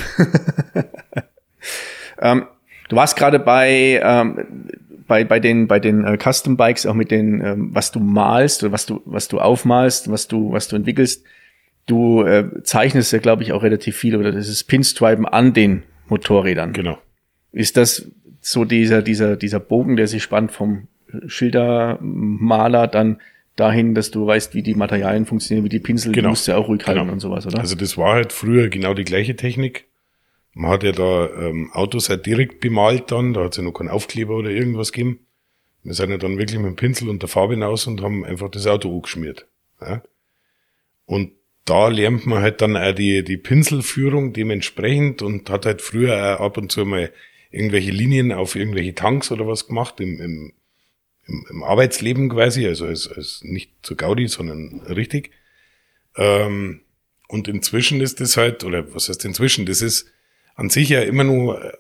ähm, 2.22 2.46
du 2.88 2.96
warst 2.96 3.18
gerade 3.18 3.38
bei, 3.38 4.00
ähm, 4.02 4.70
bei, 5.08 5.26
bei 5.26 5.42
den, 5.42 5.68
bei 5.68 5.80
den 5.80 6.06
äh, 6.06 6.18
Custom 6.18 6.56
Bikes 6.56 6.86
auch 6.86 6.94
mit 6.94 7.12
den, 7.12 7.42
ähm, 7.42 7.70
was 7.74 7.92
du 7.92 8.00
malst 8.00 8.64
oder 8.64 8.72
was 8.72 8.86
du, 8.86 9.02
was 9.06 9.28
du 9.28 9.40
aufmalst, 9.40 10.10
was 10.10 10.30
du, 10.30 10.54
was 10.54 10.70
du 10.70 10.78
entwickelst. 10.78 11.26
Du 11.86 12.24
äh, 12.24 12.64
zeichnest 12.64 13.12
ja, 13.12 13.20
glaube 13.20 13.44
ich, 13.44 13.52
auch 13.52 13.62
relativ 13.62 13.98
viel 13.98 14.16
oder 14.16 14.32
das 14.32 14.48
ist 14.48 14.64
Pinstripen 14.64 15.26
an 15.26 15.54
den 15.54 15.84
Motorrädern. 16.08 16.72
Genau. 16.72 16.98
Ist 17.52 17.76
das 17.76 18.10
so 18.40 18.64
dieser, 18.64 19.02
dieser, 19.02 19.36
dieser 19.36 19.60
Bogen, 19.60 19.98
der 19.98 20.08
sich 20.08 20.24
spannt 20.24 20.52
vom 20.52 20.88
Schildermaler 21.28 22.88
dann 22.88 23.20
dahin, 23.56 23.96
dass 23.96 24.12
du 24.12 24.28
weißt, 24.28 24.54
wie 24.54 24.64
die 24.64 24.76
Materialien 24.76 25.26
funktionieren, 25.26 25.64
wie 25.64 25.70
die 25.70 25.80
Pinsel, 25.80 26.12
genau. 26.12 26.28
die 26.28 26.30
musst 26.32 26.48
du 26.48 26.52
ja 26.52 26.58
auch 26.58 26.68
ruhig 26.68 26.86
halten 26.86 27.02
genau. 27.02 27.14
und 27.14 27.20
sowas, 27.20 27.46
oder? 27.46 27.60
Also 27.60 27.76
das 27.76 27.98
war 27.98 28.14
halt 28.14 28.34
früher 28.34 28.70
genau 28.70 28.94
die 28.94 29.06
gleiche 29.06 29.36
Technik. 29.36 29.86
Man 30.54 30.72
hat 30.72 30.84
ja 30.84 30.92
da 30.92 31.30
ähm, 31.30 31.72
Autos 31.74 32.10
halt 32.10 32.26
direkt 32.26 32.60
bemalt 32.60 33.12
dann, 33.12 33.34
da 33.34 33.44
hat 33.44 33.52
es 33.52 33.58
ja 33.58 33.64
noch 33.64 33.74
keinen 33.74 33.90
Aufkleber 33.90 34.36
oder 34.36 34.50
irgendwas 34.50 34.92
gegeben. 34.92 35.20
Wir 35.84 35.94
sind 35.94 36.10
ja 36.10 36.18
dann 36.18 36.38
wirklich 36.38 36.58
mit 36.60 36.68
dem 36.68 36.76
Pinsel 36.76 37.10
und 37.10 37.22
der 37.22 37.30
Farbe 37.30 37.54
hinaus 37.54 37.88
und 37.88 38.02
haben 38.02 38.26
einfach 38.26 38.50
das 38.50 38.66
Auto 38.66 38.94
angeschmiert. 38.94 39.48
Ja? 39.82 40.02
Und 41.06 41.32
da 41.66 41.90
lernt 41.90 42.26
man 42.26 42.42
halt 42.42 42.62
dann 42.62 42.78
auch 42.78 42.94
die, 42.94 43.24
die 43.24 43.38
Pinselführung 43.38 44.34
dementsprechend 44.34 45.22
und 45.22 45.50
hat 45.50 45.66
halt 45.66 45.82
früher 45.82 46.40
auch 46.40 46.46
ab 46.46 46.58
und 46.58 46.72
zu 46.72 46.86
mal 46.86 47.12
irgendwelche 47.52 47.92
Linien 47.92 48.32
auf 48.32 48.56
irgendwelche 48.56 48.96
Tanks 48.96 49.32
oder 49.32 49.48
was 49.48 49.68
gemacht 49.68 50.00
im, 50.00 50.22
im 50.22 50.54
im, 51.28 51.46
im 51.50 51.64
Arbeitsleben 51.64 52.30
quasi, 52.30 52.68
also 52.68 52.86
als, 52.86 53.08
als 53.08 53.42
nicht 53.44 53.72
zu 53.82 53.96
Gaudi, 53.96 54.28
sondern 54.28 54.82
richtig. 54.82 55.32
Ähm, 56.16 56.82
und 57.28 57.48
inzwischen 57.48 58.02
ist 58.02 58.20
das 58.20 58.38
halt, 58.38 58.64
oder 58.64 58.94
was 58.94 59.10
heißt 59.10 59.26
inzwischen, 59.26 59.66
das 59.66 59.82
ist 59.82 60.12
an 60.56 60.70
sich 60.70 60.90
ja 60.90 61.02
immer 61.02 61.24
nur 61.24 61.64
äh, 61.64 61.74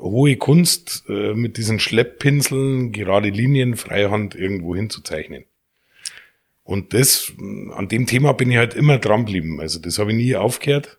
hohe 0.00 0.36
Kunst, 0.36 1.04
äh, 1.08 1.34
mit 1.34 1.56
diesen 1.56 1.78
Schlepppinseln 1.78 2.92
gerade 2.92 3.30
Linien 3.30 3.76
freihand 3.76 4.34
irgendwo 4.34 4.76
hinzuzeichnen. 4.76 5.44
Und 6.62 6.94
das, 6.94 7.32
an 7.38 7.86
dem 7.88 8.06
Thema 8.06 8.32
bin 8.32 8.50
ich 8.50 8.56
halt 8.56 8.74
immer 8.74 8.98
dran 8.98 9.24
geblieben. 9.24 9.60
Also 9.60 9.78
das 9.78 9.98
habe 10.00 10.10
ich 10.10 10.16
nie 10.16 10.34
aufgehört. 10.34 10.98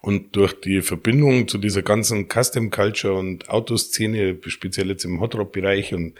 Und 0.00 0.36
durch 0.36 0.60
die 0.60 0.80
Verbindung 0.82 1.48
zu 1.48 1.58
dieser 1.58 1.82
ganzen 1.82 2.28
Custom 2.28 2.70
Culture 2.70 3.14
und 3.14 3.48
Autoszene, 3.48 4.38
speziell 4.46 4.88
jetzt 4.88 5.04
im 5.04 5.20
Hot 5.20 5.52
Bereich 5.52 5.92
und 5.92 6.14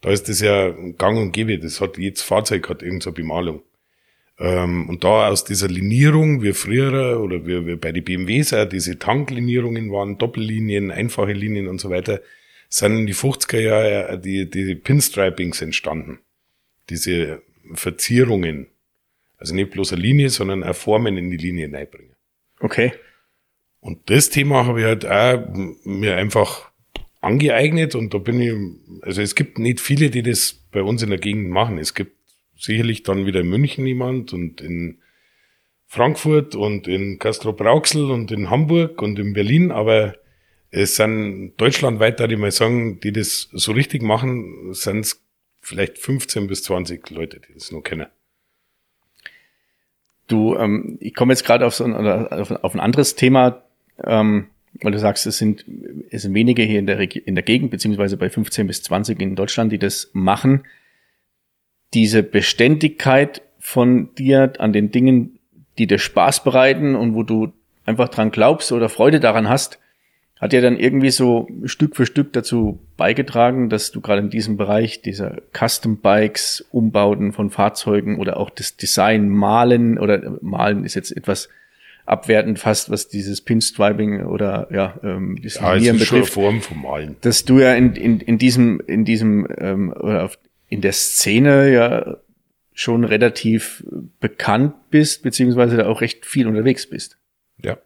da 0.00 0.10
ist 0.10 0.28
das 0.28 0.40
ja 0.40 0.70
gang 0.96 1.18
und 1.18 1.32
gäbe. 1.32 1.58
Das 1.58 1.80
hat 1.80 1.98
jedes 1.98 2.22
Fahrzeug 2.22 2.68
hat 2.68 2.82
irgendeine 2.82 3.12
Bemalung. 3.12 3.62
Ähm, 4.38 4.88
und 4.88 5.02
da 5.02 5.28
aus 5.28 5.44
dieser 5.44 5.68
Linierung, 5.68 6.42
wie 6.42 6.52
früher 6.52 7.20
oder 7.20 7.44
wie, 7.46 7.66
wie 7.66 7.76
bei 7.76 7.90
den 7.90 8.04
BMWs 8.04 8.52
auch 8.54 8.68
diese 8.68 8.98
Tanklinierungen 8.98 9.90
waren, 9.90 10.16
Doppellinien, 10.18 10.90
einfache 10.90 11.32
Linien 11.32 11.66
und 11.66 11.80
so 11.80 11.90
weiter, 11.90 12.20
sind 12.68 12.98
in 12.98 13.06
die 13.06 13.14
50er 13.14 13.58
Jahre 13.58 14.18
die, 14.18 14.48
die 14.48 14.74
Pinstripings 14.76 15.62
entstanden. 15.62 16.20
Diese 16.88 17.42
Verzierungen. 17.74 18.68
Also 19.38 19.54
nicht 19.54 19.70
bloß 19.70 19.92
eine 19.92 20.02
Linie, 20.02 20.30
sondern 20.30 20.62
auch 20.62 20.76
Formen 20.76 21.16
in 21.16 21.30
die 21.30 21.36
Linie 21.36 21.72
reinbringen. 21.72 22.14
Okay. 22.60 22.92
Und 23.88 24.10
das 24.10 24.28
Thema 24.28 24.66
habe 24.66 24.80
ich 24.80 24.86
halt 24.86 25.06
auch 25.06 25.48
mir 25.82 26.16
einfach 26.16 26.70
angeeignet 27.22 27.94
und 27.94 28.12
da 28.12 28.18
bin 28.18 28.38
ich, 28.38 28.52
also 29.00 29.22
es 29.22 29.34
gibt 29.34 29.58
nicht 29.58 29.80
viele, 29.80 30.10
die 30.10 30.22
das 30.22 30.62
bei 30.70 30.82
uns 30.82 31.02
in 31.02 31.08
der 31.08 31.18
Gegend 31.18 31.48
machen. 31.48 31.78
Es 31.78 31.94
gibt 31.94 32.12
sicherlich 32.54 33.02
dann 33.02 33.24
wieder 33.24 33.40
in 33.40 33.48
München 33.48 33.86
jemand 33.86 34.34
und 34.34 34.60
in 34.60 34.98
Frankfurt 35.86 36.54
und 36.54 36.86
in 36.86 37.18
Castro 37.18 37.54
Brauxel 37.54 38.10
und 38.10 38.30
in 38.30 38.50
Hamburg 38.50 39.00
und 39.00 39.18
in 39.18 39.32
Berlin, 39.32 39.72
aber 39.72 40.16
es 40.70 40.96
sind 40.96 41.54
deutschlandweit, 41.56 42.20
da 42.20 42.26
ich 42.26 42.36
mal 42.36 42.50
sagen, 42.50 43.00
die 43.00 43.12
das 43.14 43.48
so 43.52 43.72
richtig 43.72 44.02
machen, 44.02 44.74
sind 44.74 45.00
es 45.00 45.24
vielleicht 45.62 45.96
15 45.96 46.46
bis 46.46 46.62
20 46.64 47.08
Leute, 47.08 47.40
die 47.40 47.54
das 47.54 47.72
nur 47.72 47.82
kennen. 47.82 48.08
Du, 50.26 50.56
ähm, 50.56 50.98
ich 51.00 51.14
komme 51.14 51.32
jetzt 51.32 51.46
gerade 51.46 51.64
auf 51.64 51.74
so 51.74 51.84
ein, 51.84 51.96
auf 51.96 52.74
ein 52.74 52.80
anderes 52.80 53.14
Thema, 53.14 53.64
ähm, 54.04 54.48
weil 54.82 54.92
du 54.92 54.98
sagst, 54.98 55.26
es 55.26 55.38
sind, 55.38 55.64
es 56.10 56.22
sind 56.22 56.34
wenige 56.34 56.62
hier 56.62 56.78
in 56.78 56.86
der, 56.86 57.00
in 57.00 57.34
der 57.34 57.44
Gegend, 57.44 57.70
beziehungsweise 57.70 58.16
bei 58.16 58.30
15 58.30 58.66
bis 58.66 58.82
20 58.82 59.20
in 59.20 59.34
Deutschland, 59.34 59.72
die 59.72 59.78
das 59.78 60.10
machen. 60.12 60.64
Diese 61.94 62.22
Beständigkeit 62.22 63.42
von 63.58 64.14
dir 64.14 64.52
an 64.58 64.72
den 64.72 64.90
Dingen, 64.90 65.38
die 65.78 65.86
dir 65.86 65.98
Spaß 65.98 66.44
bereiten 66.44 66.94
und 66.94 67.14
wo 67.14 67.22
du 67.22 67.52
einfach 67.84 68.08
dran 68.08 68.30
glaubst 68.30 68.72
oder 68.72 68.88
Freude 68.88 69.20
daran 69.20 69.48
hast, 69.48 69.78
hat 70.40 70.52
ja 70.52 70.60
dann 70.60 70.78
irgendwie 70.78 71.10
so 71.10 71.48
Stück 71.64 71.96
für 71.96 72.06
Stück 72.06 72.32
dazu 72.32 72.78
beigetragen, 72.96 73.70
dass 73.70 73.90
du 73.90 74.00
gerade 74.00 74.20
in 74.20 74.30
diesem 74.30 74.56
Bereich 74.56 75.02
dieser 75.02 75.38
Custom 75.52 75.98
Bikes, 75.98 76.64
Umbauten 76.70 77.32
von 77.32 77.50
Fahrzeugen 77.50 78.18
oder 78.18 78.36
auch 78.36 78.50
das 78.50 78.76
Design 78.76 79.28
malen 79.28 79.98
oder 79.98 80.38
malen 80.40 80.84
ist 80.84 80.94
jetzt 80.94 81.16
etwas 81.16 81.48
abwertend 82.08 82.58
fast, 82.58 82.90
was 82.90 83.08
dieses 83.08 83.40
Pinstriping 83.40 84.24
oder 84.24 84.68
ja, 84.72 84.98
ähm, 85.02 85.38
das 85.42 85.56
ja, 85.56 85.74
Linieren 85.74 85.98
betrifft. 85.98 86.32
Form 86.32 86.62
vom 86.62 86.82
Malen. 86.82 87.16
Dass 87.20 87.44
du 87.44 87.58
ja 87.60 87.74
in, 87.74 87.94
in, 87.94 88.20
in 88.20 88.38
diesem, 88.38 88.80
in 88.86 89.04
diesem, 89.04 89.46
ähm, 89.58 89.92
oder 89.92 90.24
auf, 90.24 90.38
in 90.68 90.80
der 90.80 90.92
Szene 90.92 91.72
ja 91.72 92.16
schon 92.72 93.04
relativ 93.04 93.84
bekannt 94.20 94.74
bist, 94.90 95.22
beziehungsweise 95.22 95.76
da 95.76 95.86
auch 95.86 96.00
recht 96.00 96.24
viel 96.24 96.46
unterwegs 96.46 96.88
bist. 96.88 97.18
Ja. 97.62 97.78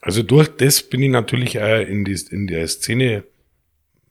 Also 0.00 0.22
durch 0.22 0.48
das 0.48 0.82
bin 0.82 1.02
ich 1.02 1.10
natürlich 1.10 1.60
auch 1.60 1.80
in, 1.80 2.04
die, 2.04 2.16
in 2.30 2.46
der 2.46 2.66
Szene 2.68 3.24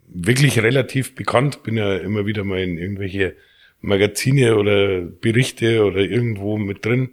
wirklich 0.07 0.59
relativ 0.59 1.15
bekannt. 1.15 1.63
Bin 1.63 1.77
ja 1.77 1.95
immer 1.95 2.25
wieder 2.25 2.43
mal 2.43 2.61
in 2.61 2.77
irgendwelche 2.77 3.35
Magazine 3.79 4.57
oder 4.57 5.01
Berichte 5.01 5.83
oder 5.85 5.99
irgendwo 5.99 6.57
mit 6.57 6.85
drin. 6.85 7.11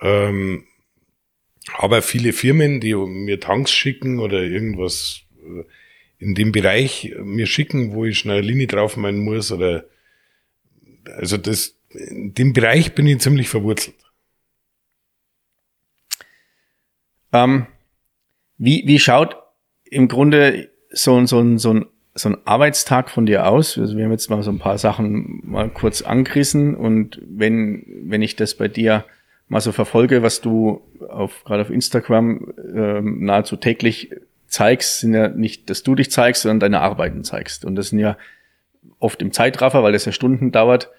Ähm, 0.00 0.64
aber 1.76 2.02
viele 2.02 2.32
Firmen, 2.32 2.80
die 2.80 2.94
mir 2.94 3.40
Tanks 3.40 3.72
schicken 3.72 4.18
oder 4.20 4.42
irgendwas 4.42 5.22
äh, 5.42 5.64
in 6.18 6.34
dem 6.34 6.52
Bereich 6.52 7.14
mir 7.22 7.46
schicken, 7.46 7.92
wo 7.92 8.04
ich 8.04 8.18
schnell 8.18 8.38
eine 8.38 8.46
Linie 8.46 8.66
drauf 8.66 8.96
meinen 8.96 9.20
muss 9.20 9.52
oder 9.52 9.84
also 11.16 11.36
das 11.36 11.76
in 11.90 12.34
dem 12.34 12.52
Bereich 12.52 12.94
bin 12.94 13.06
ich 13.06 13.20
ziemlich 13.20 13.48
verwurzelt. 13.48 13.96
Ähm, 17.32 17.66
wie, 18.58 18.82
wie 18.86 18.98
schaut 18.98 19.36
im 19.84 20.08
Grunde 20.08 20.70
so, 20.90 21.24
so, 21.26 21.56
so, 21.56 21.74
ein, 21.74 21.86
so 22.14 22.28
ein 22.30 22.46
Arbeitstag 22.46 23.10
von 23.10 23.26
dir 23.26 23.46
aus? 23.46 23.78
Also 23.78 23.96
wir 23.96 24.04
haben 24.04 24.12
jetzt 24.12 24.28
mal 24.28 24.42
so 24.42 24.50
ein 24.50 24.58
paar 24.58 24.78
Sachen 24.78 25.40
mal 25.44 25.70
kurz 25.70 26.02
angerissen 26.02 26.74
und 26.74 27.20
wenn, 27.24 27.84
wenn 28.04 28.22
ich 28.22 28.36
das 28.36 28.54
bei 28.54 28.68
dir 28.68 29.04
mal 29.48 29.60
so 29.60 29.72
verfolge, 29.72 30.22
was 30.22 30.40
du 30.40 30.82
auf 31.08 31.44
gerade 31.44 31.62
auf 31.62 31.70
Instagram 31.70 32.52
ähm, 32.74 33.24
nahezu 33.24 33.56
täglich 33.56 34.10
zeigst, 34.46 35.00
sind 35.00 35.14
ja 35.14 35.28
nicht, 35.28 35.68
dass 35.70 35.82
du 35.82 35.94
dich 35.94 36.10
zeigst, 36.10 36.42
sondern 36.42 36.60
deine 36.60 36.80
Arbeiten 36.80 37.24
zeigst. 37.24 37.64
Und 37.64 37.76
das 37.76 37.88
sind 37.88 37.98
ja 37.98 38.16
oft 38.98 39.20
im 39.22 39.32
Zeitraffer, 39.32 39.82
weil 39.82 39.92
das 39.92 40.04
ja 40.04 40.12
Stunden 40.12 40.52
dauert. 40.52 40.90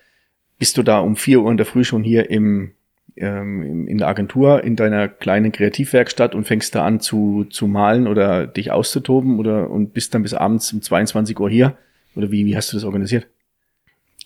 Bist 0.58 0.78
du 0.78 0.84
da 0.84 1.00
um 1.00 1.16
vier 1.16 1.42
Uhr 1.42 1.52
in 1.52 1.58
der 1.58 1.66
Früh 1.66 1.84
schon 1.84 2.04
hier 2.04 2.30
im, 2.30 2.72
ähm, 3.16 3.88
in 3.88 3.98
der 3.98 4.08
Agentur, 4.08 4.64
in 4.64 4.76
deiner 4.76 5.08
kleinen 5.08 5.52
Kreativwerkstatt 5.52 6.36
und 6.36 6.46
fängst 6.46 6.76
da 6.76 6.86
an 6.86 7.00
zu, 7.00 7.46
zu 7.50 7.68
malen 7.68 8.08
oder 8.08 8.46
dich 8.46 8.72
auszutoben 8.72 9.40
oder 9.40 9.70
und 9.70 9.94
bist 9.94 10.14
dann 10.14 10.24
bis 10.24 10.34
abends 10.34 10.72
um 10.74 10.82
22 10.82 11.40
Uhr 11.40 11.50
hier? 11.50 11.78
Oder 12.16 12.32
wie, 12.32 12.46
wie 12.46 12.56
hast 12.56 12.72
du 12.72 12.78
das 12.78 12.84
organisiert? 12.84 13.28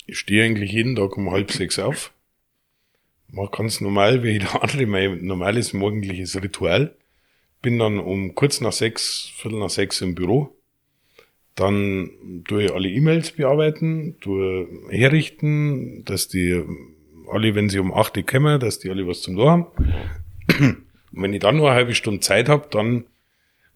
Ich 0.05 0.17
stehe 0.17 0.43
eigentlich 0.43 0.71
jeden 0.71 0.95
Tag 0.95 1.15
um 1.17 1.31
halb 1.31 1.51
sechs 1.51 1.79
auf 1.79 2.11
mache 3.33 3.51
ganz 3.51 3.81
normal, 3.81 4.23
wie 4.23 4.31
jeder 4.31 4.61
andere, 4.63 4.85
mein 4.85 5.25
normales 5.25 5.73
morgendliches 5.73 6.41
Ritual. 6.41 6.95
Bin 7.61 7.79
dann 7.79 7.99
um 7.99 8.35
kurz 8.35 8.61
nach 8.61 8.73
sechs, 8.73 9.31
viertel 9.35 9.59
nach 9.59 9.69
sechs 9.69 10.01
im 10.01 10.15
Büro. 10.15 10.55
Dann 11.55 12.43
tue 12.47 12.65
ich 12.65 12.73
alle 12.73 12.89
E-Mails 12.89 13.31
bearbeiten, 13.31 14.17
tue 14.21 14.67
herrichten, 14.89 16.03
dass 16.03 16.27
die 16.27 16.63
alle, 17.29 17.55
wenn 17.55 17.69
sie 17.69 17.79
um 17.79 17.93
acht 17.93 18.17
Uhr 18.17 18.23
kommen, 18.23 18.59
dass 18.59 18.79
die 18.79 18.89
alle 18.89 19.07
was 19.07 19.21
zum 19.21 19.35
Tun 19.35 19.49
haben. 19.49 19.65
Und 20.59 20.85
wenn 21.11 21.33
ich 21.33 21.39
dann 21.39 21.57
nur 21.57 21.67
eine 21.67 21.75
halbe 21.75 21.95
Stunde 21.95 22.21
Zeit 22.21 22.49
habe, 22.49 22.67
dann 22.71 23.05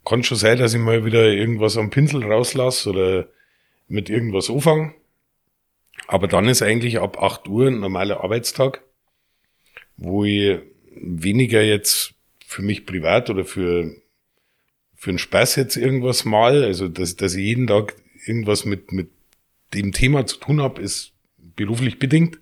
kann 0.06 0.24
schon 0.24 0.38
sein, 0.38 0.58
dass 0.58 0.74
ich 0.74 0.80
mal 0.80 1.06
wieder 1.06 1.26
irgendwas 1.32 1.78
am 1.78 1.92
Pinsel 1.92 2.24
rauslasse 2.24 2.90
oder 2.90 3.28
mit 3.88 4.10
irgendwas 4.10 4.50
anfange. 4.50 4.94
Aber 6.08 6.28
dann 6.28 6.48
ist 6.48 6.62
eigentlich 6.62 7.00
ab 7.00 7.22
acht 7.22 7.48
Uhr 7.48 7.68
ein 7.68 7.80
normaler 7.80 8.24
Arbeitstag. 8.24 8.82
Wo 9.98 10.24
ich 10.24 10.60
weniger 10.96 11.62
jetzt 11.62 12.14
für 12.46 12.62
mich 12.62 12.86
privat 12.86 13.30
oder 13.30 13.44
für, 13.44 13.96
für 14.96 15.10
einen 15.10 15.20
Spaß 15.20 15.58
jetzt 15.58 15.76
irgendwas 15.76 16.26
mal, 16.26 16.64
also 16.64 16.88
dass, 16.88 17.16
dass 17.16 17.36
ich 17.36 17.44
jeden 17.46 17.68
Tag 17.68 17.96
irgendwas 18.26 18.66
mit, 18.66 18.92
mit 18.92 19.10
dem 19.74 19.92
Thema 19.92 20.26
zu 20.26 20.38
tun 20.38 20.62
habe, 20.62 20.82
ist 20.82 21.14
beruflich 21.38 22.00
bedingt. 22.00 22.40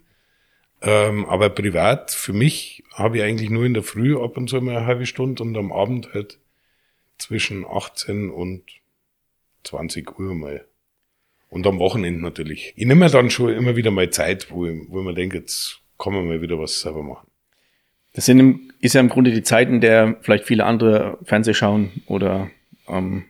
Ähm, 0.81 1.25
aber 1.25 1.49
privat, 1.49 2.11
für 2.11 2.33
mich, 2.33 2.83
habe 2.93 3.17
ich 3.17 3.23
eigentlich 3.23 3.49
nur 3.49 3.65
in 3.65 3.73
der 3.73 3.83
Früh 3.83 4.17
ab 4.21 4.37
und 4.37 4.49
zu 4.49 4.61
mal 4.61 4.77
eine 4.77 4.85
halbe 4.85 5.05
Stunde 5.05 5.41
und 5.41 5.57
am 5.57 5.71
Abend 5.71 6.13
halt 6.13 6.39
zwischen 7.17 7.65
18 7.65 8.29
und 8.29 8.63
20 9.63 10.19
Uhr 10.19 10.35
mal. 10.35 10.65
Und 11.49 11.65
am 11.67 11.79
Wochenende 11.79 12.21
natürlich. 12.21 12.73
Ich 12.75 12.85
nehme 12.85 13.05
mir 13.05 13.09
dann 13.09 13.29
schon 13.29 13.53
immer 13.53 13.75
wieder 13.75 13.91
mal 13.91 14.09
Zeit, 14.09 14.51
wo 14.51 14.65
ich, 14.65 14.79
wo 14.89 14.99
ich 14.99 15.05
mir 15.05 15.13
denke, 15.13 15.37
jetzt 15.37 15.81
kann 15.97 16.13
man 16.13 16.27
mal 16.27 16.41
wieder 16.41 16.59
was 16.59 16.81
selber 16.81 17.03
machen. 17.03 17.27
Das 18.15 18.25
sind 18.25 18.39
im, 18.39 18.71
ist 18.79 18.95
ja 18.95 19.01
im 19.01 19.09
Grunde 19.09 19.31
die 19.31 19.43
Zeit, 19.43 19.67
in 19.67 19.81
der 19.81 20.15
vielleicht 20.21 20.45
viele 20.45 20.65
andere 20.65 21.17
Fernseh 21.23 21.53
schauen 21.53 21.91
oder 22.07 22.49
ähm, 22.87 23.25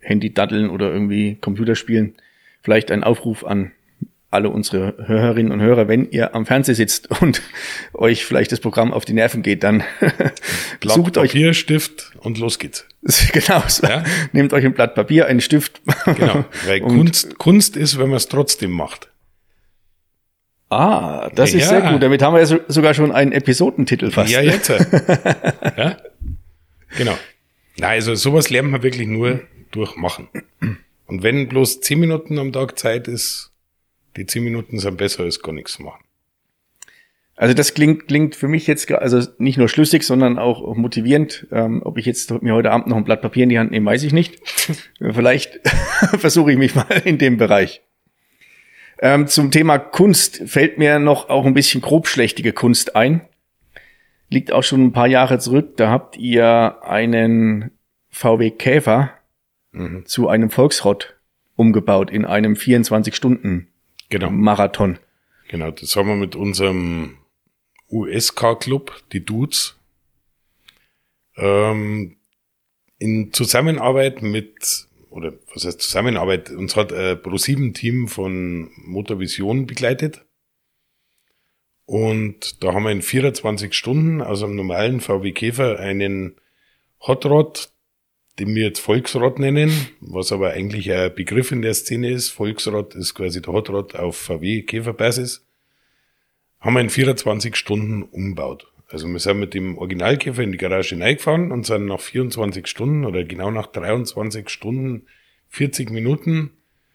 Handy 0.00 0.32
daddeln 0.32 0.70
oder 0.70 0.92
irgendwie 0.92 1.36
Computer 1.40 1.74
spielen. 1.74 2.14
Vielleicht 2.62 2.90
ein 2.90 3.02
Aufruf 3.02 3.44
an 3.44 3.72
alle 4.30 4.50
unsere 4.50 4.96
Hörerinnen 5.06 5.52
und 5.52 5.60
Hörer, 5.60 5.86
wenn 5.86 6.10
ihr 6.10 6.34
am 6.34 6.44
Fernseher 6.44 6.74
sitzt 6.74 7.08
und 7.22 7.42
euch 7.92 8.24
vielleicht 8.24 8.52
das 8.52 8.60
Programm 8.60 8.92
auf 8.92 9.04
die 9.04 9.14
Nerven 9.14 9.42
geht, 9.42 9.62
dann 9.64 9.82
Blatt 10.80 10.94
sucht 10.94 11.14
Papier, 11.14 11.50
euch 11.50 11.58
Stift 11.58 12.12
und 12.18 12.38
los 12.38 12.58
geht's. 12.58 12.86
genau 13.32 13.62
so. 13.66 13.86
Ja? 13.86 14.04
Nehmt 14.32 14.52
euch 14.52 14.64
ein 14.64 14.74
Blatt 14.74 14.94
Papier, 14.94 15.26
einen 15.26 15.40
Stift. 15.40 15.80
Genau, 16.04 16.44
weil 16.66 16.80
Kunst, 16.80 17.38
Kunst 17.38 17.76
ist, 17.76 17.98
wenn 17.98 18.08
man 18.08 18.16
es 18.16 18.28
trotzdem 18.28 18.72
macht. 18.72 19.08
Ah, 20.74 21.30
das 21.34 21.54
ist 21.54 21.62
Ja. 21.70 21.80
sehr 21.80 21.92
gut. 21.92 22.02
Damit 22.02 22.22
haben 22.22 22.34
wir 22.34 22.40
ja 22.40 22.46
so, 22.46 22.58
sogar 22.68 22.94
schon 22.94 23.12
einen 23.12 23.32
Episodentitel 23.32 24.10
fast. 24.10 24.32
Ja, 24.32 24.40
jetzt. 24.40 24.68
ja? 25.76 25.96
Genau. 26.98 27.16
Na, 27.78 27.88
also 27.88 28.14
sowas 28.14 28.50
lernt 28.50 28.70
man 28.70 28.82
wirklich 28.82 29.06
nur 29.06 29.40
durch 29.70 29.96
Machen. 29.96 30.28
Und 31.06 31.22
wenn 31.22 31.48
bloß 31.48 31.80
zehn 31.80 32.00
Minuten 32.00 32.38
am 32.38 32.52
Tag 32.52 32.78
Zeit 32.78 33.08
ist, 33.08 33.50
die 34.16 34.26
zehn 34.26 34.44
Minuten 34.44 34.78
sind 34.78 34.96
besser 34.96 35.24
als 35.24 35.40
gar 35.40 35.52
nichts 35.52 35.78
machen. 35.78 36.02
Also 37.36 37.52
das 37.52 37.74
klingt, 37.74 38.06
klingt 38.06 38.36
für 38.36 38.46
mich 38.46 38.68
jetzt, 38.68 38.90
also 38.92 39.20
nicht 39.38 39.58
nur 39.58 39.68
schlüssig, 39.68 40.04
sondern 40.04 40.38
auch 40.38 40.76
motivierend. 40.76 41.48
Ähm, 41.50 41.82
ob 41.84 41.98
ich 41.98 42.06
jetzt 42.06 42.30
mir 42.42 42.54
heute 42.54 42.70
Abend 42.70 42.86
noch 42.86 42.96
ein 42.96 43.04
Blatt 43.04 43.22
Papier 43.22 43.42
in 43.42 43.48
die 43.48 43.58
Hand 43.58 43.72
nehme, 43.72 43.90
weiß 43.90 44.04
ich 44.04 44.12
nicht. 44.12 44.38
Vielleicht 45.00 45.60
versuche 46.18 46.52
ich 46.52 46.58
mich 46.58 46.76
mal 46.76 46.86
in 47.04 47.18
dem 47.18 47.36
Bereich. 47.36 47.82
Ähm, 49.00 49.26
zum 49.26 49.50
Thema 49.50 49.78
Kunst 49.78 50.42
fällt 50.46 50.78
mir 50.78 50.98
noch 50.98 51.28
auch 51.28 51.46
ein 51.46 51.54
bisschen 51.54 51.80
grobschlächtige 51.80 52.52
Kunst 52.52 52.96
ein. 52.96 53.22
Liegt 54.30 54.52
auch 54.52 54.62
schon 54.62 54.84
ein 54.84 54.92
paar 54.92 55.08
Jahre 55.08 55.38
zurück. 55.38 55.76
Da 55.76 55.90
habt 55.90 56.16
ihr 56.16 56.78
einen 56.82 57.70
VW 58.10 58.50
Käfer 58.50 59.10
Mhm. 59.74 60.06
zu 60.06 60.28
einem 60.28 60.50
Volksrott 60.50 61.16
umgebaut 61.56 62.10
in 62.10 62.24
einem 62.24 62.54
24-Stunden-Marathon. 62.54 64.92
Genau. 64.94 65.00
Genau, 65.48 65.70
das 65.72 65.94
haben 65.96 66.08
wir 66.08 66.14
mit 66.14 66.36
unserem 66.36 67.18
USK-Club, 67.90 69.02
die 69.12 69.24
Dudes, 69.24 69.76
ähm, 71.36 72.16
in 72.98 73.32
Zusammenarbeit 73.32 74.22
mit, 74.22 74.86
oder 75.14 75.32
was 75.54 75.64
heißt 75.64 75.80
Zusammenarbeit, 75.80 76.50
uns 76.50 76.74
hat 76.74 76.92
ein 76.92 77.16
Pro7-Team 77.18 78.08
von 78.08 78.70
Motorvision 78.76 79.64
begleitet. 79.64 80.24
Und 81.86 82.64
da 82.64 82.74
haben 82.74 82.82
wir 82.82 82.90
in 82.90 83.02
24 83.02 83.74
Stunden 83.74 84.20
aus 84.20 84.42
einem 84.42 84.56
normalen 84.56 85.00
VW 85.00 85.30
Käfer 85.30 85.78
einen 85.78 86.34
Hot 87.06 87.26
Rod, 87.26 87.70
den 88.40 88.56
wir 88.56 88.64
jetzt 88.64 88.80
Volksrad 88.80 89.38
nennen, 89.38 89.70
was 90.00 90.32
aber 90.32 90.50
eigentlich 90.50 90.90
ein 90.90 91.14
Begriff 91.14 91.52
in 91.52 91.62
der 91.62 91.74
Szene 91.74 92.10
ist. 92.10 92.30
Volksrad 92.30 92.96
ist 92.96 93.14
quasi 93.14 93.40
der 93.40 93.52
Hot 93.52 93.70
Rod 93.70 93.94
auf 93.94 94.16
VW 94.16 94.62
Käferbasis. 94.62 95.46
Haben 96.58 96.74
wir 96.74 96.80
in 96.80 96.90
24 96.90 97.54
Stunden 97.54 98.02
umgebaut. 98.02 98.66
Also 98.94 99.08
wir 99.08 99.18
sind 99.18 99.40
mit 99.40 99.54
dem 99.54 99.76
Originalkäfer 99.76 100.40
in 100.44 100.52
die 100.52 100.56
Garage 100.56 100.96
reingefahren 100.96 101.50
und 101.50 101.66
sind 101.66 101.86
nach 101.86 101.98
24 101.98 102.68
Stunden 102.68 103.04
oder 103.04 103.24
genau 103.24 103.50
nach 103.50 103.66
23 103.66 104.48
Stunden 104.48 105.06
40 105.48 105.90
Minuten 105.90 106.52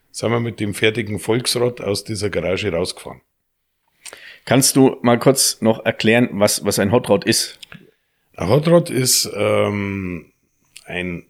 sind 0.09 0.31
wir 0.31 0.39
mit 0.39 0.61
dem 0.61 0.73
fertigen 0.73 1.19
Volksrad 1.19 1.81
aus 1.81 2.05
dieser 2.05 2.29
Garage 2.29 2.71
rausgefahren. 2.71 3.19
Kannst 4.45 4.77
du 4.77 4.95
mal 5.01 5.19
kurz 5.19 5.59
noch 5.59 5.83
erklären, 5.83 6.29
was, 6.31 6.63
was 6.63 6.79
ein 6.79 6.93
Hot 6.93 7.09
Rod 7.09 7.25
ist? 7.25 7.59
Ein 8.37 8.47
Hot 8.47 8.69
Rod 8.69 8.89
ist 8.89 9.29
ähm, 9.35 10.31
ein 10.85 11.25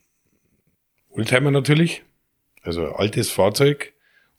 Oldtimer 1.10 1.49
natürlich, 1.49 2.03
also 2.62 2.86
ein 2.86 2.93
altes 2.93 3.32
Fahrzeug. 3.32 3.93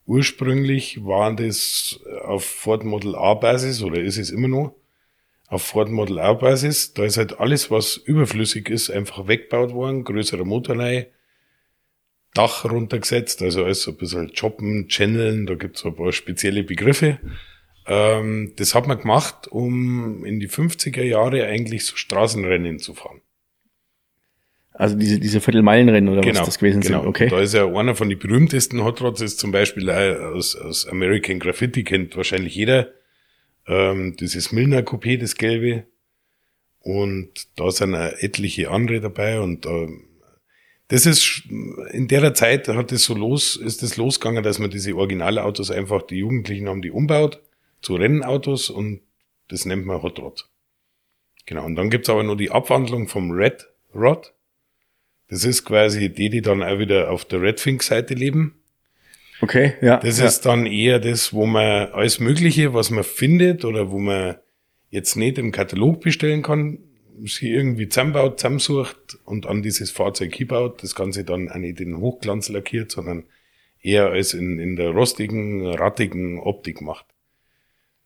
Ursprünglich 0.07 1.05
war 1.05 1.35
das 1.35 1.99
auf 2.23 2.45
Ford 2.45 2.85
Model 2.85 3.17
A 3.17 3.35
Basis 3.35 3.83
oder 3.83 4.01
ist 4.01 4.17
es 4.17 4.31
immer 4.31 4.47
noch 4.47 4.80
auf 5.51 5.63
Ford 5.63 5.91
Model 5.91 6.21
A 6.21 6.33
Basis. 6.33 6.95
Da 6.95 7.05
ist 7.05 7.19
halt 7.19 7.41
alles, 7.41 7.71
was 7.71 7.97
überflüssig 7.97 8.71
ist, 8.71 8.89
einfach 8.89 9.27
weggebaut 9.27 9.73
worden. 9.73 10.05
Größerer 10.05 10.45
Motor 10.45 10.79
rein, 10.79 11.07
Dach 12.33 12.65
runtergesetzt, 12.65 13.43
also 13.43 13.65
alles 13.65 13.83
so 13.83 13.91
ein 13.91 13.97
bisschen 13.97 14.33
choppen, 14.33 14.87
channeln, 14.87 15.47
da 15.47 15.57
gibt's 15.57 15.81
so 15.81 15.89
ein 15.89 15.97
paar 15.97 16.13
spezielle 16.13 16.63
Begriffe. 16.63 17.19
Ähm, 17.89 18.53
das 18.57 18.77
hat 18.77 18.87
man 18.87 19.01
gemacht, 19.01 19.49
um 19.49 20.25
in 20.25 20.39
die 20.39 20.49
50er 20.49 21.03
Jahre 21.03 21.45
eigentlich 21.47 21.85
so 21.85 21.97
Straßenrennen 21.97 22.79
zu 22.79 22.95
fahren. 22.95 23.21
Also 24.73 24.97
diese, 24.97 25.19
diese 25.19 25.41
Viertelmeilenrennen 25.41 26.09
oder 26.09 26.21
Genau, 26.21 26.39
was 26.39 26.47
das 26.47 26.59
gewesen 26.61 26.83
genau. 26.83 27.01
sind, 27.01 27.09
okay? 27.09 27.29
Da 27.29 27.41
ist 27.41 27.55
ja 27.55 27.67
einer 27.67 27.97
von 27.97 28.09
den 28.09 28.21
berühmtesten 28.21 28.85
Hot 28.85 29.01
Rods, 29.01 29.21
ist 29.21 29.41
zum 29.41 29.51
Beispiel 29.51 29.91
auch 29.91 30.37
aus, 30.37 30.55
aus 30.55 30.87
American 30.87 31.41
Graffiti, 31.41 31.83
kennt 31.83 32.17
wahrscheinlich 32.17 32.55
jeder. 32.55 32.93
Ähm, 33.67 34.17
dieses 34.17 34.53
Milner 34.53 34.81
Coupé, 34.81 35.19
das 35.19 35.37
gelbe. 35.37 35.87
Und 36.81 37.49
da 37.59 37.71
sind 37.71 37.95
auch 37.95 38.13
etliche 38.19 38.71
andere 38.71 39.01
dabei 39.01 39.41
und 39.41 39.67
ähm, 39.67 40.07
das 40.91 41.07
ist, 41.07 41.45
in 41.93 42.09
der 42.09 42.35
Zeit 42.35 42.67
hat 42.67 42.91
es 42.91 43.05
so 43.05 43.15
los, 43.15 43.55
ist 43.55 43.85
es 43.85 43.97
losgegangen, 43.97 44.43
dass 44.43 44.59
man 44.59 44.71
diese 44.71 44.97
Originalautos 44.97 45.71
einfach, 45.71 46.03
die 46.03 46.17
Jugendlichen 46.17 46.69
haben 46.69 46.83
die 46.83 46.91
umbaut 46.91 47.41
zu 47.81 47.95
Rennautos 47.95 48.71
und 48.71 49.01
das 49.47 49.67
nennt 49.67 49.87
man 49.87 50.03
Hot 50.03 50.19
Rod. 50.19 50.49
Genau. 51.47 51.65
Und 51.65 51.77
dann 51.77 51.91
gibt's 51.91 52.09
aber 52.09 52.25
nur 52.25 52.37
die 52.37 52.51
Abwandlung 52.51 53.07
vom 53.07 53.31
Red 53.31 53.69
Rod. 53.95 54.35
Das 55.29 55.45
ist 55.45 55.65
quasi 55.65 56.13
die, 56.13 56.29
die 56.29 56.43
dann 56.43 56.61
auch 56.63 56.81
wieder 56.81 57.13
auf 57.13 57.25
der 57.25 57.41
Redfink-Seite 57.41 58.15
leben. 58.15 58.60
Okay, 59.41 59.75
ja. 59.81 59.99
Das 59.99 60.19
ja. 60.19 60.27
ist 60.27 60.43
dann 60.43 60.67
eher 60.67 60.99
das, 60.99 61.33
wo 61.33 61.47
man 61.47 61.89
alles 61.93 62.21
Mögliche, 62.21 62.75
was 62.75 62.91
man 62.91 63.05
findet 63.05 63.65
oder 63.65 63.91
wo 63.91 63.99
man 63.99 64.37
jetzt 64.91 65.17
nicht 65.17 65.39
im 65.39 65.53
Katalog 65.53 66.01
bestellen 66.01 66.43
kann, 66.43 66.79
sie 67.25 67.51
irgendwie 67.51 67.89
zusammenbaut, 67.89 68.41
zusammensucht 68.41 69.19
und 69.25 69.47
an 69.47 69.63
dieses 69.63 69.91
Fahrzeug 69.91 70.35
hinbaut. 70.35 70.83
Das 70.83 70.95
Ganze 70.95 71.25
dann 71.25 71.51
auch 71.51 71.57
nicht 71.57 71.81
in 71.81 71.99
Hochglanz 71.99 72.49
lackiert, 72.49 72.91
sondern 72.91 73.25
eher 73.81 74.09
als 74.09 74.35
in, 74.35 74.59
in 74.59 74.77
der 74.77 74.91
rostigen, 74.91 75.67
rattigen 75.67 76.39
Optik 76.39 76.81
macht. 76.81 77.07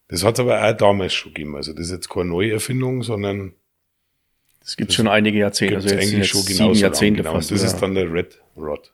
Das 0.08 0.24
hat 0.24 0.38
aber 0.38 0.62
auch 0.62 0.76
damals 0.76 1.14
schon 1.14 1.32
gegeben. 1.32 1.56
Also 1.56 1.72
das 1.72 1.86
ist 1.86 1.92
jetzt 1.92 2.10
keine 2.10 2.26
neue 2.26 2.52
Erfindung, 2.52 3.02
sondern 3.02 3.54
Das 4.60 4.76
gibt 4.76 4.92
schon 4.92 5.08
einige 5.08 5.38
Jahrzehnte. 5.38 5.76
Also 5.76 5.88
jetzt 5.88 5.98
eigentlich 5.98 6.18
jetzt 6.18 6.28
schon 6.28 6.42
sieben 6.42 6.74
Jahrzehnte 6.74 7.22
lang. 7.22 7.32
Genau. 7.32 7.40
fast. 7.40 7.50
Das 7.50 7.62
ja. 7.62 7.66
ist 7.68 7.80
dann 7.80 7.94
der 7.94 8.12
Red 8.12 8.40
Rod. 8.56 8.93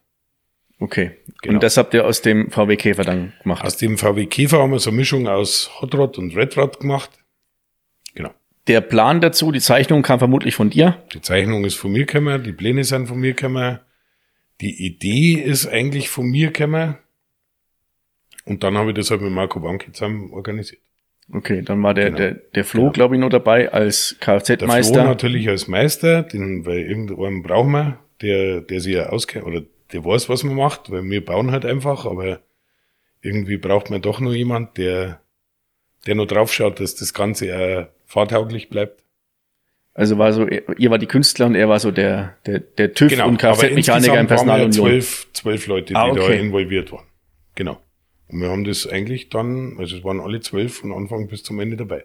Okay. 0.81 1.13
Genau. 1.43 1.55
Und 1.55 1.63
das 1.63 1.77
habt 1.77 1.95
ihr 1.95 2.05
aus 2.05 2.21
dem 2.23 2.51
VW 2.51 2.77
Käfer 2.77 3.05
dann 3.05 3.33
gemacht. 3.43 3.65
Aus 3.65 3.77
dem 3.79 3.97
VW 3.97 4.27
Käfer 4.27 4.59
haben 4.59 4.73
wir 4.73 4.79
so 4.79 4.91
eine 4.91 4.97
Mischung 4.99 5.29
aus 5.29 5.71
Hot 5.81 5.95
Rod 5.95 6.19
und 6.19 6.37
Red 6.37 6.57
Rod 6.57 6.81
gemacht. 6.81 7.11
Genau. 8.15 8.31
der 8.67 8.81
Plan 8.83 9.21
dazu, 9.21 9.53
die 9.53 9.61
Zeichnung 9.61 10.03
kam 10.03 10.19
vermutlich 10.19 10.55
von 10.55 10.69
dir. 10.71 10.99
Die 11.15 11.21
Zeichnung 11.21 11.65
ist 11.65 11.77
von 11.77 11.93
mir 11.93 12.05
gekommen, 12.07 12.43
die 12.43 12.53
Pläne 12.53 12.85
sind 12.85 13.07
von 13.07 13.19
mir 13.19 13.35
gekommen, 13.35 13.79
die 14.61 14.85
Idee 14.87 15.35
ist 15.35 15.67
eigentlich 15.67 16.09
von 16.11 16.27
mir 16.27 16.51
gekommen. 16.51 16.97
Und 18.45 18.63
dann 18.63 18.77
habe 18.77 18.91
ich 18.91 18.97
das 18.97 19.11
halt 19.11 19.21
mit 19.23 19.33
Marco 19.33 19.61
Banki 19.61 19.93
zusammen 19.93 20.33
organisiert. 20.33 20.81
Okay, 21.33 21.63
dann 21.63 21.83
war 21.83 21.95
der, 21.95 22.07
Genau. 22.07 22.17
der, 22.19 22.35
der 22.35 22.65
Flo, 22.65 22.81
Genau. 22.83 22.93
glaube 22.93 23.15
ich, 23.15 23.21
noch 23.21 23.29
dabei 23.31 23.73
als 23.73 24.17
Der 24.27 24.41
Flo 24.41 24.57
Kfz-Meister. 24.57 25.05
natürlich 25.05 25.49
als 25.49 25.69
Meister, 25.69 26.23
den, 26.25 26.67
weil 26.67 26.81
irgendwann 26.81 27.43
brauchen 27.43 27.71
wir, 27.73 27.99
der, 28.21 28.61
der 28.63 28.81
sich 28.81 28.95
ja 28.95 29.07
auskennt, 29.11 29.47
oder 29.47 29.63
der 29.93 30.05
weiß, 30.05 30.29
was 30.29 30.43
man 30.45 30.55
macht, 30.57 30.91
weil 30.91 31.03
wir 31.05 31.25
bauen 31.25 31.51
halt 31.51 31.65
einfach, 31.65 32.07
aber 32.07 32.41
irgendwie 33.23 33.57
braucht 33.57 33.91
man 33.91 34.01
doch 34.03 34.21
nur 34.21 34.35
jemand, 34.35 34.77
der, 34.79 35.21
der 36.07 36.15
nur 36.15 36.27
drauf 36.27 36.53
schaut, 36.53 36.81
dass 36.81 36.95
das 36.95 37.13
Ganze 37.15 37.57
auch 37.57 37.87
fahrtauglich 38.07 38.69
bleibt. 38.71 39.03
Also 39.93 40.19
war 40.19 40.33
so, 40.33 40.47
ihr 40.49 40.91
war 40.91 40.99
die 40.99 41.07
Künstler 41.07 41.47
und 41.47 41.55
er 41.57 41.69
war 41.69 41.81
so 41.81 41.91
der, 41.91 42.37
der, 42.47 42.61
der 42.61 42.95
TÜV 42.95 43.23
und 43.25 43.39
Kfz-Mechaniker 43.39 44.13
im 44.15 44.21
ja 44.21 44.25
Personalunion. 44.25 44.73
zwölf, 44.73 45.27
zwölf 45.33 45.67
Leute, 45.67 45.89
die 45.89 45.97
Ah, 45.97 46.13
da 46.15 46.23
okay. 46.23 46.39
involviert 46.41 46.93
waren. 46.93 47.07
Genau. 47.57 47.81
Und 48.29 48.41
wir 48.41 48.49
haben 48.49 48.65
das 48.65 48.87
eigentlich 48.87 49.29
dann, 49.29 49.77
also 49.79 49.97
es 49.97 50.05
waren 50.05 50.21
alle 50.21 50.41
zwölf 50.41 50.77
von 50.79 50.93
Anfang 50.93 51.27
bis 51.27 51.43
zum 51.43 51.59
Ende 51.59 51.77
dabei. 51.77 52.05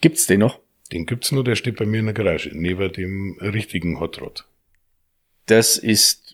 Gibt's 0.00 0.26
den 0.26 0.40
noch? 0.40 0.58
Den 0.90 1.06
gibt's 1.06 1.30
nur, 1.32 1.44
der 1.44 1.54
steht 1.56 1.76
bei 1.76 1.84
mir 1.86 2.00
in 2.00 2.06
der 2.06 2.14
Garage, 2.14 2.50
neben 2.54 2.90
dem 2.92 3.38
richtigen 3.40 4.00
Hot 4.00 4.20
Rod. 4.20 4.46
Das 5.46 5.76
ist 5.76 6.31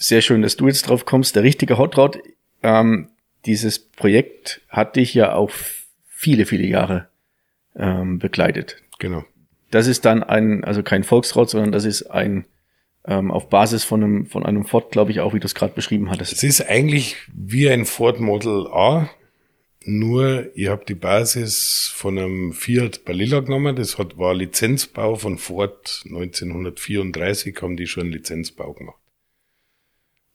sehr 0.00 0.22
schön, 0.22 0.42
dass 0.42 0.56
du 0.56 0.66
jetzt 0.66 0.88
drauf 0.88 1.04
kommst. 1.04 1.36
Der 1.36 1.44
richtige 1.44 1.78
Hot 1.78 1.96
Rod, 1.96 2.18
ähm, 2.62 3.10
dieses 3.44 3.78
Projekt 3.78 4.62
hat 4.68 4.96
dich 4.96 5.14
ja 5.14 5.34
auch 5.34 5.50
viele, 6.08 6.46
viele 6.46 6.66
Jahre 6.66 7.08
ähm, 7.76 8.18
begleitet. 8.18 8.76
Genau. 8.98 9.24
Das 9.70 9.86
ist 9.86 10.04
dann 10.04 10.22
ein, 10.22 10.64
also 10.64 10.82
kein 10.82 11.04
Volksrad, 11.04 11.50
sondern 11.50 11.70
das 11.70 11.84
ist 11.84 12.10
ein 12.10 12.46
ähm, 13.06 13.30
auf 13.30 13.48
Basis 13.48 13.84
von 13.84 14.02
einem, 14.02 14.26
von 14.26 14.44
einem 14.44 14.64
Ford, 14.64 14.90
glaube 14.90 15.10
ich, 15.10 15.20
auch, 15.20 15.32
wie 15.34 15.40
du 15.40 15.46
es 15.46 15.54
gerade 15.54 15.74
beschrieben 15.74 16.10
hattest. 16.10 16.32
Es 16.32 16.42
ist 16.42 16.68
eigentlich 16.68 17.16
wie 17.32 17.68
ein 17.70 17.84
Ford 17.84 18.20
Model 18.20 18.66
A, 18.68 19.08
nur 19.84 20.50
ich 20.54 20.68
habe 20.68 20.84
die 20.86 20.94
Basis 20.94 21.90
von 21.94 22.18
einem 22.18 22.52
Fiat 22.52 23.04
Balilla 23.04 23.40
genommen. 23.40 23.76
Das 23.76 23.96
hat, 23.96 24.18
war 24.18 24.34
Lizenzbau 24.34 25.16
von 25.16 25.38
Ford 25.38 26.02
1934, 26.04 27.56
haben 27.62 27.76
die 27.76 27.86
schon 27.86 28.10
Lizenzbau 28.10 28.74
gemacht. 28.74 28.99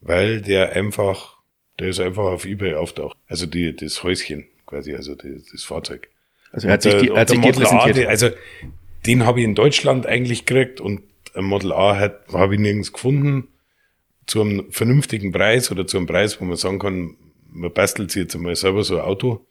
Weil 0.06 0.42
der 0.42 0.74
einfach, 0.74 1.38
der 1.80 1.88
ist 1.88 2.00
einfach 2.00 2.26
auf 2.26 2.46
Ebay 2.46 2.76
auftaucht. 2.76 3.18
Also 3.28 3.48
die, 3.48 3.76
das 3.76 4.04
Häuschen 4.04 4.46
quasi, 4.68 4.94
also 4.94 5.16
die, 5.16 5.42
das 5.52 5.64
Fahrzeug. 5.64 6.10
Also 6.52 6.68
er 6.68 6.74
hat 6.74 6.84
sich, 6.84 6.96
die, 6.96 7.12
hat 7.12 7.28
sich 7.28 7.40
Model 7.40 7.66
A, 7.66 7.92
die, 7.92 8.06
also 8.06 8.30
den 9.08 9.26
habe 9.26 9.40
ich 9.40 9.46
in 9.46 9.56
Deutschland 9.56 10.06
eigentlich 10.06 10.46
gekriegt 10.46 10.80
und 10.80 11.02
ein 11.34 11.46
Model 11.46 11.74
A 11.74 11.98
habe 12.32 12.54
ich 12.54 12.60
nirgends 12.60 12.94
gefunden 12.94 13.48
zu 14.28 14.42
einem 14.42 14.72
vernünftigen 14.72 15.32
Preis 15.32 15.72
oder 15.72 15.88
zu 15.88 15.98
einem 15.98 16.06
Preis, 16.06 16.40
wo 16.40 16.46
man 16.46 16.56
sagen 16.56 16.78
kann, 16.78 17.16
man 17.52 17.74
bastelt 17.74 18.12
sich 18.12 18.24
jetzt 18.24 18.36
einmal 18.36 18.56
selber 18.56 18.84
so 18.84 18.98
ein 18.98 19.06
Auto, 19.06 19.46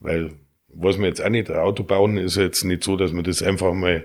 weil 0.00 0.32
was 0.68 0.96
man 0.96 1.08
jetzt 1.08 1.22
auch 1.22 1.28
nicht, 1.28 1.50
ein 1.50 1.58
Auto 1.58 1.82
bauen 1.82 2.16
ist 2.16 2.36
jetzt 2.36 2.64
nicht 2.64 2.84
so, 2.84 2.96
dass 2.96 3.12
man 3.12 3.24
das 3.24 3.42
einfach 3.42 3.74
mal 3.74 4.04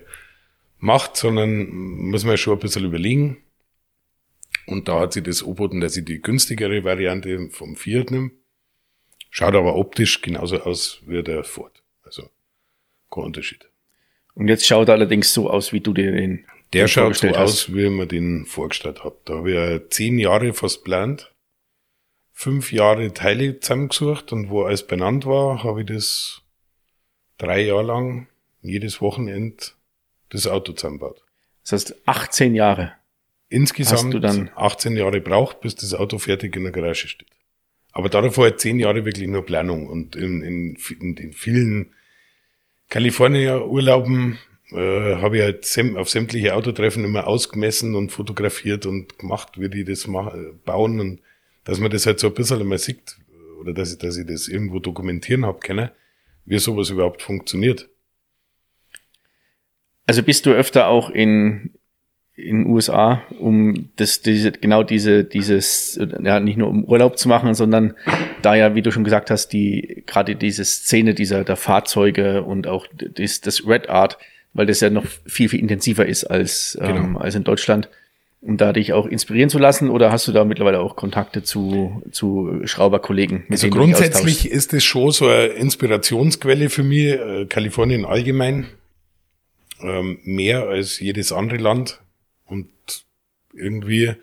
macht, 0.80 1.16
sondern 1.16 1.70
muss 1.70 2.26
man 2.26 2.38
schon 2.38 2.58
ein 2.58 2.60
bisschen 2.60 2.86
überlegen. 2.86 3.38
Und 4.66 4.88
da 4.88 5.00
hat 5.00 5.14
sie 5.14 5.22
das 5.22 5.44
angeboten, 5.44 5.82
dass 5.82 5.98
ich 5.98 6.06
die 6.06 6.22
günstigere 6.22 6.84
Variante 6.84 7.50
vom 7.50 7.76
Fiat 7.76 8.12
nehme. 8.12 8.32
Schaut 9.30 9.56
aber 9.56 9.76
optisch 9.76 10.22
genauso 10.22 10.62
aus 10.62 11.02
wie 11.06 11.24
der 11.24 11.44
Ford. 11.44 11.84
Also 12.04 12.30
kein 13.12 13.26
Unterschied. 13.26 13.70
Und 14.36 14.48
jetzt 14.48 14.66
schaut 14.66 14.88
er 14.88 14.96
allerdings 14.96 15.34
so 15.34 15.50
aus, 15.50 15.74
wie 15.74 15.80
du 15.80 15.94
dir 15.94 16.12
den. 16.12 16.46
Der 16.72 16.88
schaut 16.88 17.18
so 17.18 17.28
hast. 17.30 17.38
aus, 17.38 17.74
wie 17.74 17.90
man 17.90 18.08
den 18.08 18.46
vorgestellt 18.46 19.04
hat. 19.04 19.14
Da 19.26 19.36
habe 19.36 19.50
ich 19.50 19.56
ja 19.56 19.90
zehn 19.90 20.18
Jahre 20.18 20.54
fast 20.54 20.84
geplant 20.84 21.34
fünf 22.34 22.74
Jahre 22.74 23.14
Teile 23.14 23.60
zusammengesucht 23.60 24.34
und 24.34 24.50
wo 24.50 24.64
alles 24.64 24.86
benannt 24.86 25.26
war, 25.26 25.64
habe 25.64 25.82
ich 25.82 25.88
das 25.88 26.42
drei 27.38 27.62
Jahre 27.62 27.84
lang 27.84 28.28
jedes 28.62 29.00
Wochenende 29.00 29.64
das 30.30 30.48
Auto 30.48 30.74
zusammengebaut. 30.74 31.24
Das 31.62 31.72
heißt 31.74 31.96
18 32.06 32.56
Jahre. 32.56 32.94
Insgesamt 33.54 34.16
18 34.56 34.98
Jahre 34.98 35.22
braucht, 35.22 35.62
bis 35.62 35.76
das 35.76 35.94
Auto 35.94 36.18
fertig 36.18 36.56
in 36.56 36.64
der 36.64 36.72
Garage 36.72 37.08
steht. 37.08 37.30
Aber 37.92 38.10
davor 38.10 38.46
halt 38.46 38.60
zehn 38.60 38.80
Jahre 38.80 39.06
wirklich 39.06 39.28
nur 39.28 39.46
Planung 39.46 39.88
und 39.88 40.16
in, 40.16 40.42
in, 40.42 40.76
in 41.00 41.14
den 41.14 41.34
vielen 41.34 41.94
Kalifornier-Urlauben 42.90 44.40
äh, 44.72 45.18
habe 45.18 45.38
ich 45.38 45.44
halt 45.44 45.66
säm 45.66 45.98
auf 45.98 46.10
sämtliche 46.10 46.56
Autotreffen 46.56 47.06
immer 47.06 47.28
ausgemessen 47.28 47.94
und 47.94 48.12
fotografiert 48.12 48.88
und 48.88 49.20
gemacht, 49.20 49.60
wie 49.60 49.70
die 49.70 49.84
das 49.84 50.08
bauen 50.66 51.00
und 51.00 51.22
dass 51.64 51.80
man 51.80 51.92
das 51.92 52.08
halt 52.08 52.20
so 52.20 52.30
ein 52.30 52.34
bisschen 52.34 52.68
mal 52.68 52.80
sieht, 52.80 53.18
oder 53.62 53.72
dass 53.72 53.94
ich, 53.94 54.00
dass 54.00 54.18
ich 54.18 54.26
das 54.26 54.48
irgendwo 54.48 54.80
dokumentieren 54.80 55.46
habe 55.46 55.60
können, 55.60 55.92
wie 56.46 56.58
sowas 56.58 56.90
überhaupt 56.90 57.22
funktioniert. 57.22 57.88
Also 60.08 60.24
bist 60.24 60.48
du 60.48 60.50
öfter 60.50 60.88
auch 60.88 61.12
in 61.12 61.73
in 62.36 62.66
USA, 62.66 63.22
um 63.40 63.90
das 63.96 64.22
diese 64.22 64.52
genau 64.52 64.82
diese 64.82 65.24
dieses 65.24 66.00
ja 66.24 66.40
nicht 66.40 66.58
nur 66.58 66.68
um 66.68 66.84
Urlaub 66.84 67.18
zu 67.18 67.30
machen, 67.30 67.54
sondern 67.54 67.94
da 68.42 68.56
ja, 68.56 68.74
wie 68.74 68.82
du 68.82 68.92
schon 68.92 69.04
gesagt 69.04 69.30
hast, 69.30 69.50
die 69.50 70.04
gerade 70.08 70.36
diese 70.36 70.66
Szene 70.66 71.14
dieser 71.14 71.44
der 71.44 71.58
Fahrzeuge 71.58 72.42
und 72.42 72.68
auch 72.68 72.88
das, 72.96 73.42
das 73.42 73.68
Red 73.68 73.90
Art, 73.90 74.18
weil 74.54 74.66
das 74.66 74.80
ja 74.80 74.90
noch 74.90 75.06
viel 75.26 75.50
viel 75.50 75.60
intensiver 75.60 76.08
ist 76.08 76.24
als 76.24 76.76
genau. 76.80 76.96
ähm, 76.96 77.18
als 77.18 77.36
in 77.36 77.44
Deutschland 77.44 77.90
um 78.42 78.58
da 78.58 78.74
dich 78.74 78.92
auch 78.92 79.06
inspirieren 79.06 79.50
zu 79.50 79.58
lassen 79.58 79.90
oder 79.90 80.12
hast 80.12 80.28
du 80.28 80.34
da 80.34 80.44
mittlerweile 80.44 80.82
auch 80.82 80.98
Kontakte 80.98 81.44
zu, 81.44 82.04
zu 82.12 82.60
Schrauberkollegen? 82.66 83.46
Also 83.50 83.70
grundsätzlich 83.70 84.52
ist 84.52 84.74
es 84.74 84.84
schon 84.84 85.12
so 85.12 85.28
eine 85.28 85.46
Inspirationsquelle 85.46 86.70
für 86.70 86.84
mich, 86.84 87.06
äh, 87.06 87.46
Kalifornien 87.46 88.04
allgemein, 88.04 88.66
ähm, 89.82 90.20
mehr 90.24 90.68
als 90.68 91.00
jedes 91.00 91.32
andere 91.32 91.58
Land 91.58 92.02
und 92.54 93.06
irgendwie 93.54 94.14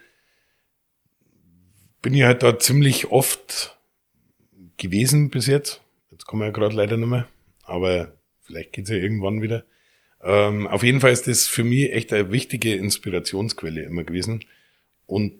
bin 2.00 2.14
ich 2.14 2.22
halt 2.22 2.42
da 2.42 2.58
ziemlich 2.58 3.10
oft 3.10 3.78
gewesen 4.76 5.30
bis 5.30 5.46
jetzt. 5.46 5.82
Jetzt 6.10 6.26
kommen 6.26 6.42
wir 6.42 6.46
ja 6.46 6.52
gerade 6.52 6.74
leider 6.74 6.96
nicht 6.96 7.08
mehr, 7.08 7.28
aber 7.62 8.12
vielleicht 8.42 8.72
geht's 8.72 8.90
ja 8.90 8.96
irgendwann 8.96 9.42
wieder. 9.42 9.64
Ähm, 10.22 10.66
auf 10.66 10.82
jeden 10.82 11.00
Fall 11.00 11.12
ist 11.12 11.26
das 11.26 11.46
für 11.46 11.64
mich 11.64 11.92
echt 11.92 12.12
eine 12.12 12.30
wichtige 12.30 12.74
Inspirationsquelle 12.74 13.82
immer 13.82 14.04
gewesen. 14.04 14.44
Und 15.06 15.34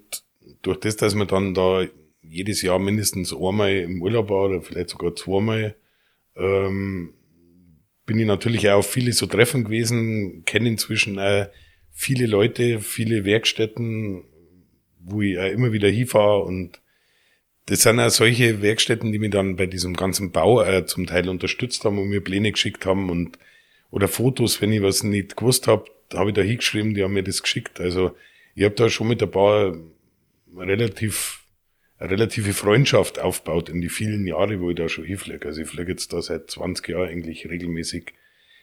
durch 0.63 0.81
das, 0.81 0.97
dass 0.97 1.15
man 1.15 1.29
dann 1.29 1.55
da 1.55 1.87
jedes 2.23 2.63
Jahr 2.63 2.79
mindestens 2.79 3.33
einmal 3.33 3.77
im 3.77 4.03
Urlaub 4.03 4.31
war 4.31 4.47
oder 4.47 4.63
vielleicht 4.63 4.91
sogar 4.91 5.15
zweimal, 5.15 5.75
ähm, 6.37 7.15
bin 8.05 8.19
ich 8.19 8.27
natürlich 8.27 8.69
auch 8.69 8.79
auf 8.79 8.91
viele 8.91 9.13
so 9.13 9.27
Treffen 9.27 9.65
gewesen, 9.65 10.45
kenne 10.45 10.69
inzwischen 10.69 11.19
auch 11.19 11.49
viele 12.01 12.27
Leute, 12.27 12.81
viele 12.81 13.27
Werkstätten, 13.27 14.25
wo 15.01 15.21
ich 15.21 15.39
auch 15.39 15.51
immer 15.51 15.71
wieder 15.73 15.89
hinfahre 15.91 16.41
und 16.45 16.81
das 17.67 17.83
sind 17.83 18.01
auch 18.01 18.09
solche 18.09 18.63
Werkstätten, 18.63 19.13
die 19.13 19.19
mich 19.19 19.33
dann 19.33 19.57
bei 19.57 19.67
diesem 19.67 19.95
ganzen 19.95 20.33
Bau 20.33 20.63
äh, 20.63 20.87
zum 20.87 21.07
Teil 21.07 21.29
unterstützt 21.29 21.85
haben 21.85 21.99
und 21.99 22.09
mir 22.09 22.23
Pläne 22.25 22.53
geschickt 22.53 22.87
haben 22.87 23.11
und 23.11 23.39
oder 23.91 24.09
Fotos, 24.09 24.63
wenn 24.63 24.73
ich 24.73 24.81
was 24.81 25.03
nicht 25.03 25.37
gewusst 25.37 25.67
habe, 25.67 25.85
habe 26.15 26.31
ich 26.31 26.35
da 26.37 26.41
hingeschrieben, 26.41 26.95
die 26.95 27.03
haben 27.05 27.13
mir 27.13 27.23
das 27.23 27.43
geschickt. 27.43 27.81
Also 27.81 28.17
ich 28.55 28.65
habe 28.65 28.75
da 28.77 28.89
schon 28.89 29.09
mit 29.09 29.23
ein 29.23 29.31
paar 29.31 29.77
relativ 30.57 31.45
eine 31.99 32.13
relative 32.13 32.55
Freundschaft 32.55 33.19
aufbaut 33.19 33.69
in 33.69 33.83
die 33.83 33.91
vielen 33.91 34.27
Jahre, 34.27 34.59
wo 34.61 34.71
ich 34.71 34.77
da 34.77 34.89
schon 34.89 35.05
hinfliege. 35.05 35.47
Also 35.47 35.61
ich 35.61 35.69
fliege 35.69 35.93
jetzt 35.93 36.15
da 36.15 36.23
seit 36.23 36.51
20 36.51 36.89
Jahren 36.89 37.11
eigentlich 37.11 37.47
regelmäßig 37.51 38.15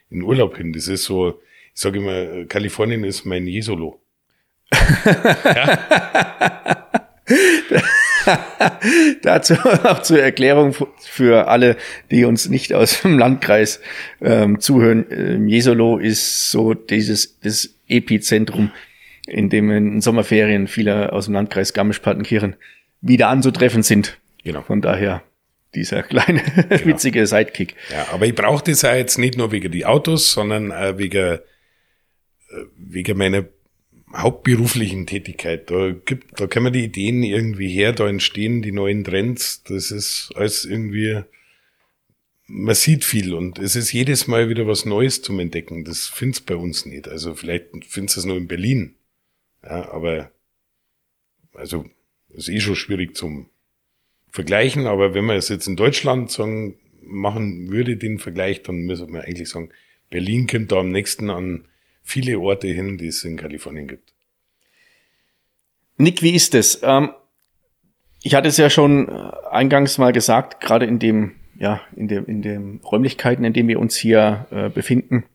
in 0.09 0.23
Urlaub 0.23 0.57
hin. 0.57 0.73
Das 0.73 0.87
ist 0.87 1.03
so, 1.03 1.39
ich 1.77 1.83
sage 1.83 1.99
immer, 1.99 2.45
Kalifornien 2.45 3.03
ist 3.03 3.23
mein 3.25 3.45
Jesolo. 3.45 4.01
ja? 5.05 5.77
Dazu 9.21 9.53
auch 9.83 10.01
zur 10.01 10.19
Erklärung 10.19 10.73
für 10.97 11.47
alle, 11.47 11.77
die 12.09 12.25
uns 12.25 12.49
nicht 12.49 12.73
aus 12.73 13.03
dem 13.03 13.19
Landkreis 13.19 13.79
ähm, 14.21 14.59
zuhören. 14.59 15.05
Ähm, 15.11 15.47
Jesolo 15.47 15.99
ist 15.99 16.49
so 16.49 16.73
dieses 16.73 17.39
das 17.41 17.75
Epizentrum, 17.87 18.71
in 19.27 19.51
dem 19.51 19.69
in 19.69 20.01
Sommerferien 20.01 20.65
viele 20.65 21.13
aus 21.13 21.25
dem 21.25 21.35
Landkreis 21.35 21.73
Garmisch-Partenkirchen 21.73 22.55
wieder 23.01 23.27
anzutreffen 23.27 23.83
sind. 23.83 24.17
Genau. 24.43 24.63
Von 24.63 24.81
daher 24.81 25.21
dieser 25.75 26.01
kleine 26.01 26.41
genau. 26.41 26.85
witzige 26.85 27.27
Sidekick. 27.27 27.75
Ja, 27.91 28.07
aber 28.13 28.25
ich 28.25 28.33
brauche 28.33 28.63
das 28.63 28.81
ja 28.81 28.95
jetzt 28.95 29.19
nicht 29.19 29.37
nur 29.37 29.51
wegen 29.51 29.71
die 29.71 29.85
Autos, 29.85 30.31
sondern 30.31 30.71
äh, 30.71 30.97
wegen, 30.97 31.37
wegen 32.77 33.17
meiner 33.17 33.45
hauptberuflichen 34.15 35.05
Tätigkeit. 35.05 35.69
Da 35.69 35.91
gibt, 35.91 36.39
da 36.39 36.47
kommen 36.47 36.71
die 36.71 36.85
Ideen 36.85 37.23
irgendwie 37.23 37.69
her, 37.69 37.91
da 37.91 38.07
entstehen 38.07 38.61
die 38.61 38.71
neuen 38.71 39.03
Trends. 39.03 39.63
Das 39.63 39.91
ist 39.91 40.31
alles 40.35 40.65
irgendwie, 40.65 41.21
man 42.47 42.75
sieht 42.75 43.03
viel 43.03 43.33
und 43.33 43.59
es 43.59 43.75
ist 43.75 43.91
jedes 43.91 44.27
Mal 44.27 44.49
wieder 44.49 44.67
was 44.67 44.85
Neues 44.85 45.21
zum 45.21 45.39
Entdecken. 45.39 45.83
Das 45.83 46.07
find's 46.07 46.39
bei 46.39 46.55
uns 46.55 46.85
nicht. 46.85 47.07
Also 47.07 47.35
vielleicht 47.35 47.67
findest 47.85 48.17
du 48.17 48.21
es 48.21 48.25
nur 48.25 48.37
in 48.37 48.47
Berlin. 48.47 48.95
Ja, 49.63 49.91
aber, 49.91 50.31
also, 51.53 51.85
ist 52.29 52.49
eh 52.49 52.59
schon 52.59 52.75
schwierig 52.75 53.15
zum 53.15 53.49
Vergleichen. 54.29 54.87
Aber 54.87 55.13
wenn 55.13 55.25
man 55.25 55.35
es 55.35 55.49
jetzt 55.49 55.67
in 55.67 55.75
Deutschland 55.75 56.31
sagen, 56.31 56.77
machen 57.01 57.69
würde, 57.69 57.97
den 57.97 58.19
Vergleich, 58.19 58.63
dann 58.63 58.81
müsste 58.81 59.07
man 59.07 59.21
eigentlich 59.21 59.49
sagen, 59.49 59.69
Berlin 60.09 60.47
kommt 60.47 60.71
da 60.71 60.77
am 60.77 60.91
nächsten 60.91 61.29
an 61.29 61.65
viele 62.07 62.39
Orte 62.39 62.67
hin, 62.67 62.97
die 62.97 63.07
es 63.07 63.23
in 63.25 63.35
Kalifornien 63.35 63.87
gibt. 63.87 64.13
Nick, 65.97 66.21
wie 66.21 66.33
ist 66.33 66.55
es? 66.55 66.79
Ähm, 66.81 67.11
ich 68.23 68.33
hatte 68.33 68.47
es 68.47 68.55
ja 68.55 68.69
schon 68.69 69.09
äh, 69.09 69.31
eingangs 69.51 69.97
mal 69.97 70.13
gesagt, 70.13 70.61
gerade 70.61 70.85
in 70.85 70.99
dem, 70.99 71.35
ja, 71.59 71.81
in 71.97 72.07
dem, 72.07 72.25
in 72.25 72.41
den 72.41 72.79
Räumlichkeiten, 72.79 73.43
in 73.43 73.51
denen 73.51 73.67
wir 73.67 73.79
uns 73.79 73.97
hier 73.97 74.47
äh, 74.51 74.69
befinden, 74.69 75.25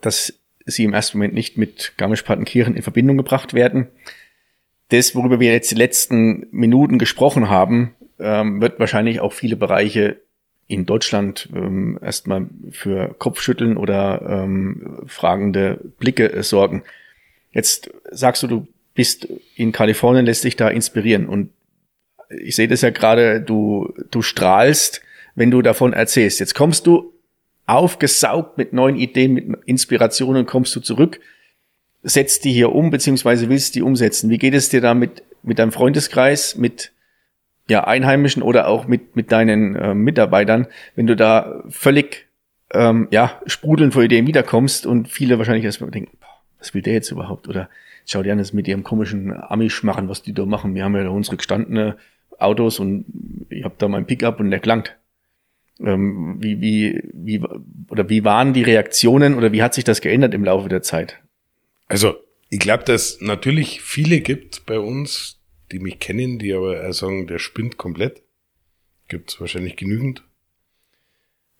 dass 0.00 0.34
sie 0.64 0.82
im 0.82 0.92
ersten 0.92 1.18
Moment 1.18 1.34
nicht 1.34 1.56
mit 1.56 1.92
Garmisch-Partenkirchen 1.96 2.74
in 2.74 2.82
Verbindung 2.82 3.16
gebracht 3.16 3.54
werden. 3.54 3.86
Das, 4.88 5.14
worüber 5.14 5.38
wir 5.38 5.52
jetzt 5.52 5.70
die 5.70 5.76
letzten 5.76 6.48
Minuten 6.50 6.98
gesprochen 6.98 7.48
haben, 7.48 7.94
ähm, 8.18 8.60
wird 8.60 8.80
wahrscheinlich 8.80 9.20
auch 9.20 9.32
viele 9.32 9.56
Bereiche 9.56 10.20
in 10.68 10.86
Deutschland 10.86 11.48
ähm, 11.54 11.98
erstmal 12.02 12.46
für 12.70 13.14
Kopfschütteln 13.18 13.76
oder 13.76 14.22
ähm, 14.28 15.02
fragende 15.06 15.80
Blicke 15.98 16.32
äh, 16.32 16.42
sorgen. 16.42 16.82
Jetzt 17.52 17.90
sagst 18.10 18.42
du, 18.42 18.46
du 18.46 18.68
bist 18.94 19.28
in 19.54 19.72
Kalifornien, 19.72 20.26
lässt 20.26 20.44
dich 20.44 20.56
da 20.56 20.68
inspirieren 20.68 21.28
und 21.28 21.50
ich 22.28 22.56
sehe 22.56 22.66
das 22.66 22.80
ja 22.80 22.90
gerade, 22.90 23.40
du, 23.40 23.94
du 24.10 24.22
strahlst, 24.22 25.02
wenn 25.36 25.50
du 25.50 25.62
davon 25.62 25.92
erzählst. 25.92 26.40
Jetzt 26.40 26.54
kommst 26.54 26.86
du 26.86 27.12
aufgesaugt 27.66 28.58
mit 28.58 28.72
neuen 28.72 28.96
Ideen, 28.96 29.34
mit 29.34 29.46
Inspirationen, 29.66 30.46
kommst 30.46 30.74
du 30.74 30.80
zurück, 30.80 31.20
setzt 32.02 32.44
die 32.44 32.52
hier 32.52 32.72
um, 32.72 32.90
beziehungsweise 32.90 33.48
willst 33.48 33.74
die 33.74 33.82
umsetzen. 33.82 34.30
Wie 34.30 34.38
geht 34.38 34.54
es 34.54 34.68
dir 34.68 34.80
da 34.80 34.94
mit, 34.94 35.22
mit 35.42 35.58
deinem 35.58 35.72
Freundeskreis, 35.72 36.56
mit 36.56 36.92
ja, 37.68 37.84
Einheimischen 37.84 38.42
oder 38.42 38.68
auch 38.68 38.86
mit, 38.86 39.16
mit 39.16 39.32
deinen 39.32 39.74
äh, 39.74 39.94
Mitarbeitern, 39.94 40.66
wenn 40.94 41.06
du 41.06 41.16
da 41.16 41.64
völlig 41.68 42.26
ähm, 42.72 43.08
ja, 43.10 43.40
sprudeln 43.46 43.92
vor 43.92 44.02
Ideen 44.02 44.26
wiederkommst 44.26 44.86
und 44.86 45.08
viele 45.08 45.38
wahrscheinlich 45.38 45.64
erstmal 45.64 45.90
denken, 45.90 46.16
boah, 46.20 46.42
was 46.58 46.74
will 46.74 46.82
der 46.82 46.94
jetzt 46.94 47.10
überhaupt? 47.10 47.48
Oder 47.48 47.68
schau 48.04 48.22
dir 48.22 48.32
an, 48.32 48.38
das 48.38 48.52
mit 48.52 48.68
ihrem 48.68 48.84
komischen 48.84 49.32
Amish 49.32 49.82
machen, 49.82 50.08
was 50.08 50.22
die 50.22 50.32
da 50.32 50.46
machen. 50.46 50.74
Wir 50.74 50.84
haben 50.84 50.94
ja 50.94 51.04
da 51.04 51.10
unsere 51.10 51.36
gestandene 51.36 51.96
Autos 52.38 52.78
und 52.78 53.06
ich 53.48 53.64
habe 53.64 53.74
da 53.78 53.88
mein 53.88 54.06
Pickup 54.06 54.40
und 54.40 54.50
der 54.50 54.60
klangt. 54.60 54.96
Ähm, 55.80 56.36
wie, 56.40 56.60
wie, 56.60 57.02
wie, 57.12 57.42
oder 57.88 58.08
wie 58.08 58.24
waren 58.24 58.54
die 58.54 58.62
Reaktionen 58.62 59.34
oder 59.34 59.52
wie 59.52 59.62
hat 59.62 59.74
sich 59.74 59.84
das 59.84 60.00
geändert 60.00 60.34
im 60.34 60.44
Laufe 60.44 60.68
der 60.68 60.82
Zeit? 60.82 61.20
Also, 61.88 62.14
ich 62.48 62.60
glaube, 62.60 62.84
dass 62.84 63.20
natürlich 63.20 63.82
viele 63.82 64.20
gibt 64.20 64.64
bei 64.66 64.78
uns, 64.78 65.35
die 65.72 65.78
mich 65.78 65.98
kennen, 65.98 66.38
die 66.38 66.52
aber 66.52 66.92
sagen, 66.92 67.26
der 67.26 67.38
spinnt 67.38 67.76
komplett. 67.76 68.22
Gibt 69.08 69.30
es 69.30 69.40
wahrscheinlich 69.40 69.76
genügend. 69.76 70.24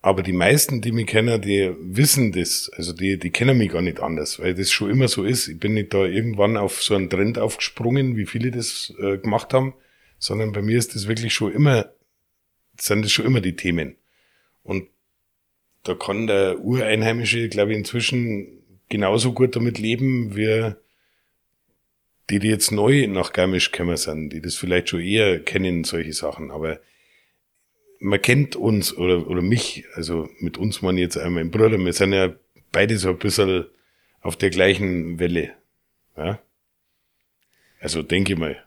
Aber 0.02 0.22
die 0.22 0.32
meisten, 0.32 0.82
die 0.82 0.92
mich 0.92 1.06
kennen, 1.06 1.40
die 1.40 1.74
wissen 1.80 2.30
das. 2.30 2.70
Also 2.76 2.92
die, 2.92 3.18
die 3.18 3.30
kennen 3.30 3.58
mich 3.58 3.72
gar 3.72 3.82
nicht 3.82 4.00
anders, 4.00 4.38
weil 4.38 4.54
das 4.54 4.70
schon 4.70 4.90
immer 4.90 5.08
so 5.08 5.24
ist. 5.24 5.48
Ich 5.48 5.58
bin 5.58 5.74
nicht 5.74 5.92
da 5.94 6.04
irgendwann 6.04 6.56
auf 6.56 6.82
so 6.82 6.94
einen 6.94 7.10
Trend 7.10 7.38
aufgesprungen, 7.38 8.16
wie 8.16 8.26
viele 8.26 8.50
das 8.50 8.94
äh, 9.00 9.18
gemacht 9.18 9.52
haben, 9.52 9.74
sondern 10.18 10.52
bei 10.52 10.62
mir 10.62 10.78
ist 10.78 10.94
das 10.94 11.08
wirklich 11.08 11.34
schon 11.34 11.52
immer, 11.52 11.90
sind 12.78 13.04
das 13.04 13.12
schon 13.12 13.26
immer 13.26 13.40
die 13.40 13.56
Themen. 13.56 13.96
Und 14.62 14.88
da 15.82 15.94
kann 15.94 16.26
der 16.26 16.60
Ureinheimische, 16.60 17.48
glaube 17.48 17.72
ich, 17.72 17.78
inzwischen 17.78 18.62
genauso 18.88 19.32
gut 19.32 19.56
damit 19.56 19.78
leben, 19.78 20.36
wie 20.36 20.74
die, 22.30 22.38
die 22.38 22.48
jetzt 22.48 22.72
neu 22.72 23.06
nach 23.06 23.32
Garmisch 23.32 23.70
gekommen 23.70 23.96
sind, 23.96 24.30
die 24.30 24.40
das 24.40 24.56
vielleicht 24.56 24.88
schon 24.88 25.00
eher 25.00 25.40
kennen, 25.40 25.84
solche 25.84 26.12
Sachen. 26.12 26.50
Aber 26.50 26.80
man 28.00 28.20
kennt 28.20 28.56
uns 28.56 28.96
oder, 28.96 29.28
oder 29.28 29.42
mich, 29.42 29.84
also 29.94 30.28
mit 30.40 30.58
uns 30.58 30.82
ich 30.82 30.98
jetzt 30.98 31.16
einmal 31.16 31.44
mein 31.44 31.50
Bruder, 31.50 31.78
wir 31.78 31.92
sind 31.92 32.12
ja 32.12 32.34
beide 32.72 32.96
so 32.98 33.10
ein 33.10 33.18
bisschen 33.18 33.66
auf 34.20 34.36
der 34.36 34.50
gleichen 34.50 35.18
Welle. 35.18 35.52
Ja? 36.16 36.40
Also 37.80 38.02
denke 38.02 38.32
ich 38.32 38.38
mal, 38.38 38.62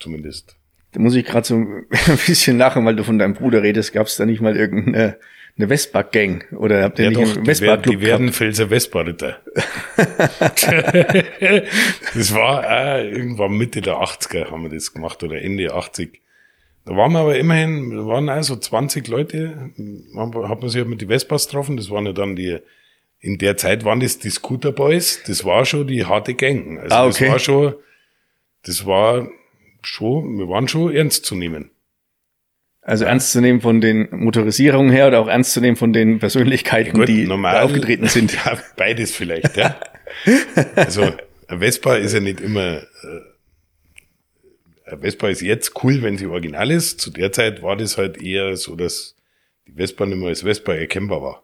zumindest. 0.00 0.56
Da 0.92 1.00
muss 1.00 1.14
ich 1.14 1.26
gerade 1.26 1.46
so 1.46 1.56
ein 1.56 1.86
bisschen 2.26 2.56
lachen, 2.56 2.84
weil 2.86 2.96
du 2.96 3.04
von 3.04 3.18
deinem 3.18 3.34
Bruder 3.34 3.62
redest. 3.62 3.92
Gab 3.92 4.06
es 4.06 4.16
da 4.16 4.24
nicht 4.24 4.40
mal 4.40 4.56
irgendeine 4.56 5.18
eine 5.58 5.68
Vespa-Gang? 5.68 6.44
Oder 6.56 6.82
habt 6.82 6.98
ihr 6.98 7.06
ja 7.06 7.10
nicht 7.10 7.22
doch, 7.22 7.36
einen 7.36 7.44
die, 7.44 7.48
werden, 7.48 7.56
Vespa-Club 7.56 7.94
die 7.94 8.00
werden 8.06 8.32
Pfälzer 8.32 8.68
Vespa-Ritter. 8.68 9.38
das 12.14 12.34
war 12.34 12.68
äh, 12.68 13.08
irgendwann 13.10 13.56
Mitte 13.56 13.80
der 13.80 13.94
80er 13.94 14.50
haben 14.50 14.64
wir 14.64 14.70
das 14.70 14.92
gemacht 14.92 15.22
oder 15.22 15.40
Ende 15.40 15.72
80. 15.72 16.20
Da 16.84 16.94
waren 16.96 17.12
wir 17.12 17.20
aber 17.20 17.36
immerhin, 17.36 17.90
da 17.90 18.06
waren 18.06 18.28
also 18.28 18.54
20 18.54 19.08
Leute, 19.08 19.72
hat 20.16 20.60
man 20.60 20.68
sich 20.68 20.80
halt 20.80 20.88
mit 20.88 21.00
die 21.00 21.06
Vespas 21.06 21.46
getroffen, 21.46 21.76
das 21.76 21.90
waren 21.90 22.06
ja 22.06 22.12
dann 22.12 22.36
die, 22.36 22.58
in 23.18 23.38
der 23.38 23.56
Zeit 23.56 23.84
waren 23.84 23.98
das 23.98 24.18
die 24.18 24.30
Scooter 24.30 24.70
Boys, 24.72 25.22
das 25.26 25.44
war 25.44 25.64
schon 25.64 25.86
die 25.88 26.04
harte 26.04 26.34
Gang. 26.34 26.78
Also 26.78 26.94
Ah, 26.94 27.06
okay. 27.06 27.24
das 27.24 27.32
war 27.32 27.38
schon, 27.40 27.74
das 28.62 28.86
war 28.86 29.28
schon, 29.82 30.38
wir 30.38 30.48
waren 30.48 30.68
schon 30.68 30.94
ernst 30.94 31.24
zu 31.24 31.34
nehmen. 31.34 31.70
Also 32.88 33.04
ernst 33.04 33.32
zu 33.32 33.40
nehmen 33.40 33.60
von 33.60 33.80
den 33.80 34.06
Motorisierungen 34.12 34.92
her 34.92 35.08
oder 35.08 35.18
auch 35.18 35.26
ernst 35.26 35.52
zu 35.54 35.60
nehmen 35.60 35.76
von 35.76 35.92
den 35.92 36.20
Persönlichkeiten, 36.20 36.92
Gut, 36.96 37.08
die 37.08 37.26
normal- 37.26 37.64
aufgetreten 37.64 38.06
sind. 38.06 38.32
Ja, 38.44 38.56
beides 38.76 39.10
vielleicht, 39.10 39.56
ja. 39.56 39.76
Also, 40.76 41.02
ein 41.48 41.58
Vespa 41.58 41.96
ist 41.96 42.12
ja 42.12 42.20
nicht 42.20 42.40
immer, 42.40 42.82
äh, 42.82 42.82
ein 44.92 45.00
Vespa 45.00 45.28
ist 45.28 45.40
jetzt 45.42 45.82
cool, 45.82 46.00
wenn 46.02 46.16
sie 46.16 46.26
original 46.26 46.70
ist. 46.70 47.00
Zu 47.00 47.10
der 47.10 47.32
Zeit 47.32 47.60
war 47.60 47.76
das 47.76 47.98
halt 47.98 48.22
eher 48.22 48.56
so, 48.56 48.76
dass 48.76 49.16
die 49.66 49.72
Vespa 49.72 50.06
nicht 50.06 50.18
mehr 50.18 50.28
als 50.28 50.42
Vespa 50.42 50.72
erkennbar 50.72 51.20
war. 51.22 51.42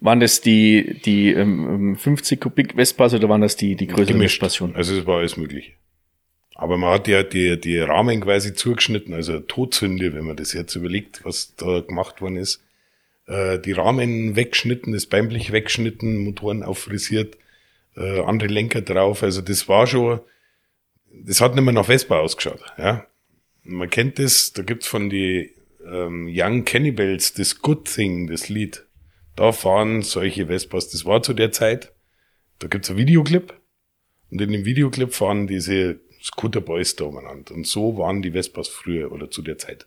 Waren 0.00 0.20
das 0.20 0.42
die, 0.42 1.00
die 1.04 1.30
ähm, 1.32 1.96
50 1.96 2.40
Kubik 2.42 2.74
Vespas 2.74 3.14
oder 3.14 3.28
waren 3.30 3.40
das 3.40 3.56
die, 3.56 3.74
die 3.74 3.86
größeren 3.86 4.18
Gemischt. 4.18 4.34
Vespas 4.40 4.56
schon? 4.56 4.76
Also, 4.76 4.98
es 4.98 5.06
war 5.06 5.20
alles 5.20 5.38
mögliche. 5.38 5.72
Aber 6.58 6.76
man 6.76 6.92
hat 6.92 7.06
ja 7.06 7.22
die, 7.22 7.58
die 7.58 7.78
Rahmen 7.78 8.20
quasi 8.20 8.52
zugeschnitten, 8.52 9.14
also 9.14 9.38
Todsünde, 9.38 10.12
wenn 10.12 10.24
man 10.24 10.36
das 10.36 10.52
jetzt 10.52 10.74
überlegt, 10.74 11.24
was 11.24 11.54
da 11.54 11.80
gemacht 11.80 12.20
worden 12.20 12.36
ist. 12.36 12.64
Äh, 13.26 13.60
die 13.60 13.70
Rahmen 13.70 14.34
weggeschnitten, 14.34 14.92
das 14.92 15.06
Beinblech 15.06 15.52
weggeschnitten, 15.52 16.16
Motoren 16.16 16.64
auffrisiert, 16.64 17.38
äh, 17.96 18.22
andere 18.22 18.48
Lenker 18.48 18.82
drauf. 18.82 19.22
Also 19.22 19.40
das 19.40 19.68
war 19.68 19.86
schon, 19.86 20.18
das 21.12 21.40
hat 21.40 21.54
nicht 21.54 21.62
mehr 21.62 21.72
nach 21.72 21.86
Vespa 21.86 22.18
ausgeschaut. 22.18 22.60
Ja? 22.76 23.06
Man 23.62 23.88
kennt 23.88 24.18
das, 24.18 24.52
da 24.52 24.64
gibt's 24.64 24.88
von 24.88 25.10
die 25.10 25.54
ähm, 25.86 26.26
Young 26.28 26.64
Cannibals 26.64 27.34
das 27.34 27.62
Good 27.62 27.84
Thing, 27.84 28.26
das 28.26 28.48
Lied. 28.48 28.84
Da 29.36 29.52
fahren 29.52 30.02
solche 30.02 30.48
Vespas. 30.48 30.88
Das 30.88 31.04
war 31.04 31.22
zu 31.22 31.34
der 31.34 31.52
Zeit. 31.52 31.92
Da 32.58 32.66
gibt's 32.66 32.90
ein 32.90 32.96
Videoclip. 32.96 33.54
Und 34.32 34.40
in 34.40 34.50
dem 34.50 34.64
Videoclip 34.64 35.14
fahren 35.14 35.46
diese 35.46 36.00
Scooter 36.22 36.60
Boys 36.60 36.96
da 36.96 37.04
umeinander. 37.04 37.54
Und 37.54 37.66
so 37.66 37.96
waren 37.98 38.22
die 38.22 38.32
Vespas 38.32 38.68
früher 38.68 39.12
oder 39.12 39.30
zu 39.30 39.42
der 39.42 39.58
Zeit. 39.58 39.86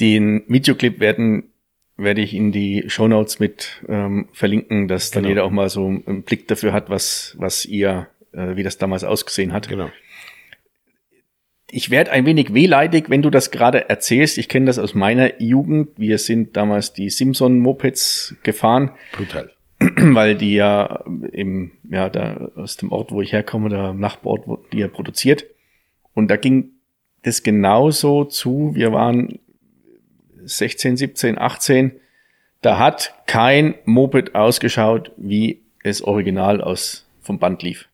Den 0.00 0.42
Videoclip 0.48 1.00
werden 1.00 1.50
werde 1.96 2.20
ich 2.22 2.34
in 2.34 2.50
die 2.50 2.84
Shownotes 2.88 3.38
mit 3.38 3.82
ähm, 3.88 4.28
verlinken, 4.32 4.88
dass 4.88 5.10
dann 5.12 5.22
Genau. 5.22 5.30
jeder 5.30 5.44
auch 5.44 5.50
mal 5.52 5.68
so 5.68 5.86
einen 5.86 6.22
Blick 6.24 6.48
dafür 6.48 6.72
hat, 6.72 6.90
was 6.90 7.36
was 7.38 7.64
ihr 7.64 8.08
äh, 8.32 8.56
wie 8.56 8.64
das 8.64 8.78
damals 8.78 9.04
ausgesehen 9.04 9.52
hat. 9.52 9.68
Genau. 9.68 9.90
Ich 11.70 11.90
werde 11.90 12.10
ein 12.12 12.26
wenig 12.26 12.52
wehleidig, 12.54 13.10
wenn 13.10 13.22
du 13.22 13.30
das 13.30 13.50
gerade 13.50 13.88
erzählst. 13.88 14.38
Ich 14.38 14.48
kenne 14.48 14.66
das 14.66 14.78
aus 14.78 14.94
meiner 14.94 15.40
Jugend. 15.40 15.90
Wir 15.96 16.18
sind 16.18 16.56
damals 16.56 16.92
die 16.92 17.10
Simpson 17.10 17.58
Mopeds 17.58 18.34
gefahren. 18.42 18.90
Brutal. 19.12 19.50
weil 20.14 20.36
die 20.36 20.54
ja 20.54 21.04
im, 21.32 21.72
ja, 21.90 22.08
da 22.08 22.50
aus 22.56 22.76
dem 22.76 22.92
Ort, 22.92 23.12
wo 23.12 23.22
ich 23.22 23.32
herkomme, 23.32 23.74
im 23.90 24.00
Nachbarort, 24.00 24.46
wo 24.46 24.56
die 24.72 24.78
ja 24.78 24.88
produziert. 24.88 25.44
Und 26.14 26.28
da 26.28 26.36
ging 26.36 26.70
das 27.22 27.42
genauso 27.42 28.24
zu. 28.24 28.72
Wir 28.74 28.92
waren 28.92 29.38
16, 30.44 30.96
17, 30.96 31.38
18. 31.38 31.92
Da 32.60 32.78
hat 32.78 33.14
kein 33.26 33.74
Moped 33.84 34.34
ausgeschaut, 34.34 35.12
wie 35.16 35.62
es 35.82 36.02
original 36.02 36.60
aus 36.60 37.06
vom 37.20 37.38
Band 37.38 37.62
lief. 37.62 37.88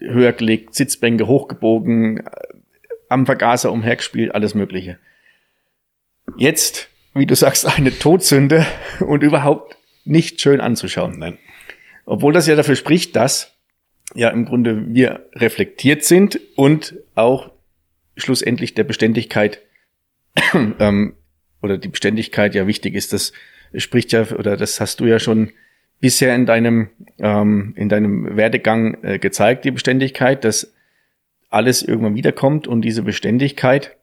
Höher 0.00 0.32
gelegt, 0.32 0.74
Sitzbänke 0.74 1.26
hochgebogen, 1.26 2.18
äh, 2.18 2.30
am 3.08 3.26
Vergaser 3.26 3.72
umhergespielt, 3.72 4.34
alles 4.34 4.54
Mögliche. 4.54 4.98
Jetzt, 6.36 6.88
wie 7.14 7.26
du 7.26 7.36
sagst, 7.36 7.66
eine 7.66 7.96
Todsünde 7.96 8.66
und 9.00 9.22
überhaupt 9.22 9.76
nicht 10.04 10.40
schön 10.40 10.60
anzuschauen. 10.60 11.18
Nein. 11.18 11.38
Obwohl 12.06 12.32
das 12.32 12.46
ja 12.46 12.56
dafür 12.56 12.76
spricht, 12.76 13.16
dass 13.16 13.54
ja 14.14 14.28
im 14.30 14.44
Grunde 14.44 14.94
wir 14.94 15.28
reflektiert 15.34 16.04
sind 16.04 16.38
und 16.56 16.94
auch 17.14 17.50
schlussendlich 18.16 18.74
der 18.74 18.84
Beständigkeit 18.84 19.60
ähm, 20.78 21.16
oder 21.62 21.78
die 21.78 21.88
Beständigkeit 21.88 22.54
ja 22.54 22.66
wichtig 22.66 22.94
ist. 22.94 23.12
Das 23.12 23.32
spricht 23.76 24.12
ja 24.12 24.30
oder 24.30 24.56
das 24.56 24.80
hast 24.80 25.00
du 25.00 25.06
ja 25.06 25.18
schon 25.18 25.52
bisher 26.00 26.34
in 26.34 26.46
deinem 26.46 26.90
ähm, 27.18 27.72
in 27.76 27.88
deinem 27.88 28.36
Werdegang 28.36 29.02
äh, 29.02 29.18
gezeigt, 29.18 29.64
die 29.64 29.70
Beständigkeit, 29.70 30.44
dass 30.44 30.74
alles 31.48 31.82
irgendwann 31.82 32.14
wiederkommt 32.14 32.66
und 32.66 32.82
diese 32.82 33.02
Beständigkeit 33.02 33.96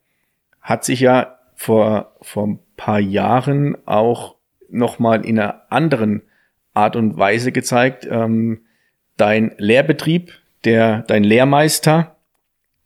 hat 0.62 0.84
sich 0.84 1.02
ja 1.02 1.38
vor 1.56 2.16
vor 2.22 2.47
ein 2.47 2.60
paar 2.76 2.99
Jahren 2.99 3.78
auch 3.86 4.36
noch 4.72 4.99
mal 4.99 5.26
in 5.26 5.39
einer 5.39 5.72
anderen 5.72 6.24
Art 6.74 6.95
und 6.95 7.17
Weise 7.17 7.51
gezeigt. 7.51 8.07
Ähm, 8.09 8.61
dein 9.17 9.53
Lehrbetrieb, 9.57 10.34
der 10.63 11.03
dein 11.03 11.24
Lehrmeister 11.24 12.15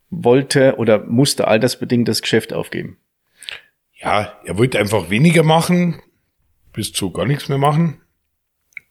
wollte 0.10 0.76
oder 0.78 1.06
musste 1.06 1.48
altersbedingt 1.48 2.08
das 2.08 2.22
Geschäft 2.22 2.54
aufgeben. 2.54 2.98
Ja, 3.94 4.34
er 4.44 4.58
wollte 4.58 4.80
einfach 4.80 5.10
weniger 5.10 5.44
machen, 5.44 6.02
bis 6.74 6.92
zu 6.92 7.12
gar 7.12 7.26
nichts 7.26 7.50
mehr 7.50 7.58
machen. 7.58 8.02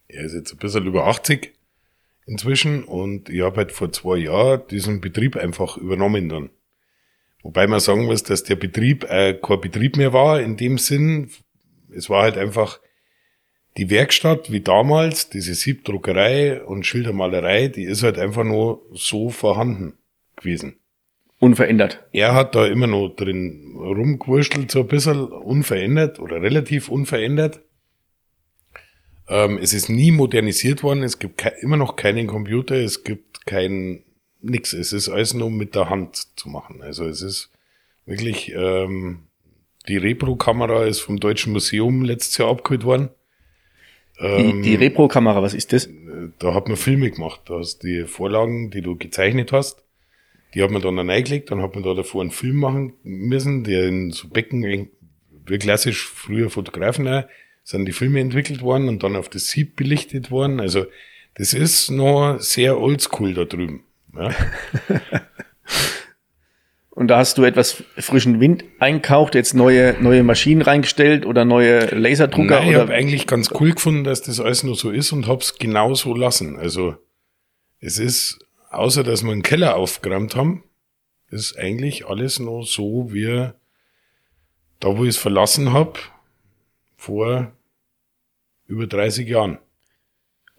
Er 0.07 0.23
ist 0.23 0.33
jetzt 0.33 0.51
ein 0.51 0.57
bisschen 0.57 0.85
über 0.85 1.07
80 1.07 1.53
inzwischen 2.25 2.83
und 2.83 3.29
ich 3.29 3.41
habe 3.41 3.57
halt 3.57 3.71
vor 3.71 3.91
zwei 3.91 4.17
Jahren 4.17 4.61
diesen 4.69 5.01
Betrieb 5.01 5.35
einfach 5.35 5.77
übernommen 5.77 6.29
dann. 6.29 6.49
Wobei 7.43 7.67
man 7.67 7.79
sagen 7.79 8.05
muss, 8.05 8.23
dass 8.23 8.43
der 8.43 8.55
Betrieb 8.55 9.03
äh, 9.03 9.35
kein 9.35 9.61
Betrieb 9.61 9.97
mehr 9.97 10.13
war 10.13 10.41
in 10.41 10.57
dem 10.57 10.79
Sinn. 10.79 11.29
Es 11.95 12.09
war 12.09 12.23
halt 12.23 12.37
einfach 12.37 12.79
die 13.77 13.89
Werkstatt 13.89 14.51
wie 14.51 14.61
damals, 14.61 15.29
diese 15.29 15.53
Siebdruckerei 15.53 16.63
und 16.63 16.85
Schildermalerei, 16.85 17.67
die 17.67 17.83
ist 17.83 18.03
halt 18.03 18.17
einfach 18.17 18.43
nur 18.43 18.81
so 18.93 19.29
vorhanden 19.29 19.93
gewesen. 20.37 20.77
Unverändert. 21.39 22.05
Er 22.13 22.33
hat 22.33 22.55
da 22.55 22.65
immer 22.65 22.87
noch 22.87 23.09
drin 23.09 23.75
rumgewurschtelt, 23.75 24.71
so 24.71 24.81
ein 24.81 24.87
bisschen 24.87 25.25
unverändert 25.27 26.19
oder 26.19 26.41
relativ 26.41 26.87
unverändert. 26.87 27.59
Ähm, 29.27 29.57
es 29.61 29.73
ist 29.73 29.89
nie 29.89 30.11
modernisiert 30.11 30.81
worden, 30.81 31.03
es 31.03 31.19
gibt 31.19 31.43
immer 31.59 31.77
noch 31.77 31.97
keinen 31.97 32.27
Computer, 32.27 32.75
es 32.75 33.03
gibt 33.03 33.45
kein 33.45 34.03
nix. 34.41 34.71
Es 34.73 34.93
ist 34.93 35.09
alles 35.09 35.33
nur 35.33 35.51
mit 35.51 35.75
der 35.75 35.89
Hand 35.89 36.27
zu 36.37 36.47
machen. 36.47 36.81
Also 36.81 37.05
es 37.05 37.21
ist 37.21 37.49
wirklich, 38.05 38.53
ähm, 38.53 39.27
die 39.87 39.97
Repro-Kamera 39.97 40.85
ist 40.85 41.01
vom 41.01 41.19
Deutschen 41.19 41.51
Museum 41.51 42.03
letztes 42.03 42.37
Jahr 42.37 42.49
abgeholt 42.49 42.85
worden. 42.85 43.09
Ähm, 44.19 44.61
die, 44.61 44.69
die 44.71 44.75
Repro-Kamera, 44.75 45.41
was 45.41 45.53
ist 45.53 45.73
das? 45.73 45.89
Da 46.39 46.53
hat 46.53 46.67
man 46.67 46.77
Filme 46.77 47.11
gemacht. 47.11 47.41
Da 47.45 47.59
hast 47.59 47.79
die 47.79 48.05
Vorlagen, 48.05 48.71
die 48.71 48.81
du 48.81 48.95
gezeichnet 48.95 49.51
hast, 49.51 49.83
die 50.53 50.63
hat 50.63 50.71
man 50.71 50.81
dann 50.81 50.97
reingelegt, 50.97 51.51
dann 51.51 51.61
hat 51.61 51.75
man 51.75 51.83
da 51.83 51.93
davor 51.93 52.21
einen 52.21 52.31
Film 52.31 52.57
machen 52.57 52.93
müssen, 53.03 53.63
der 53.63 53.87
in 53.87 54.11
so 54.11 54.29
Becken, 54.29 54.89
wie 55.45 55.57
klassisch 55.57 56.07
früher 56.07 56.49
Fotografen 56.49 57.07
auch, 57.07 57.25
sind 57.63 57.85
die 57.85 57.91
Filme 57.91 58.21
entwickelt 58.21 58.61
worden 58.61 58.87
und 58.87 59.03
dann 59.03 59.15
auf 59.15 59.27
das 59.27 59.47
Sieb 59.47 59.75
belichtet 59.75 60.31
worden. 60.31 60.59
Also 60.59 60.85
das 61.33 61.53
ist 61.53 61.89
noch 61.91 62.39
sehr 62.39 62.79
oldschool 62.79 63.33
da 63.33 63.43
drüben. 63.43 63.83
Ja. 64.15 64.33
Und 66.95 67.09
da 67.09 67.17
hast 67.17 67.37
du 67.37 67.43
etwas 67.43 67.83
frischen 67.97 68.39
Wind 68.39 68.63
einkauft, 68.79 69.35
jetzt 69.35 69.53
neue, 69.53 70.01
neue 70.01 70.23
Maschinen 70.23 70.61
reingestellt 70.61 71.25
oder 71.25 71.43
neue 71.43 71.87
Laserdrucker? 71.87 72.61
Nein, 72.61 72.69
ich 72.69 72.75
habe 72.75 72.93
eigentlich 72.93 73.27
ganz 73.27 73.49
cool 73.59 73.73
gefunden, 73.73 74.05
dass 74.05 74.21
das 74.21 74.39
alles 74.39 74.63
nur 74.63 74.75
so 74.75 74.91
ist 74.91 75.11
und 75.11 75.27
hab's 75.27 75.57
genau 75.59 75.93
so 75.93 76.15
lassen. 76.15 76.57
Also 76.57 76.95
es 77.81 77.99
ist, 77.99 78.39
außer 78.69 79.03
dass 79.03 79.23
wir 79.23 79.33
einen 79.33 79.43
Keller 79.43 79.75
aufgeräumt 79.75 80.37
haben, 80.37 80.63
ist 81.29 81.57
eigentlich 81.57 82.07
alles 82.07 82.39
nur 82.39 82.63
so 82.63 83.11
wie 83.11 83.49
da, 84.79 84.97
wo 84.97 85.03
ich 85.03 85.09
es 85.09 85.17
verlassen 85.17 85.73
habe, 85.73 85.99
vor 86.95 87.51
über 88.67 88.87
30 88.87 89.27
Jahren. 89.27 89.57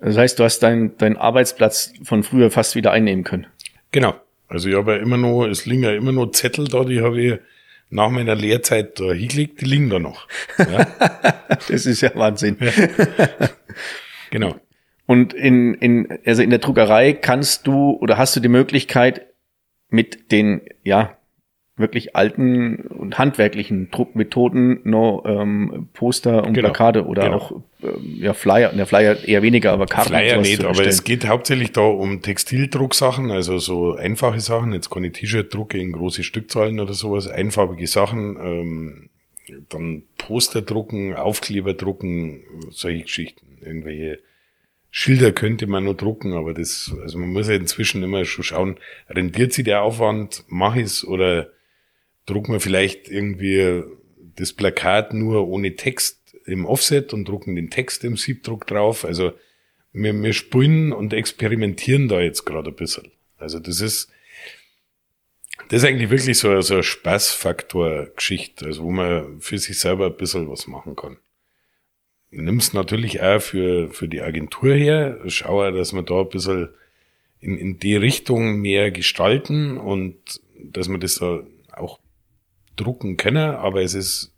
Das 0.01 0.19
heißt, 0.19 0.39
du 0.39 0.45
hast 0.45 0.59
deinen 0.59 0.99
dein 0.99 1.17
Arbeitsplatz 1.17 1.95
von 2.03 2.23
früher 2.23 2.51
fast 2.51 2.75
wieder 2.75 2.93
einnehmen 2.93 3.25
können. 3.25 3.47
Genau. 3.91 4.21
Also 4.49 4.69
ich 4.69 4.77
habe 4.77 4.95
ja 4.95 4.99
immer 4.99 5.17
noch, 5.17 5.47
es 5.47 5.67
liegen 5.67 5.83
ja 5.83 5.93
immer 5.93 6.13
noch 6.13 6.31
Zettel 6.31 6.69
da, 6.69 6.85
die 6.85 7.01
habe 7.01 7.21
ich 7.21 7.39
nach 7.91 8.11
meiner 8.11 8.35
Lehrzeit 8.35 8.99
da 8.99 9.13
hingelegt, 9.13 9.61
die 9.61 9.65
liegen 9.65 9.91
da 9.91 9.99
noch. 9.99 10.27
Ja? 10.59 10.85
das 11.49 11.87
ist 11.87 12.01
ja 12.01 12.11
Wahnsinn. 12.15 12.57
Ja. 12.61 12.71
Genau. 14.31 14.57
Und 15.07 15.35
in, 15.35 15.75
in, 15.75 16.19
also 16.25 16.43
in 16.43 16.51
der 16.51 16.59
Druckerei 16.59 17.13
kannst 17.13 17.67
du 17.67 17.93
oder 18.01 18.19
hast 18.19 18.35
du 18.35 18.41
die 18.41 18.49
Möglichkeit, 18.49 19.27
mit 19.89 20.33
den, 20.33 20.63
ja, 20.83 21.17
wirklich 21.77 22.17
alten 22.17 22.77
und 22.87 23.19
handwerklichen 23.19 23.91
Druckmethoden 23.91 24.81
noch 24.85 25.25
ähm, 25.27 25.89
Poster 25.93 26.45
und 26.45 26.55
genau, 26.55 26.69
Plakate 26.69 27.05
oder 27.05 27.25
genau. 27.25 27.37
auch 27.37 27.53
ähm, 27.83 28.17
ja 28.19 28.33
Flyer, 28.33 28.71
der 28.71 28.87
Flyer 28.87 29.23
eher 29.27 29.43
weniger, 29.43 29.73
aber 29.73 29.87
Karten. 29.87 30.09
Flyer 30.09 30.41
nicht, 30.41 30.65
aber 30.65 30.87
es 30.87 31.05
geht 31.05 31.27
hauptsächlich 31.27 31.73
da 31.73 31.83
um 31.83 32.23
Textildrucksachen, 32.23 33.31
also 33.31 33.59
so 33.59 33.95
einfache 33.95 34.41
Sachen, 34.41 34.73
jetzt 34.73 34.91
keine 34.91 35.13
T-Shirt-Drucke 35.13 35.79
in 35.79 35.93
große 35.93 36.23
Stückzahlen 36.23 36.81
oder 36.81 36.95
sowas, 36.95 37.29
einfarbige 37.29 37.87
Sachen, 37.87 38.37
ähm, 38.41 39.11
dann 39.69 40.03
Poster 40.17 40.63
drucken, 40.63 41.15
Aufkleber 41.15 41.75
drucken, 41.75 42.43
solche 42.71 43.03
Geschichten, 43.03 43.59
irgendwelche 43.61 44.21
Schilder 44.91 45.31
könnte 45.31 45.67
man 45.67 45.85
nur 45.85 45.95
drucken, 45.95 46.33
aber 46.33 46.55
das, 46.55 46.91
also 47.03 47.19
man 47.19 47.29
muss 47.29 47.49
ja 47.49 47.55
inzwischen 47.55 48.03
immer 48.03 48.25
schon 48.25 48.45
schauen, 48.45 48.77
rendiert 49.11 49.53
sich 49.53 49.67
der 49.67 49.83
Aufwand, 49.83 50.45
mache 50.49 50.79
ich 50.79 50.87
es 50.87 51.07
oder 51.07 51.51
drucken 52.27 52.53
wir 52.53 52.61
vielleicht 52.61 53.09
irgendwie 53.09 53.83
das 54.37 54.53
Plakat 54.53 55.15
nur 55.15 55.49
ohne 55.49 55.77
Text 55.77 56.37
im 56.45 56.67
Offset 56.67 57.13
und 57.13 57.27
drucken 57.27 57.57
den 57.57 57.71
Text 57.71 58.05
im 58.05 58.17
Siebdruck 58.17 58.67
drauf. 58.67 59.05
Also 59.05 59.33
wir, 59.93 60.13
wir 60.23 60.33
spielen 60.33 60.93
und 60.93 61.13
experimentieren 61.13 62.09
da 62.09 62.21
jetzt 62.21 62.45
gerade 62.45 62.71
ein 62.71 62.77
bisschen. 62.77 63.11
Also 63.39 63.59
das 63.59 63.81
ist, 63.81 64.11
das 65.69 65.83
ist 65.83 65.89
eigentlich 65.89 66.11
wirklich 66.11 66.39
so, 66.39 66.61
so 66.61 66.75
eine 66.75 66.83
Spaßfaktor-Geschichte, 66.83 68.67
also 68.67 68.85
wo 68.85 68.91
man 68.91 69.41
für 69.41 69.59
sich 69.59 69.79
selber 69.79 70.07
ein 70.07 70.17
bisschen 70.17 70.49
was 70.51 70.67
machen 70.67 70.95
kann. 70.95 71.17
Nimm's 72.31 72.73
natürlich 72.73 73.23
auch 73.23 73.41
für, 73.41 73.89
für 73.91 74.09
die 74.09 74.21
Agentur 74.21 74.75
her, 74.75 75.19
schaue, 75.27 75.73
dass 75.73 75.93
wir 75.93 76.03
da 76.03 76.21
ein 76.21 76.29
bisschen 76.29 76.69
in, 77.41 77.57
in 77.57 77.79
die 77.79 77.97
Richtung 77.97 78.61
mehr 78.61 78.91
gestalten 78.91 79.79
und 79.79 80.17
dass 80.59 80.89
man 80.89 81.01
das 81.01 81.17
da 81.17 81.43
drucken 82.77 83.17
können, 83.17 83.55
aber 83.55 83.83
es 83.83 83.95
ist, 83.95 84.33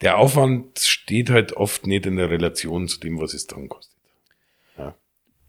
der 0.00 0.18
Aufwand 0.18 0.78
steht 0.78 1.30
halt 1.30 1.54
oft 1.54 1.86
nicht 1.86 2.06
in 2.06 2.16
der 2.16 2.30
Relation 2.30 2.88
zu 2.88 3.00
dem, 3.00 3.20
was 3.20 3.34
es 3.34 3.46
dann 3.46 3.68
kostet. 3.68 3.96
Ja. 4.78 4.94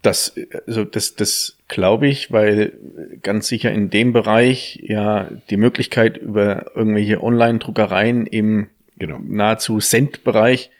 Das, 0.01 0.33
also 0.65 0.83
das, 0.83 1.15
das 1.15 1.57
glaube 1.67 2.07
ich, 2.07 2.31
weil 2.31 2.77
ganz 3.21 3.47
sicher 3.47 3.71
in 3.71 3.89
dem 3.89 4.13
Bereich 4.13 4.79
ja 4.83 5.29
die 5.49 5.57
Möglichkeit 5.57 6.17
über 6.17 6.75
irgendwelche 6.75 7.21
Online-Druckereien 7.21 8.25
im 8.25 8.69
genau. 8.97 9.19
nahezu 9.21 9.79
Cent-Bereich 9.79 10.71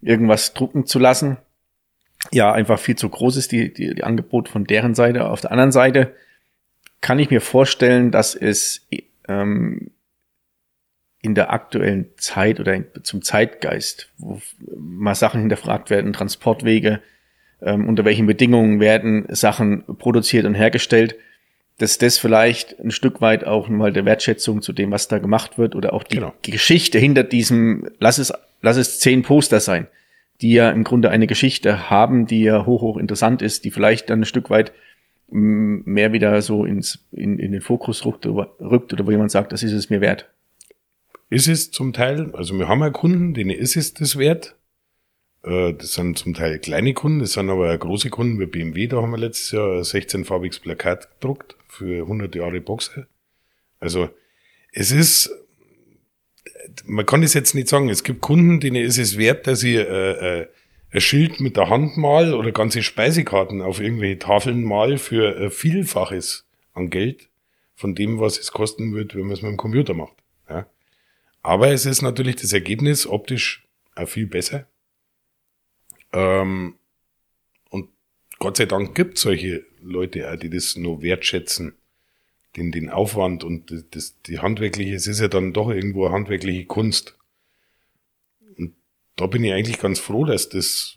irgendwas 0.00 0.54
drucken 0.54 0.86
zu 0.86 0.98
lassen, 0.98 1.38
ja 2.32 2.52
einfach 2.52 2.78
viel 2.78 2.96
zu 2.96 3.08
groß 3.08 3.36
ist, 3.36 3.52
die, 3.52 3.72
die, 3.72 3.94
die 3.94 4.04
Angebot 4.04 4.48
von 4.48 4.64
deren 4.64 4.94
Seite. 4.94 5.28
Auf 5.28 5.40
der 5.40 5.52
anderen 5.52 5.72
Seite 5.72 6.14
kann 7.00 7.18
ich 7.18 7.30
mir 7.30 7.40
vorstellen, 7.40 8.10
dass 8.10 8.34
es 8.34 8.86
ähm, 9.28 9.90
in 11.24 11.34
der 11.34 11.50
aktuellen 11.50 12.10
Zeit 12.18 12.60
oder 12.60 12.78
zum 13.02 13.22
Zeitgeist, 13.22 14.10
wo 14.18 14.42
mal 14.76 15.14
Sachen 15.14 15.40
hinterfragt 15.40 15.88
werden, 15.88 16.12
Transportwege, 16.12 17.00
ähm, 17.62 17.88
unter 17.88 18.04
welchen 18.04 18.26
Bedingungen 18.26 18.78
werden 18.78 19.24
Sachen 19.30 19.84
produziert 19.96 20.44
und 20.44 20.54
hergestellt, 20.54 21.16
dass 21.78 21.96
das 21.96 22.18
vielleicht 22.18 22.78
ein 22.78 22.90
Stück 22.90 23.22
weit 23.22 23.46
auch 23.46 23.70
mal 23.70 23.90
der 23.90 24.04
Wertschätzung 24.04 24.60
zu 24.60 24.74
dem, 24.74 24.90
was 24.90 25.08
da 25.08 25.18
gemacht 25.18 25.56
wird 25.56 25.74
oder 25.74 25.94
auch 25.94 26.02
die 26.02 26.16
genau. 26.16 26.34
Geschichte 26.42 26.98
hinter 26.98 27.24
diesem, 27.24 27.88
lass 27.98 28.18
es, 28.18 28.30
lass 28.60 28.76
es 28.76 29.00
zehn 29.00 29.22
Poster 29.22 29.60
sein, 29.60 29.86
die 30.42 30.52
ja 30.52 30.70
im 30.70 30.84
Grunde 30.84 31.08
eine 31.08 31.26
Geschichte 31.26 31.88
haben, 31.88 32.26
die 32.26 32.42
ja 32.42 32.66
hoch, 32.66 32.82
hoch 32.82 32.98
interessant 32.98 33.40
ist, 33.40 33.64
die 33.64 33.70
vielleicht 33.70 34.10
dann 34.10 34.20
ein 34.20 34.26
Stück 34.26 34.50
weit 34.50 34.72
mehr 35.30 36.12
wieder 36.12 36.42
so 36.42 36.66
ins, 36.66 37.06
in, 37.12 37.38
in 37.38 37.52
den 37.52 37.62
Fokus 37.62 38.04
rückt, 38.04 38.26
rückt 38.26 38.92
oder 38.92 39.06
wo 39.06 39.10
jemand 39.10 39.30
sagt, 39.30 39.52
das 39.52 39.62
ist 39.62 39.72
es 39.72 39.88
mir 39.88 40.02
wert 40.02 40.28
ist 41.34 41.48
es 41.48 41.70
zum 41.72 41.92
Teil, 41.92 42.30
also 42.34 42.56
wir 42.58 42.68
haben 42.68 42.80
ja 42.80 42.90
Kunden, 42.90 43.34
denen 43.34 43.50
ist 43.50 43.76
es 43.76 43.92
das 43.92 44.16
wert. 44.16 44.56
Äh, 45.42 45.74
das 45.74 45.94
sind 45.94 46.16
zum 46.16 46.32
Teil 46.32 46.60
kleine 46.60 46.94
Kunden, 46.94 47.18
das 47.20 47.32
sind 47.32 47.50
aber 47.50 47.76
große 47.76 48.08
Kunden 48.08 48.38
wie 48.38 48.46
BMW, 48.46 48.86
da 48.86 49.02
haben 49.02 49.10
wir 49.10 49.18
letztes 49.18 49.50
Jahr 49.50 49.78
ein 49.78 49.82
16-farbiges 49.82 50.60
Plakat 50.60 51.10
gedruckt 51.14 51.56
für 51.66 52.02
100 52.02 52.34
Jahre 52.36 52.60
Boxe. 52.60 53.08
Also 53.80 54.10
es 54.72 54.92
ist, 54.92 55.30
man 56.84 57.04
kann 57.04 57.24
es 57.24 57.34
jetzt 57.34 57.54
nicht 57.54 57.68
sagen, 57.68 57.88
es 57.88 58.04
gibt 58.04 58.20
Kunden, 58.20 58.60
denen 58.60 58.82
ist 58.82 58.98
es 58.98 59.18
wert, 59.18 59.48
dass 59.48 59.64
ich 59.64 59.76
äh, 59.76 60.40
äh, 60.40 60.48
ein 60.92 61.00
Schild 61.00 61.40
mit 61.40 61.56
der 61.56 61.68
Hand 61.68 61.96
mal 61.96 62.32
oder 62.32 62.52
ganze 62.52 62.84
Speisekarten 62.84 63.60
auf 63.60 63.80
irgendwelche 63.80 64.20
Tafeln 64.20 64.62
mal 64.62 64.98
für 64.98 65.36
ein 65.36 65.50
Vielfaches 65.50 66.46
an 66.72 66.90
Geld 66.90 67.28
von 67.74 67.96
dem, 67.96 68.20
was 68.20 68.38
es 68.38 68.52
kosten 68.52 68.94
wird, 68.94 69.16
wenn 69.16 69.22
man 69.22 69.32
es 69.32 69.42
mit 69.42 69.50
dem 69.50 69.56
Computer 69.56 69.94
macht. 69.94 70.23
Aber 71.44 71.70
es 71.70 71.84
ist 71.84 72.00
natürlich 72.00 72.36
das 72.36 72.54
Ergebnis 72.54 73.06
optisch 73.06 73.68
auch 73.94 74.08
viel 74.08 74.26
besser. 74.26 74.66
Ähm, 76.10 76.76
und 77.68 77.90
Gott 78.38 78.56
sei 78.56 78.64
Dank 78.64 78.94
gibt 78.94 79.18
solche 79.18 79.66
Leute 79.82 80.32
auch, 80.32 80.36
die 80.36 80.48
das 80.48 80.74
nur 80.74 81.02
wertschätzen, 81.02 81.74
den, 82.56 82.72
den 82.72 82.88
Aufwand 82.88 83.44
und 83.44 83.70
das, 83.90 84.22
die 84.22 84.38
handwerkliche, 84.38 84.94
es 84.94 85.06
ist 85.06 85.20
ja 85.20 85.28
dann 85.28 85.52
doch 85.52 85.68
irgendwo 85.68 86.06
eine 86.06 86.14
handwerkliche 86.14 86.64
Kunst. 86.64 87.18
Und 88.56 88.74
da 89.16 89.26
bin 89.26 89.44
ich 89.44 89.52
eigentlich 89.52 89.78
ganz 89.78 90.00
froh, 90.00 90.24
dass 90.24 90.48
das 90.48 90.96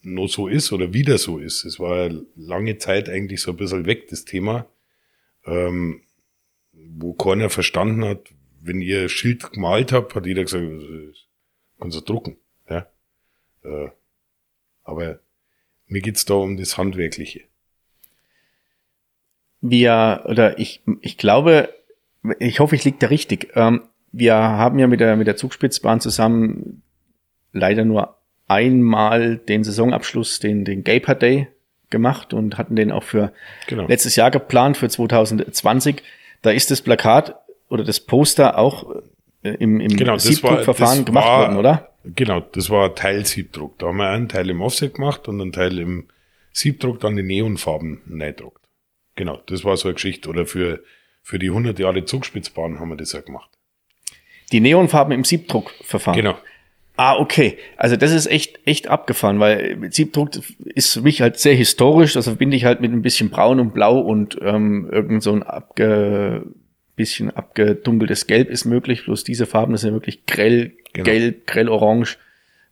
nur 0.00 0.28
so 0.28 0.48
ist 0.48 0.72
oder 0.72 0.94
wieder 0.94 1.18
so 1.18 1.38
ist. 1.38 1.66
Es 1.66 1.78
war 1.78 2.10
lange 2.36 2.78
Zeit 2.78 3.10
eigentlich 3.10 3.42
so 3.42 3.50
ein 3.50 3.58
bisschen 3.58 3.84
weg, 3.84 4.08
das 4.08 4.24
Thema, 4.24 4.66
ähm, 5.44 6.04
wo 6.72 7.12
keiner 7.12 7.50
verstanden 7.50 8.06
hat, 8.06 8.30
wenn 8.62 8.80
ihr 8.80 9.08
Schild 9.08 9.52
gemalt 9.52 9.92
habt, 9.92 10.14
hat 10.14 10.26
jeder 10.26 10.44
gesagt, 10.44 10.64
kannst 11.80 11.96
du 11.96 12.00
drucken. 12.00 12.36
Ja? 12.68 12.86
Äh, 13.64 13.90
aber 14.84 15.18
mir 15.86 16.00
geht's 16.00 16.24
da 16.24 16.34
um 16.34 16.56
das 16.56 16.78
Handwerkliche. 16.78 17.42
Wir, 19.60 20.24
oder 20.26 20.58
ich, 20.58 20.82
ich 21.00 21.18
glaube, 21.18 21.68
ich 22.38 22.60
hoffe, 22.60 22.76
ich 22.76 22.84
liege 22.84 22.98
da 22.98 23.08
richtig. 23.08 23.52
Ähm, 23.54 23.82
wir 24.12 24.34
haben 24.34 24.78
ja 24.78 24.86
mit 24.86 25.00
der, 25.00 25.16
mit 25.16 25.26
der 25.26 25.36
Zugspitzbahn 25.36 26.00
zusammen 26.00 26.82
leider 27.52 27.84
nur 27.84 28.16
einmal 28.48 29.38
den 29.38 29.64
Saisonabschluss, 29.64 30.38
den, 30.38 30.64
den 30.64 30.84
Gaper 30.84 31.14
Day 31.14 31.48
gemacht 31.90 32.32
und 32.32 32.58
hatten 32.58 32.76
den 32.76 32.90
auch 32.90 33.02
für 33.02 33.32
genau. 33.66 33.86
letztes 33.86 34.16
Jahr 34.16 34.30
geplant, 34.30 34.76
für 34.76 34.88
2020. 34.88 36.02
Da 36.42 36.50
ist 36.50 36.70
das 36.70 36.82
Plakat 36.82 37.36
oder 37.72 37.84
das 37.84 38.00
Poster 38.00 38.58
auch 38.58 38.94
äh, 39.42 39.50
im, 39.54 39.80
im 39.80 39.96
genau, 39.96 40.18
Siebdruckverfahren 40.18 41.04
gemacht 41.04 41.26
war, 41.26 41.40
worden, 41.40 41.56
oder? 41.56 41.88
Genau, 42.04 42.40
das 42.40 42.68
war 42.70 42.94
Teil 42.94 43.24
Siebdruck. 43.24 43.78
Da 43.78 43.86
haben 43.86 43.96
wir 43.96 44.08
einen 44.08 44.28
Teil 44.28 44.50
im 44.50 44.60
Offset 44.60 44.94
gemacht 44.94 45.26
und 45.28 45.40
einen 45.40 45.52
Teil 45.52 45.78
im 45.78 46.08
Siebdruck 46.52 47.00
dann 47.00 47.16
die 47.16 47.22
Neonfarben 47.22 48.02
neidruckt. 48.06 48.62
Genau, 49.14 49.40
das 49.46 49.64
war 49.64 49.76
so 49.76 49.88
eine 49.88 49.94
Geschichte. 49.94 50.28
Oder 50.28 50.46
für, 50.46 50.82
für 51.22 51.38
die 51.38 51.48
100 51.48 51.78
Jahre 51.78 52.04
Zugspitzbahn 52.04 52.78
haben 52.78 52.90
wir 52.90 52.96
das 52.96 53.12
ja 53.12 53.20
gemacht. 53.20 53.50
Die 54.52 54.60
Neonfarben 54.60 55.14
im 55.14 55.24
Siebdruckverfahren? 55.24 56.20
Genau. 56.20 56.36
Ah, 56.96 57.16
okay. 57.16 57.56
Also 57.78 57.96
das 57.96 58.12
ist 58.12 58.26
echt, 58.26 58.60
echt 58.66 58.88
abgefahren, 58.88 59.40
weil 59.40 59.90
Siebdruck 59.90 60.30
ist 60.66 60.92
für 60.92 61.00
mich 61.00 61.22
halt 61.22 61.38
sehr 61.38 61.54
historisch. 61.54 62.12
Das 62.12 62.26
verbinde 62.26 62.56
ich 62.56 62.64
halt 62.64 62.80
mit 62.80 62.92
ein 62.92 63.02
bisschen 63.02 63.30
Braun 63.30 63.60
und 63.60 63.72
Blau 63.72 63.98
und 63.98 64.38
ähm, 64.42 64.88
irgend 64.92 65.22
so 65.22 65.32
ein 65.32 65.42
abge, 65.42 66.44
bisschen 67.02 67.30
abgedunkeltes 67.30 68.26
Gelb 68.26 68.48
ist 68.48 68.64
möglich. 68.64 69.04
Bloß 69.04 69.24
diese 69.24 69.46
Farben, 69.46 69.76
sind 69.76 69.90
ja 69.90 69.94
wirklich 69.94 70.26
grell, 70.26 70.72
genau. 70.92 71.04
gelb, 71.04 71.46
grell 71.46 71.68
orange. 71.68 72.18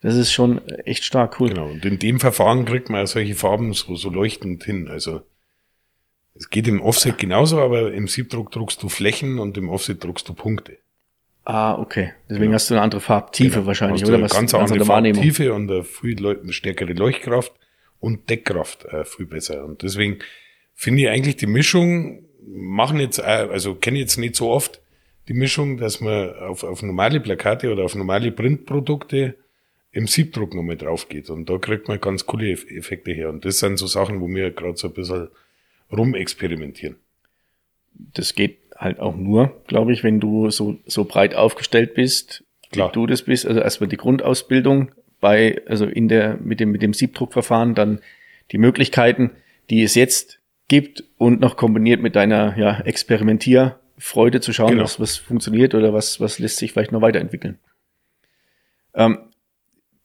Das 0.02 0.14
ist 0.14 0.32
schon 0.32 0.66
echt 0.84 1.04
stark, 1.04 1.40
cool. 1.40 1.48
Genau. 1.50 1.68
Und 1.68 1.84
in 1.84 1.98
dem 1.98 2.20
Verfahren 2.20 2.64
kriegt 2.64 2.88
man 2.88 3.00
ja 3.00 3.06
solche 3.06 3.34
Farben 3.34 3.72
so, 3.72 3.96
so 3.96 4.08
leuchtend 4.08 4.64
hin. 4.64 4.88
Also 4.88 5.22
es 6.34 6.48
geht 6.48 6.68
im 6.68 6.80
Offset 6.80 7.18
genauso, 7.18 7.60
aber 7.60 7.92
im 7.92 8.08
Siebdruck 8.08 8.50
druckst 8.50 8.82
du 8.82 8.88
Flächen 8.88 9.38
und 9.38 9.58
im 9.58 9.68
Offset 9.68 10.02
druckst 10.02 10.28
du 10.28 10.34
Punkte. 10.34 10.78
Ah, 11.44 11.74
okay. 11.74 12.12
Deswegen 12.28 12.44
genau. 12.44 12.54
hast 12.54 12.70
du 12.70 12.74
eine 12.74 12.82
andere 12.82 13.00
Farbtiefe 13.00 13.56
genau. 13.56 13.66
wahrscheinlich, 13.66 14.04
oder? 14.04 14.22
Was, 14.22 14.32
ganz, 14.32 14.52
ganz 14.52 14.70
andere 14.70 14.86
Farbtiefe 14.86 15.52
und 15.52 15.70
eine 15.70 15.84
viel 15.84 16.38
stärkere 16.50 16.92
Leuchtkraft 16.92 17.52
und 17.98 18.30
Deckkraft 18.30 18.84
äh, 18.86 19.04
viel 19.04 19.26
besser. 19.26 19.64
Und 19.64 19.82
deswegen 19.82 20.18
finde 20.74 21.02
ich 21.02 21.08
eigentlich 21.08 21.36
die 21.36 21.46
Mischung, 21.46 22.24
machen 22.46 23.00
jetzt, 23.00 23.18
äh, 23.18 23.22
also 23.22 23.74
kenne 23.74 23.98
jetzt 23.98 24.16
nicht 24.16 24.36
so 24.36 24.50
oft, 24.50 24.80
die 25.28 25.34
Mischung, 25.34 25.76
dass 25.76 26.00
man 26.00 26.34
auf, 26.34 26.64
auf 26.64 26.82
normale 26.82 27.20
Plakate 27.20 27.70
oder 27.70 27.84
auf 27.84 27.94
normale 27.94 28.32
Printprodukte 28.32 29.36
im 29.92 30.06
Siebdruck 30.06 30.54
nochmal 30.54 30.76
drauf 30.76 31.08
geht. 31.08 31.30
Und 31.30 31.48
da 31.48 31.58
kriegt 31.58 31.88
man 31.88 32.00
ganz 32.00 32.26
coole 32.26 32.50
Effekte 32.50 33.12
her. 33.12 33.28
Und 33.28 33.44
das 33.44 33.58
sind 33.58 33.76
so 33.76 33.86
Sachen, 33.86 34.20
wo 34.20 34.28
wir 34.28 34.50
gerade 34.50 34.76
so 34.76 34.88
ein 34.88 34.94
bisschen 34.94 35.28
rumexperimentieren. 35.92 36.96
Das 37.94 38.34
geht 38.34 38.58
halt 38.76 38.98
auch 38.98 39.16
nur, 39.16 39.62
glaube 39.66 39.92
ich, 39.92 40.02
wenn 40.02 40.20
du 40.20 40.50
so, 40.50 40.78
so 40.86 41.04
breit 41.04 41.34
aufgestellt 41.34 41.94
bist, 41.94 42.44
Klar. 42.72 42.88
wie 42.88 42.92
du 42.92 43.06
das 43.06 43.22
bist. 43.22 43.46
Also 43.46 43.60
erstmal 43.60 43.88
die 43.88 43.96
Grundausbildung 43.96 44.92
bei, 45.20 45.60
also 45.66 45.86
in 45.86 46.08
der, 46.08 46.38
mit 46.38 46.60
dem, 46.60 46.70
mit 46.70 46.82
dem 46.82 46.94
Siebdruckverfahren, 46.94 47.74
dann 47.74 48.00
die 48.52 48.58
Möglichkeiten, 48.58 49.30
die 49.68 49.82
es 49.82 49.94
jetzt 49.94 50.39
gibt 50.70 51.04
und 51.18 51.40
noch 51.40 51.56
kombiniert 51.56 52.00
mit 52.00 52.16
deiner, 52.16 52.56
ja, 52.56 52.80
Experimentierfreude 52.80 54.40
zu 54.40 54.52
schauen, 54.52 54.70
genau. 54.70 54.84
was, 54.84 54.98
was 54.98 55.16
funktioniert 55.16 55.74
oder 55.74 55.92
was, 55.92 56.20
was 56.20 56.38
lässt 56.38 56.56
sich 56.56 56.72
vielleicht 56.72 56.92
noch 56.92 57.02
weiterentwickeln. 57.02 57.58
Ähm, 58.94 59.18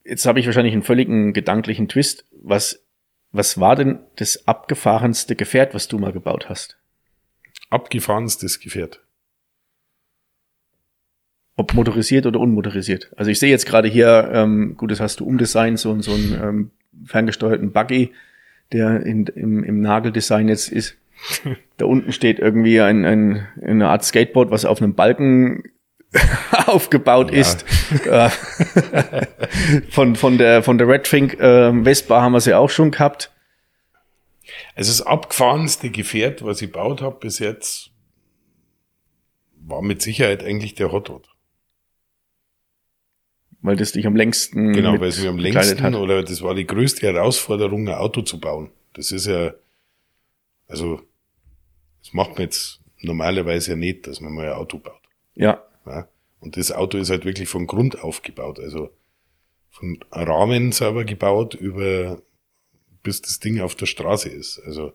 jetzt 0.04 0.26
habe 0.26 0.40
ich 0.40 0.46
wahrscheinlich 0.46 0.74
einen 0.74 0.82
völligen 0.82 1.32
gedanklichen 1.32 1.88
Twist. 1.88 2.26
Was, 2.42 2.84
was 3.32 3.58
war 3.58 3.76
denn 3.76 4.00
das 4.16 4.46
abgefahrenste 4.46 5.36
Gefährt, 5.36 5.72
was 5.72 5.88
du 5.88 5.98
mal 5.98 6.12
gebaut 6.12 6.48
hast? 6.48 6.76
abgefahrenstes 7.70 8.60
Gefährt. 8.60 9.00
Ob 11.56 11.74
motorisiert 11.74 12.26
oder 12.26 12.40
unmotorisiert. 12.40 13.12
Also 13.16 13.30
ich 13.30 13.38
sehe 13.38 13.50
jetzt 13.50 13.66
gerade 13.66 13.88
hier, 13.88 14.30
ähm, 14.32 14.76
gut, 14.76 14.90
das 14.90 15.00
hast 15.00 15.20
du 15.20 15.24
umdesignt, 15.24 15.78
so, 15.78 16.00
so 16.02 16.12
einen 16.12 16.32
ähm, 16.42 16.70
ferngesteuerten 17.06 17.72
Buggy, 17.72 18.12
der 18.72 19.04
in, 19.04 19.26
im, 19.26 19.64
im 19.64 19.80
Nageldesign 19.80 20.48
jetzt 20.48 20.70
ist. 20.70 20.96
da 21.76 21.86
unten 21.86 22.12
steht 22.12 22.38
irgendwie 22.38 22.80
ein, 22.80 23.04
ein, 23.04 23.46
eine 23.62 23.88
Art 23.88 24.04
Skateboard, 24.04 24.50
was 24.50 24.64
auf 24.64 24.82
einem 24.82 24.94
Balken 24.94 25.64
aufgebaut 26.66 27.32
ja. 27.32 27.40
ist. 27.40 27.64
Äh, 28.06 28.30
von, 29.90 30.16
von 30.16 30.38
der, 30.38 30.62
von 30.62 30.78
der 30.78 30.88
Redfink 30.88 31.34
äh, 31.40 31.72
Vespa 31.84 32.20
haben 32.20 32.32
wir 32.32 32.40
sie 32.40 32.54
auch 32.54 32.70
schon 32.70 32.90
gehabt. 32.90 33.32
Also 34.74 34.90
das 34.90 35.02
abgefahrenste 35.02 35.90
Gefährt, 35.90 36.44
was 36.44 36.62
ich 36.62 36.72
gebaut 36.72 37.02
habe 37.02 37.18
bis 37.18 37.38
jetzt, 37.38 37.90
war 39.58 39.82
mit 39.82 40.02
Sicherheit 40.02 40.44
eigentlich 40.44 40.74
der 40.74 40.92
Hot 40.92 41.10
Rod. 41.10 41.35
Weil 43.66 43.74
das 43.74 43.90
dich 43.90 44.06
am 44.06 44.14
längsten. 44.14 44.72
Genau, 44.72 45.00
weil 45.00 45.08
es 45.08 45.18
mich 45.18 45.26
am 45.26 45.38
längsten 45.38 45.82
hat. 45.82 45.94
oder 45.94 46.22
das 46.22 46.40
war 46.40 46.54
die 46.54 46.68
größte 46.68 47.04
Herausforderung, 47.04 47.88
ein 47.88 47.94
Auto 47.94 48.22
zu 48.22 48.38
bauen. 48.38 48.70
Das 48.92 49.10
ist 49.10 49.26
ja, 49.26 49.54
also, 50.68 51.02
das 52.00 52.12
macht 52.12 52.30
man 52.34 52.42
jetzt 52.42 52.80
normalerweise 53.00 53.72
ja 53.72 53.76
nicht, 53.76 54.06
dass 54.06 54.20
man 54.20 54.32
mal 54.32 54.46
ein 54.46 54.52
Auto 54.52 54.78
baut. 54.78 55.00
Ja. 55.34 55.64
ja. 55.84 56.06
Und 56.38 56.56
das 56.56 56.70
Auto 56.70 56.96
ist 56.96 57.10
halt 57.10 57.24
wirklich 57.24 57.48
von 57.48 57.66
Grund 57.66 58.00
auf 58.04 58.22
gebaut. 58.22 58.60
Also 58.60 58.90
von 59.70 59.98
Rahmen 60.12 60.70
selber 60.70 61.04
gebaut 61.04 61.54
über 61.54 62.22
bis 63.02 63.20
das 63.20 63.40
Ding 63.40 63.60
auf 63.60 63.74
der 63.74 63.86
Straße 63.86 64.28
ist. 64.28 64.60
Also 64.64 64.92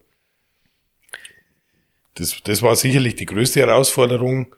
das, 2.14 2.42
das 2.44 2.62
war 2.62 2.78
sicherlich 2.78 3.16
die 3.16 3.26
größte 3.26 3.60
Herausforderung. 3.60 4.56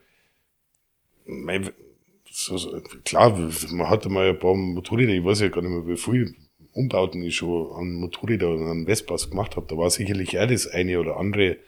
So, 2.36 2.58
so, 2.58 2.80
klar, 3.04 3.30
man 3.70 3.88
hatte 3.88 4.08
mal 4.08 4.30
ein 4.30 4.38
paar 4.40 4.56
Motorräder, 4.56 5.12
ich 5.12 5.24
weiß 5.24 5.38
ja 5.38 5.48
gar 5.50 5.62
nicht 5.62 5.70
mehr, 5.70 5.86
wie 5.86 5.96
viel 5.96 6.34
Umbauten 6.72 7.22
ich 7.22 7.36
schon 7.36 7.72
an 7.76 7.92
Motorräder 7.92 8.48
und 8.48 8.66
an 8.66 8.86
Vespas 8.86 9.30
gemacht 9.30 9.54
habe. 9.54 9.66
Da 9.68 9.78
war 9.78 9.88
sicherlich 9.88 10.36
auch 10.36 10.48
das 10.48 10.66
eine 10.66 10.98
oder 10.98 11.16
andere 11.16 11.58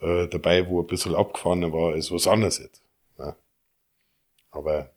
äh, 0.00 0.28
dabei, 0.28 0.68
wo 0.68 0.80
ein 0.80 0.86
bisschen 0.86 1.16
abgefahren 1.16 1.72
war, 1.72 1.94
als 1.94 2.12
was 2.12 2.28
anderes 2.28 2.58
jetzt. 2.58 2.82
Ja. 3.18 3.34
Aber 4.52 4.92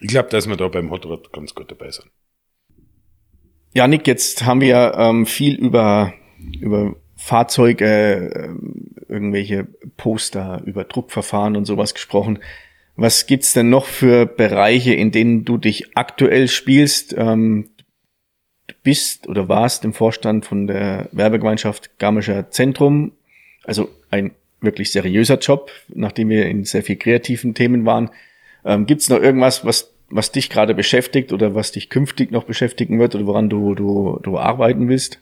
ich 0.00 0.08
glaube, 0.08 0.28
dass 0.28 0.46
wir 0.46 0.56
da 0.56 0.68
beim 0.68 0.90
Hotrad 0.90 1.32
ganz 1.32 1.54
gut 1.54 1.70
dabei 1.70 1.90
sind. 1.90 2.10
Ja, 3.72 3.88
Nick, 3.88 4.06
jetzt 4.06 4.44
haben 4.44 4.60
wir 4.60 4.92
ähm, 4.94 5.24
viel 5.24 5.54
über, 5.54 6.12
über 6.60 6.96
Fahrzeuge, 7.16 7.86
äh, 7.86 9.10
irgendwelche 9.10 9.68
Poster, 9.96 10.60
über 10.66 10.84
Druckverfahren 10.84 11.56
und 11.56 11.64
sowas 11.64 11.94
gesprochen. 11.94 12.40
Was 13.02 13.26
gibt's 13.26 13.52
denn 13.52 13.68
noch 13.68 13.86
für 13.86 14.26
Bereiche, 14.26 14.94
in 14.94 15.10
denen 15.10 15.44
du 15.44 15.58
dich 15.58 15.96
aktuell 15.96 16.46
spielst? 16.46 17.12
Ähm, 17.18 17.70
du 18.68 18.76
bist 18.84 19.26
oder 19.26 19.48
warst 19.48 19.84
im 19.84 19.92
Vorstand 19.92 20.46
von 20.46 20.68
der 20.68 21.08
Werbegemeinschaft 21.10 21.98
Garmischer 21.98 22.52
Zentrum, 22.52 23.10
also 23.64 23.88
ein 24.12 24.36
wirklich 24.60 24.92
seriöser 24.92 25.40
Job, 25.40 25.72
nachdem 25.88 26.28
wir 26.28 26.46
in 26.46 26.62
sehr 26.62 26.84
viel 26.84 26.94
kreativen 26.94 27.54
Themen 27.54 27.84
waren. 27.86 28.08
Ähm, 28.64 28.86
gibt's 28.86 29.08
noch 29.08 29.18
irgendwas, 29.20 29.64
was 29.64 29.92
was 30.08 30.30
dich 30.30 30.48
gerade 30.48 30.72
beschäftigt 30.72 31.32
oder 31.32 31.56
was 31.56 31.72
dich 31.72 31.90
künftig 31.90 32.30
noch 32.30 32.44
beschäftigen 32.44 33.00
wird 33.00 33.16
oder 33.16 33.26
woran 33.26 33.48
du, 33.50 33.74
du, 33.74 34.20
du 34.22 34.38
arbeiten 34.38 34.88
willst? 34.88 35.20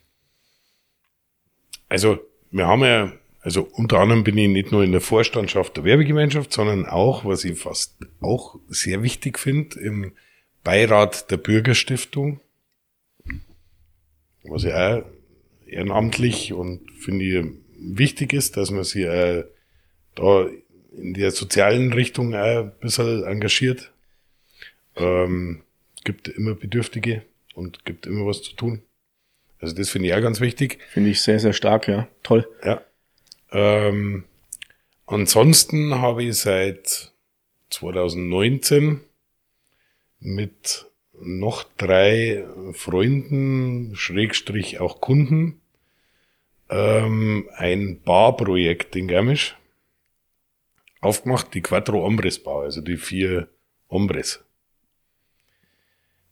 Also, 1.88 2.18
wir 2.50 2.66
haben 2.66 2.82
ja, 2.82 3.10
also 3.42 3.62
unter 3.72 3.98
anderem 3.98 4.22
bin 4.22 4.36
ich 4.36 4.48
nicht 4.48 4.70
nur 4.72 4.84
in 4.84 4.92
der 4.92 5.00
Vorstandschaft 5.00 5.76
der 5.76 5.84
Werbegemeinschaft, 5.84 6.52
sondern 6.52 6.86
auch, 6.86 7.24
was 7.24 7.44
ich 7.44 7.58
fast 7.58 7.96
auch 8.20 8.58
sehr 8.68 9.02
wichtig 9.02 9.38
finde, 9.38 9.80
im 9.80 10.12
Beirat 10.62 11.30
der 11.30 11.38
Bürgerstiftung, 11.38 12.40
was 14.44 14.64
ja 14.64 14.98
auch 14.98 15.04
ehrenamtlich 15.66 16.52
und 16.52 16.90
finde 16.92 17.24
ich 17.24 17.46
wichtig 17.78 18.34
ist, 18.34 18.56
dass 18.56 18.70
man 18.70 18.84
sich 18.84 19.06
äh, 19.06 19.44
da 20.14 20.46
in 20.96 21.14
der 21.14 21.30
sozialen 21.30 21.92
Richtung 21.92 22.34
auch 22.34 22.58
ein 22.58 22.72
bisschen 22.80 23.24
engagiert. 23.24 23.90
Ähm, 24.96 25.62
gibt 26.04 26.28
immer 26.28 26.54
Bedürftige 26.54 27.22
und 27.54 27.84
gibt 27.84 28.06
immer 28.06 28.26
was 28.26 28.42
zu 28.42 28.54
tun. 28.54 28.82
Also 29.60 29.74
das 29.74 29.90
finde 29.90 30.08
ich 30.08 30.14
auch 30.14 30.20
ganz 30.20 30.40
wichtig. 30.40 30.78
Finde 30.90 31.10
ich 31.10 31.22
sehr, 31.22 31.38
sehr 31.38 31.52
stark, 31.52 31.88
ja. 31.88 32.08
Toll. 32.22 32.48
Ja. 32.64 32.82
Ähm, 33.52 34.24
ansonsten 35.06 35.96
habe 35.96 36.24
ich 36.24 36.38
seit 36.38 37.12
2019 37.70 39.00
mit 40.20 40.86
noch 41.12 41.64
drei 41.76 42.46
Freunden, 42.72 43.94
Schrägstrich 43.94 44.80
auch 44.80 45.00
Kunden, 45.00 45.60
ähm, 46.68 47.48
ein 47.56 48.00
Barprojekt 48.02 48.96
in 48.96 49.08
Garmisch 49.08 49.56
aufgemacht, 51.00 51.54
die 51.54 51.62
Quattro 51.62 52.04
Ombres 52.04 52.42
Bar, 52.42 52.62
also 52.62 52.80
die 52.80 52.96
vier 52.96 53.48
Ombres. 53.88 54.44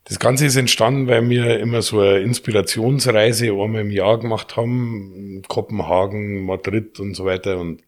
Das 0.05 0.19
Ganze 0.19 0.45
ist 0.47 0.55
entstanden, 0.55 1.07
weil 1.07 1.29
wir 1.29 1.59
immer 1.59 1.81
so 1.81 1.99
eine 1.99 2.19
Inspirationsreise 2.19 3.51
einmal 3.51 3.81
im 3.81 3.91
Jahr 3.91 4.19
gemacht 4.19 4.57
haben, 4.57 5.43
Kopenhagen, 5.47 6.45
Madrid 6.45 6.99
und 6.99 7.13
so 7.13 7.25
weiter. 7.25 7.59
Und 7.59 7.83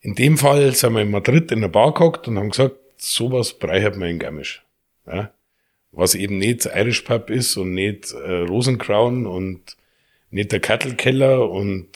In 0.00 0.14
dem 0.14 0.38
Fall 0.38 0.74
sind 0.74 0.94
wir 0.94 1.02
in 1.02 1.10
Madrid 1.10 1.52
in 1.52 1.60
der 1.60 1.68
Bar 1.68 1.92
gehockt 1.92 2.28
und 2.28 2.38
haben 2.38 2.50
gesagt, 2.50 2.76
sowas 2.96 3.54
breichert 3.58 3.96
man 3.96 4.08
in 4.08 4.18
Garmisch. 4.18 4.64
Ja? 5.06 5.32
Was 5.92 6.14
eben 6.14 6.38
nicht 6.38 6.66
Irish 6.66 7.02
Pub 7.02 7.30
ist 7.30 7.56
und 7.56 7.74
nicht 7.74 8.12
äh, 8.12 8.42
Rosencrown 8.42 9.26
und 9.26 9.76
nicht 10.30 10.52
der 10.52 10.60
Kattelkeller 10.60 11.50
und, 11.50 11.88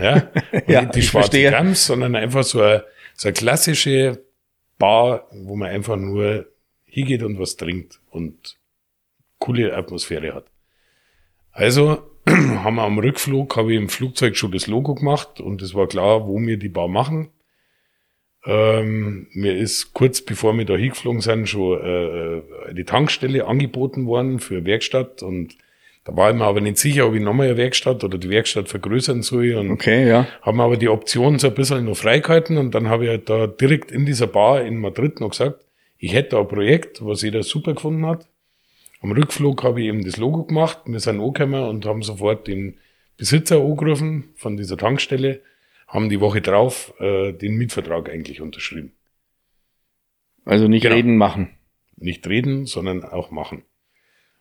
ja, 0.00 0.30
und 0.52 0.68
Ja, 0.68 0.82
nicht 0.82 0.94
die 0.96 1.02
schwarze. 1.02 1.42
Gams, 1.42 1.86
sondern 1.86 2.16
einfach 2.16 2.42
so 2.42 2.60
eine, 2.62 2.84
so 3.14 3.28
eine 3.28 3.34
klassische 3.34 4.24
Bar, 4.78 5.28
wo 5.30 5.54
man 5.54 5.68
einfach 5.68 5.96
nur 5.96 6.46
hingeht 6.86 7.22
und 7.22 7.38
was 7.38 7.56
trinkt 7.56 8.00
und 8.10 8.56
coole 9.42 9.76
Atmosphäre 9.76 10.34
hat. 10.34 10.44
Also 11.50 11.98
haben 12.28 12.76
wir 12.76 12.84
am 12.84 12.98
Rückflug, 12.98 13.56
habe 13.56 13.72
ich 13.72 13.78
im 13.78 13.88
Flugzeug 13.88 14.36
schon 14.36 14.52
das 14.52 14.68
Logo 14.68 14.94
gemacht 14.94 15.40
und 15.40 15.60
es 15.62 15.74
war 15.74 15.88
klar, 15.88 16.28
wo 16.28 16.40
wir 16.40 16.56
die 16.56 16.68
Bar 16.68 16.88
machen. 16.88 17.28
Ähm, 18.44 19.26
mir 19.32 19.56
ist 19.56 19.94
kurz 19.94 20.20
bevor 20.22 20.56
wir 20.56 20.64
da 20.64 20.76
hingeflogen 20.76 21.20
sind, 21.20 21.48
schon 21.48 21.80
äh, 21.80 22.42
eine 22.70 22.84
Tankstelle 22.84 23.46
angeboten 23.46 24.06
worden 24.06 24.38
für 24.38 24.64
Werkstatt 24.64 25.22
und 25.22 25.56
da 26.04 26.16
war 26.16 26.30
ich 26.30 26.36
mir 26.36 26.44
aber 26.44 26.60
nicht 26.60 26.78
sicher, 26.78 27.06
ob 27.06 27.14
ich 27.14 27.22
nochmal 27.22 27.48
eine 27.48 27.56
Werkstatt 27.56 28.02
oder 28.02 28.18
die 28.18 28.30
Werkstatt 28.30 28.68
vergrößern 28.68 29.22
soll 29.22 29.54
und 29.54 29.70
Okay, 29.72 30.08
ja. 30.08 30.26
haben 30.42 30.60
aber 30.60 30.76
die 30.76 30.88
Option 30.88 31.38
so 31.38 31.48
ein 31.48 31.54
bisschen 31.54 31.84
noch 31.84 31.96
freigehalten 31.96 32.58
und 32.58 32.74
dann 32.74 32.88
habe 32.88 33.04
ich 33.04 33.10
halt 33.10 33.28
da 33.28 33.46
direkt 33.46 33.90
in 33.90 34.06
dieser 34.06 34.26
Bar 34.28 34.62
in 34.62 34.78
Madrid 34.78 35.20
noch 35.20 35.30
gesagt, 35.30 35.64
ich 35.98 36.12
hätte 36.12 36.30
da 36.30 36.40
ein 36.40 36.48
Projekt, 36.48 37.04
was 37.04 37.22
jeder 37.22 37.44
super 37.44 37.74
gefunden 37.74 38.06
hat. 38.06 38.26
Am 39.02 39.10
Rückflug 39.10 39.64
habe 39.64 39.80
ich 39.80 39.88
eben 39.88 40.04
das 40.04 40.16
Logo 40.16 40.44
gemacht, 40.44 40.78
wir 40.86 41.00
sind 41.00 41.20
angekommen 41.20 41.62
und 41.64 41.84
haben 41.84 42.02
sofort 42.02 42.46
den 42.46 42.78
Besitzer 43.16 43.60
angerufen 43.60 44.30
von 44.36 44.56
dieser 44.56 44.76
Tankstelle, 44.76 45.42
haben 45.88 46.08
die 46.08 46.20
Woche 46.20 46.40
drauf 46.40 46.94
äh, 47.00 47.32
den 47.32 47.56
Mietvertrag 47.56 48.08
eigentlich 48.08 48.40
unterschrieben. 48.40 48.92
Also 50.44 50.68
nicht 50.68 50.82
Genau. 50.82 50.94
reden, 50.94 51.16
machen. 51.16 51.50
Nicht 51.96 52.26
reden, 52.28 52.66
sondern 52.66 53.04
auch 53.04 53.30
machen. 53.30 53.64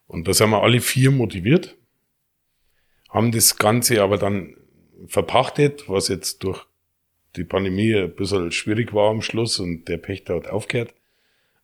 Und 0.08 0.28
da 0.28 0.34
sind 0.34 0.52
wir 0.52 0.62
alle 0.62 0.80
vier 0.80 1.10
motiviert, 1.10 1.76
haben 3.10 3.32
das 3.32 3.58
Ganze 3.58 4.02
aber 4.02 4.18
dann 4.18 4.56
verpachtet, 5.08 5.90
was 5.90 6.08
jetzt 6.08 6.44
durch 6.44 6.66
die 7.36 7.44
Pandemie 7.44 7.96
ein 7.96 8.14
bisschen 8.16 8.52
schwierig 8.52 8.94
war 8.94 9.10
am 9.10 9.22
Schluss 9.22 9.60
und 9.60 9.86
der 9.86 9.98
Pächter 9.98 10.36
hat 10.36 10.48
aufgehört. 10.48 10.94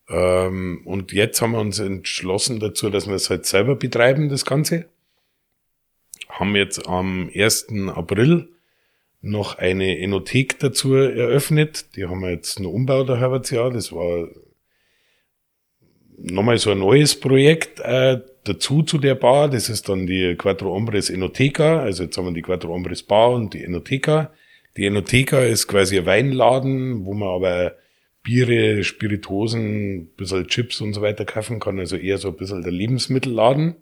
Ähm, 0.09 0.81
und 0.85 1.11
jetzt 1.11 1.41
haben 1.41 1.51
wir 1.51 1.59
uns 1.59 1.79
entschlossen 1.79 2.59
dazu, 2.59 2.89
dass 2.89 3.07
wir 3.07 3.15
es 3.15 3.29
halt 3.29 3.45
selber 3.45 3.75
betreiben, 3.75 4.29
das 4.29 4.45
Ganze. 4.45 4.85
Haben 6.29 6.55
jetzt 6.55 6.87
am 6.87 7.29
1. 7.33 7.67
April 7.93 8.49
noch 9.21 9.57
eine 9.57 9.99
Enothek 9.99 10.59
dazu 10.59 10.95
eröffnet. 10.95 11.95
Die 11.95 12.05
haben 12.05 12.21
wir 12.21 12.31
jetzt 12.31 12.57
einen 12.57 12.67
Umbau 12.67 13.03
der 13.03 13.19
Herbertsjahr. 13.19 13.71
Das 13.71 13.91
war 13.91 14.27
nochmal 16.17 16.57
so 16.57 16.71
ein 16.71 16.79
neues 16.79 17.19
Projekt 17.19 17.79
äh, 17.79 18.21
dazu 18.43 18.83
zu 18.83 18.97
der 18.97 19.15
Bar. 19.15 19.49
Das 19.49 19.69
ist 19.69 19.89
dann 19.89 20.07
die 20.07 20.35
Quattro 20.35 20.73
Hombres 20.73 21.09
Enoteca. 21.09 21.79
Also 21.79 22.03
jetzt 22.03 22.17
haben 22.17 22.25
wir 22.25 22.33
die 22.33 22.41
Quattro 22.41 22.69
Hombres 22.73 23.03
Bar 23.03 23.31
und 23.31 23.53
die 23.53 23.63
Enoteca. 23.63 24.31
Die 24.77 24.85
Enoteca 24.85 25.39
ist 25.39 25.67
quasi 25.67 25.97
ein 25.97 26.05
Weinladen, 26.05 27.05
wo 27.05 27.13
man 27.13 27.29
aber 27.29 27.75
Biere, 28.27 28.83
Spiritosen, 28.83 30.09
bisschen 30.17 30.47
Chips 30.47 30.81
und 30.81 30.91
so 30.91 31.01
weiter 31.01 31.23
kaufen 31.23 31.61
kann. 31.61 31.79
Also 31.79 31.95
eher 31.95 32.17
so 32.17 32.27
ein 32.27 32.35
bisschen 32.35 32.61
der 32.61 32.73
Lebensmittelladen. 32.73 33.77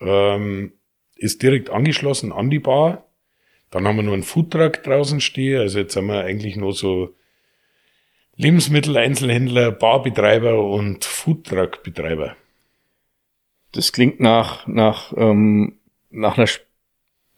Ähm, 0.00 0.72
ist 1.14 1.42
direkt 1.42 1.68
angeschlossen 1.68 2.32
an 2.32 2.48
die 2.48 2.58
Bar. 2.58 3.06
Dann 3.70 3.86
haben 3.86 3.96
wir 3.96 4.02
noch 4.02 4.14
einen 4.14 4.22
Foodtruck 4.22 4.82
draußen 4.82 5.20
stehen. 5.20 5.60
Also 5.60 5.78
jetzt 5.78 5.94
haben 5.94 6.06
wir 6.06 6.24
eigentlich 6.24 6.56
nur 6.56 6.72
so 6.72 7.14
Lebensmitteleinzelhändler, 8.36 9.72
Barbetreiber 9.72 10.64
und 10.64 11.04
Foodtruck-Betreiber. 11.04 12.34
Das 13.72 13.92
klingt 13.92 14.20
nach, 14.20 14.66
nach, 14.66 15.12
ähm, 15.14 15.74
nach 16.08 16.38
einer 16.38 16.46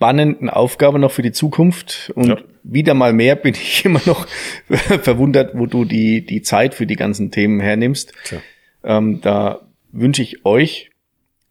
spannenden 0.01 0.49
Aufgabe 0.49 0.99
noch 0.99 1.11
für 1.13 1.21
die 1.21 1.31
Zukunft. 1.33 2.11
Und 2.15 2.29
Ja. 2.29 2.39
wieder 2.63 2.95
mal 2.95 3.13
mehr 3.13 3.37
bin 3.37 3.53
ich 3.55 3.85
immer 3.85 4.01
noch 4.07 4.27
verwundert, 5.03 5.51
wo 5.59 5.67
du 5.67 5.85
die, 5.85 6.25
die 6.25 6.41
Zeit 6.41 6.75
für 6.75 6.87
die 6.87 6.97
ganzen 6.97 7.31
Themen 7.31 7.61
hernimmst. 7.61 8.15
Ähm, 8.83 9.21
da 9.21 9.61
wünsche 9.93 10.23
ich 10.23 10.47
euch 10.47 10.91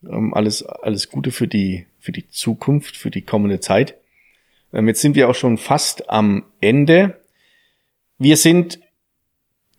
ähm, 0.03 0.33
alles, 0.33 0.63
alles 0.63 1.09
Gute 1.09 1.29
für 1.31 1.47
die, 1.47 1.85
für 1.99 2.11
die 2.11 2.27
Zukunft, 2.27 2.97
für 2.97 3.11
die 3.11 3.21
kommende 3.21 3.59
Zeit. 3.59 3.93
Ähm, 4.73 4.87
jetzt 4.87 5.01
sind 5.01 5.15
wir 5.15 5.29
auch 5.29 5.35
schon 5.35 5.59
fast 5.59 6.09
am 6.09 6.43
Ende. 6.59 7.19
Wir 8.17 8.35
sind 8.35 8.79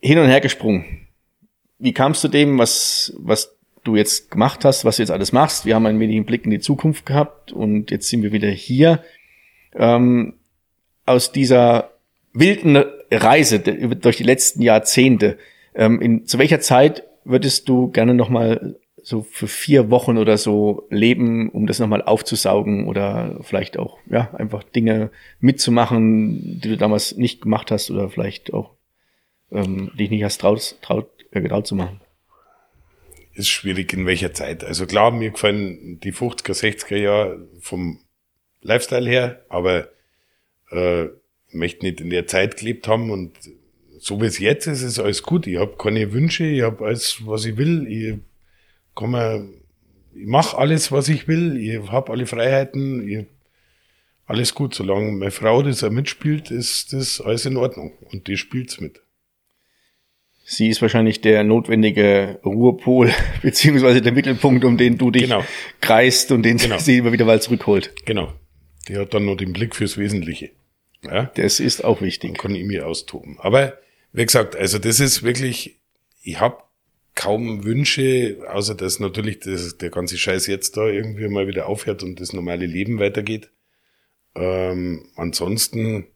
hin 0.01 0.18
und 0.18 0.29
her 0.29 0.41
gesprungen. 0.41 1.09
Wie 1.81 1.93
kamst 1.93 2.23
du 2.23 2.29
dem, 2.29 2.57
was, 2.59 3.12
was 3.18 3.57
du 3.85 3.97
jetzt 3.97 4.31
gemacht 4.31 4.64
hast, 4.64 4.85
was 4.85 4.97
du 4.97 5.03
jetzt 5.03 5.11
alles 5.11 5.33
machst? 5.33 5.66
Wir 5.66 5.74
haben 5.74 5.87
ein 5.87 6.01
wenig 6.01 6.16
einen 6.16 6.26
Blick 6.26 6.45
in 6.45 6.51
die 6.51 6.61
Zukunft 6.61 7.07
gehabt 7.07 7.53
und 7.53 7.91
jetzt 7.91 8.09
sind 8.09 8.22
wir 8.22 8.33
wieder 8.33 8.51
hier. 8.51 9.03
Ähm, 9.74 10.35
aus 11.07 11.33
dieser 11.33 11.91
wilden 12.33 12.83
Reise 13.11 13.59
durch 13.61 14.16
die 14.16 14.24
letzten 14.24 14.62
Jahrzehnte, 14.62 15.39
ähm, 15.74 16.01
in, 16.01 16.26
zu 16.26 16.39
welcher 16.39 16.61
Zeit 16.61 17.05
würdest 17.24 17.68
du 17.68 17.89
gerne 17.89 18.14
nochmal 18.14 18.76
so 19.03 19.22
für 19.22 19.49
vier 19.49 19.91
Wochen 19.91 20.18
oder 20.18 20.37
so 20.37 20.87
leben, 20.91 21.49
um 21.51 21.66
das 21.66 21.78
nochmal 21.78 22.03
aufzusaugen 22.03 22.87
oder 22.87 23.39
vielleicht 23.43 23.78
auch, 23.78 23.99
ja, 24.11 24.31
einfach 24.35 24.62
Dinge 24.62 25.11
mitzumachen, 25.41 26.61
die 26.61 26.68
du 26.68 26.76
damals 26.76 27.16
nicht 27.16 27.41
gemacht 27.41 27.70
hast 27.70 27.91
oder 27.91 28.11
vielleicht 28.11 28.53
auch 28.53 28.72
ähm, 29.51 29.91
dich 29.99 30.11
nicht 30.11 30.22
hast 30.22 30.41
traut, 30.41 30.76
traut, 30.83 31.09
äh, 31.31 31.41
getraut 31.41 31.66
zu 31.66 31.74
machen? 31.74 32.00
Ist 33.33 33.49
schwierig 33.49 33.93
in 33.93 34.07
welcher 34.07 34.35
Zeit. 34.35 34.64
Also 34.64 34.87
klar, 34.87 35.11
mir 35.11 35.31
gefallen 35.31 36.01
die 36.01 36.12
50er, 36.12 36.53
60er 36.53 36.97
Jahre 36.97 37.49
vom 37.61 38.01
Lifestyle 38.61 39.09
her, 39.09 39.45
aber 39.49 39.89
äh, 40.70 41.07
möchte 41.53 41.87
nicht 41.87 42.01
in 42.01 42.11
der 42.11 42.26
Zeit 42.26 42.57
gelebt 42.57 42.89
haben 42.89 43.11
und 43.11 43.33
so 43.99 44.20
wie 44.20 44.26
es 44.26 44.39
jetzt 44.39 44.66
ist, 44.66 44.83
ist 44.83 44.99
alles 44.99 45.22
gut. 45.22 45.47
Ich 45.47 45.59
habe 45.59 45.76
keine 45.76 46.12
Wünsche, 46.12 46.45
ich 46.45 46.62
habe 46.62 46.87
alles, 46.87 47.26
was 47.26 47.45
ich 47.45 47.57
will. 47.57 47.87
Ich 47.87 48.18
mir, 49.07 49.49
ich 50.14 50.26
mache 50.26 50.57
alles, 50.57 50.91
was 50.91 51.09
ich 51.09 51.28
will. 51.28 51.57
Ich 51.59 51.91
habe 51.91 52.11
alle 52.11 52.26
Freiheiten. 52.26 53.07
Ich, 53.07 53.26
alles 54.26 54.55
gut. 54.55 54.74
Solange 54.74 55.12
meine 55.12 55.31
Frau 55.31 55.62
das 55.62 55.85
auch 55.85 55.91
mitspielt, 55.91 56.51
ist 56.51 56.93
das 56.93 57.20
alles 57.20 57.47
in 57.47 57.57
Ordnung. 57.57 57.93
Und 58.11 58.26
die 58.26 58.37
spielt's 58.37 58.81
mit. 58.81 59.03
Sie 60.53 60.67
ist 60.69 60.83
wahrscheinlich 60.83 61.21
der 61.21 61.45
notwendige 61.45 62.41
Ruhepol, 62.45 63.13
beziehungsweise 63.43 64.03
der 64.03 64.11
Mittelpunkt, 64.11 64.65
um 64.65 64.77
den 64.77 64.99
du 64.99 65.13
dich 65.13 65.23
Genau. 65.23 65.45
kreist 65.81 66.33
und 66.33 66.43
den 66.43 66.57
Genau. 66.57 66.79
sie 66.79 66.97
immer 66.99 67.13
wieder 67.13 67.25
mal 67.25 67.41
zurückholt. 67.41 67.93
Genau. 68.05 68.33
Die 68.89 68.97
hat 68.97 69.15
dann 69.15 69.27
noch 69.27 69.37
den 69.37 69.53
Blick 69.53 69.77
fürs 69.77 69.97
Wesentliche. 69.97 70.51
Ja. 71.05 71.31
Das 71.37 71.61
ist 71.61 71.85
auch 71.85 71.99
Dann 71.99 72.07
wichtig. 72.09 72.37
kann 72.37 72.53
ich 72.57 72.65
mich 72.65 72.81
austoben. 72.83 73.37
Aber 73.39 73.79
wie 74.13 74.27
gesagt, 74.27 74.57
also 74.57 74.81
das 74.81 74.99
ist 74.99 75.23
wirklich, 75.23 75.79
ich 76.25 76.41
habe 76.41 76.57
kaum 77.15 77.63
Wünsche, 77.63 78.39
außer 78.51 78.75
dass 78.75 78.99
natürlich 78.99 79.39
das, 79.39 79.79
der 79.79 79.91
ganze 79.91 80.19
Scheiß 80.19 80.49
jetzt 80.49 80.77
da 80.77 80.89
irgendwie 80.89 81.29
mal 81.29 81.47
wieder 81.47 81.67
aufhört 81.69 82.03
und 82.03 82.21
das 82.21 82.33
normale 82.33 82.67
Leben 82.67 82.99
weitergeht. 82.99 83.51
Ähm, 84.35 85.07
ansonsten 85.15 86.07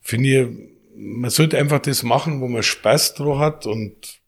finde 0.00 0.28
ich, 0.28 0.75
man 0.96 1.30
sollte 1.30 1.58
einfach 1.58 1.80
das 1.80 2.02
machen, 2.02 2.40
wo 2.40 2.48
man 2.48 2.62
Spaß 2.62 3.14
drauf 3.14 3.38
hat 3.38 3.66
und 3.66 4.20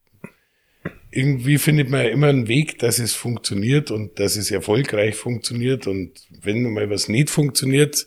irgendwie 1.11 1.59
findet 1.59 1.89
man 1.89 2.05
ja 2.05 2.11
immer 2.11 2.29
einen 2.29 2.49
Weg, 2.49 2.79
dass 2.79 2.99
es 2.99 3.15
funktioniert 3.15 3.91
und 3.91 4.19
dass 4.21 4.37
es 4.37 4.51
erfolgreich 4.51 5.17
funktioniert 5.17 5.87
und 5.87 6.27
wenn 6.31 6.63
mal 6.73 6.91
was 6.91 7.09
nicht 7.09 7.31
funktioniert, 7.31 8.07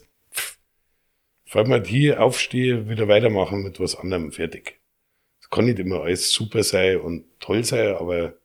Fällt 1.52 1.68
mir 1.68 1.84
hier 1.84 2.22
aufstehe, 2.22 2.88
wieder 2.88 3.08
weitermachen 3.08 3.62
mit 3.62 3.78
was 3.78 3.94
anderem 3.94 4.32
fertig. 4.32 4.80
Es 5.38 5.50
kann 5.50 5.66
nicht 5.66 5.78
immer 5.78 6.00
alles 6.00 6.32
super 6.32 6.62
sein 6.62 6.98
und 6.98 7.26
toll 7.40 7.62
sein, 7.62 7.94
aber 7.94 8.38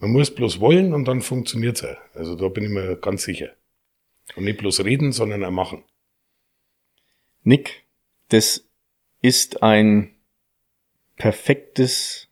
man 0.00 0.10
muss 0.10 0.34
bloß 0.34 0.58
wollen 0.58 0.92
und 0.92 1.04
dann 1.04 1.22
funktioniert's 1.22 1.84
auch. 1.84 1.96
Also 2.14 2.34
da 2.34 2.48
bin 2.48 2.64
ich 2.64 2.70
mir 2.70 2.96
ganz 2.96 3.22
sicher. 3.22 3.54
Und 4.34 4.42
nicht 4.42 4.58
bloß 4.58 4.84
reden, 4.84 5.12
sondern 5.12 5.44
auch 5.44 5.52
machen. 5.52 5.84
Nick, 7.44 7.86
das 8.30 8.65
ist 9.22 9.62
ein 9.62 10.10
perfektes 11.16 12.28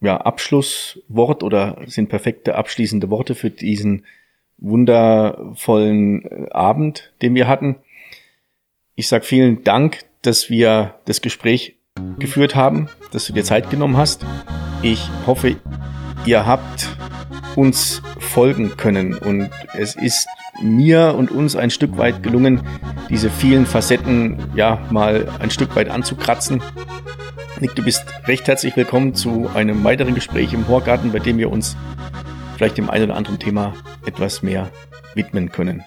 ja, 0.00 0.18
Abschlusswort 0.18 1.42
oder 1.42 1.82
sind 1.86 2.08
perfekte 2.08 2.54
abschließende 2.54 3.10
Worte 3.10 3.34
für 3.34 3.50
diesen 3.50 4.04
wundervollen 4.58 6.24
äh, 6.24 6.50
Abend, 6.50 7.12
den 7.22 7.34
wir 7.34 7.46
hatten. 7.48 7.76
Ich 8.94 9.08
sag 9.08 9.24
vielen 9.24 9.64
Dank, 9.64 10.04
dass 10.22 10.48
wir 10.50 10.98
das 11.04 11.20
Gespräch 11.20 11.76
geführt 12.18 12.54
haben, 12.54 12.88
dass 13.12 13.26
du 13.26 13.32
dir 13.32 13.44
Zeit 13.44 13.70
genommen 13.70 13.96
hast. 13.96 14.24
Ich 14.82 15.08
hoffe, 15.26 15.56
ihr 16.26 16.46
habt 16.46 16.88
uns 17.54 18.02
folgen 18.18 18.76
können 18.76 19.14
und 19.14 19.50
es 19.74 19.96
ist 19.96 20.28
mir 20.62 21.14
und 21.16 21.30
uns 21.30 21.56
ein 21.56 21.70
Stück 21.70 21.98
weit 21.98 22.22
gelungen, 22.22 22.62
diese 23.08 23.30
vielen 23.30 23.66
Facetten 23.66 24.38
ja 24.54 24.78
mal 24.90 25.28
ein 25.38 25.50
Stück 25.50 25.74
weit 25.76 25.88
anzukratzen. 25.88 26.62
Nick, 27.60 27.74
du 27.74 27.82
bist 27.82 28.04
recht 28.26 28.46
herzlich 28.48 28.76
willkommen 28.76 29.14
zu 29.14 29.48
einem 29.54 29.82
weiteren 29.84 30.14
Gespräch 30.14 30.52
im 30.52 30.68
Horgarten, 30.68 31.12
bei 31.12 31.18
dem 31.18 31.38
wir 31.38 31.50
uns 31.50 31.76
vielleicht 32.56 32.78
dem 32.78 32.90
einen 32.90 33.04
oder 33.04 33.16
anderen 33.16 33.38
Thema 33.38 33.72
etwas 34.04 34.42
mehr 34.42 34.70
widmen 35.14 35.50
können. 35.50 35.84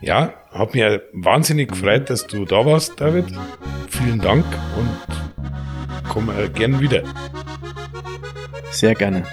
Ja, 0.00 0.34
hat 0.52 0.74
mir 0.74 1.02
wahnsinnig 1.12 1.70
gefreut, 1.70 2.10
dass 2.10 2.26
du 2.26 2.44
da 2.44 2.64
warst, 2.64 3.00
David. 3.00 3.26
Vielen 3.88 4.20
Dank 4.20 4.44
und 4.76 6.08
komm 6.08 6.30
äh, 6.30 6.48
gern 6.48 6.80
wieder. 6.80 7.02
Sehr 8.70 8.94
gerne. 8.94 9.24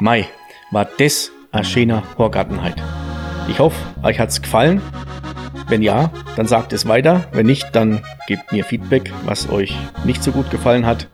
Mai, 0.00 0.26
war 0.70 0.88
das 0.98 1.30
ein 1.50 1.64
schöner 1.64 2.02
Horgartenheit. 2.16 2.80
Ich 3.48 3.58
hoffe, 3.58 3.76
euch 4.02 4.18
hat's 4.18 4.40
gefallen. 4.40 4.80
Wenn 5.68 5.82
ja, 5.82 6.10
dann 6.36 6.46
sagt 6.46 6.72
es 6.72 6.86
weiter. 6.86 7.24
Wenn 7.32 7.46
nicht, 7.46 7.68
dann 7.72 8.02
gebt 8.26 8.52
mir 8.52 8.64
Feedback, 8.64 9.12
was 9.24 9.48
euch 9.48 9.76
nicht 10.04 10.22
so 10.22 10.32
gut 10.32 10.50
gefallen 10.50 10.86
hat. 10.86 11.08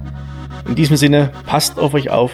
In 0.66 0.74
diesem 0.74 0.96
Sinne, 0.96 1.30
passt 1.46 1.78
auf 1.78 1.94
euch 1.94 2.10
auf, 2.10 2.32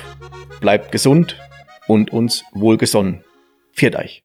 bleibt 0.61 0.93
gesund 0.93 1.39
und 1.87 2.13
uns 2.13 2.45
wohlgesonnen. 2.53 3.25
Viert 3.73 3.97
euch. 3.97 4.23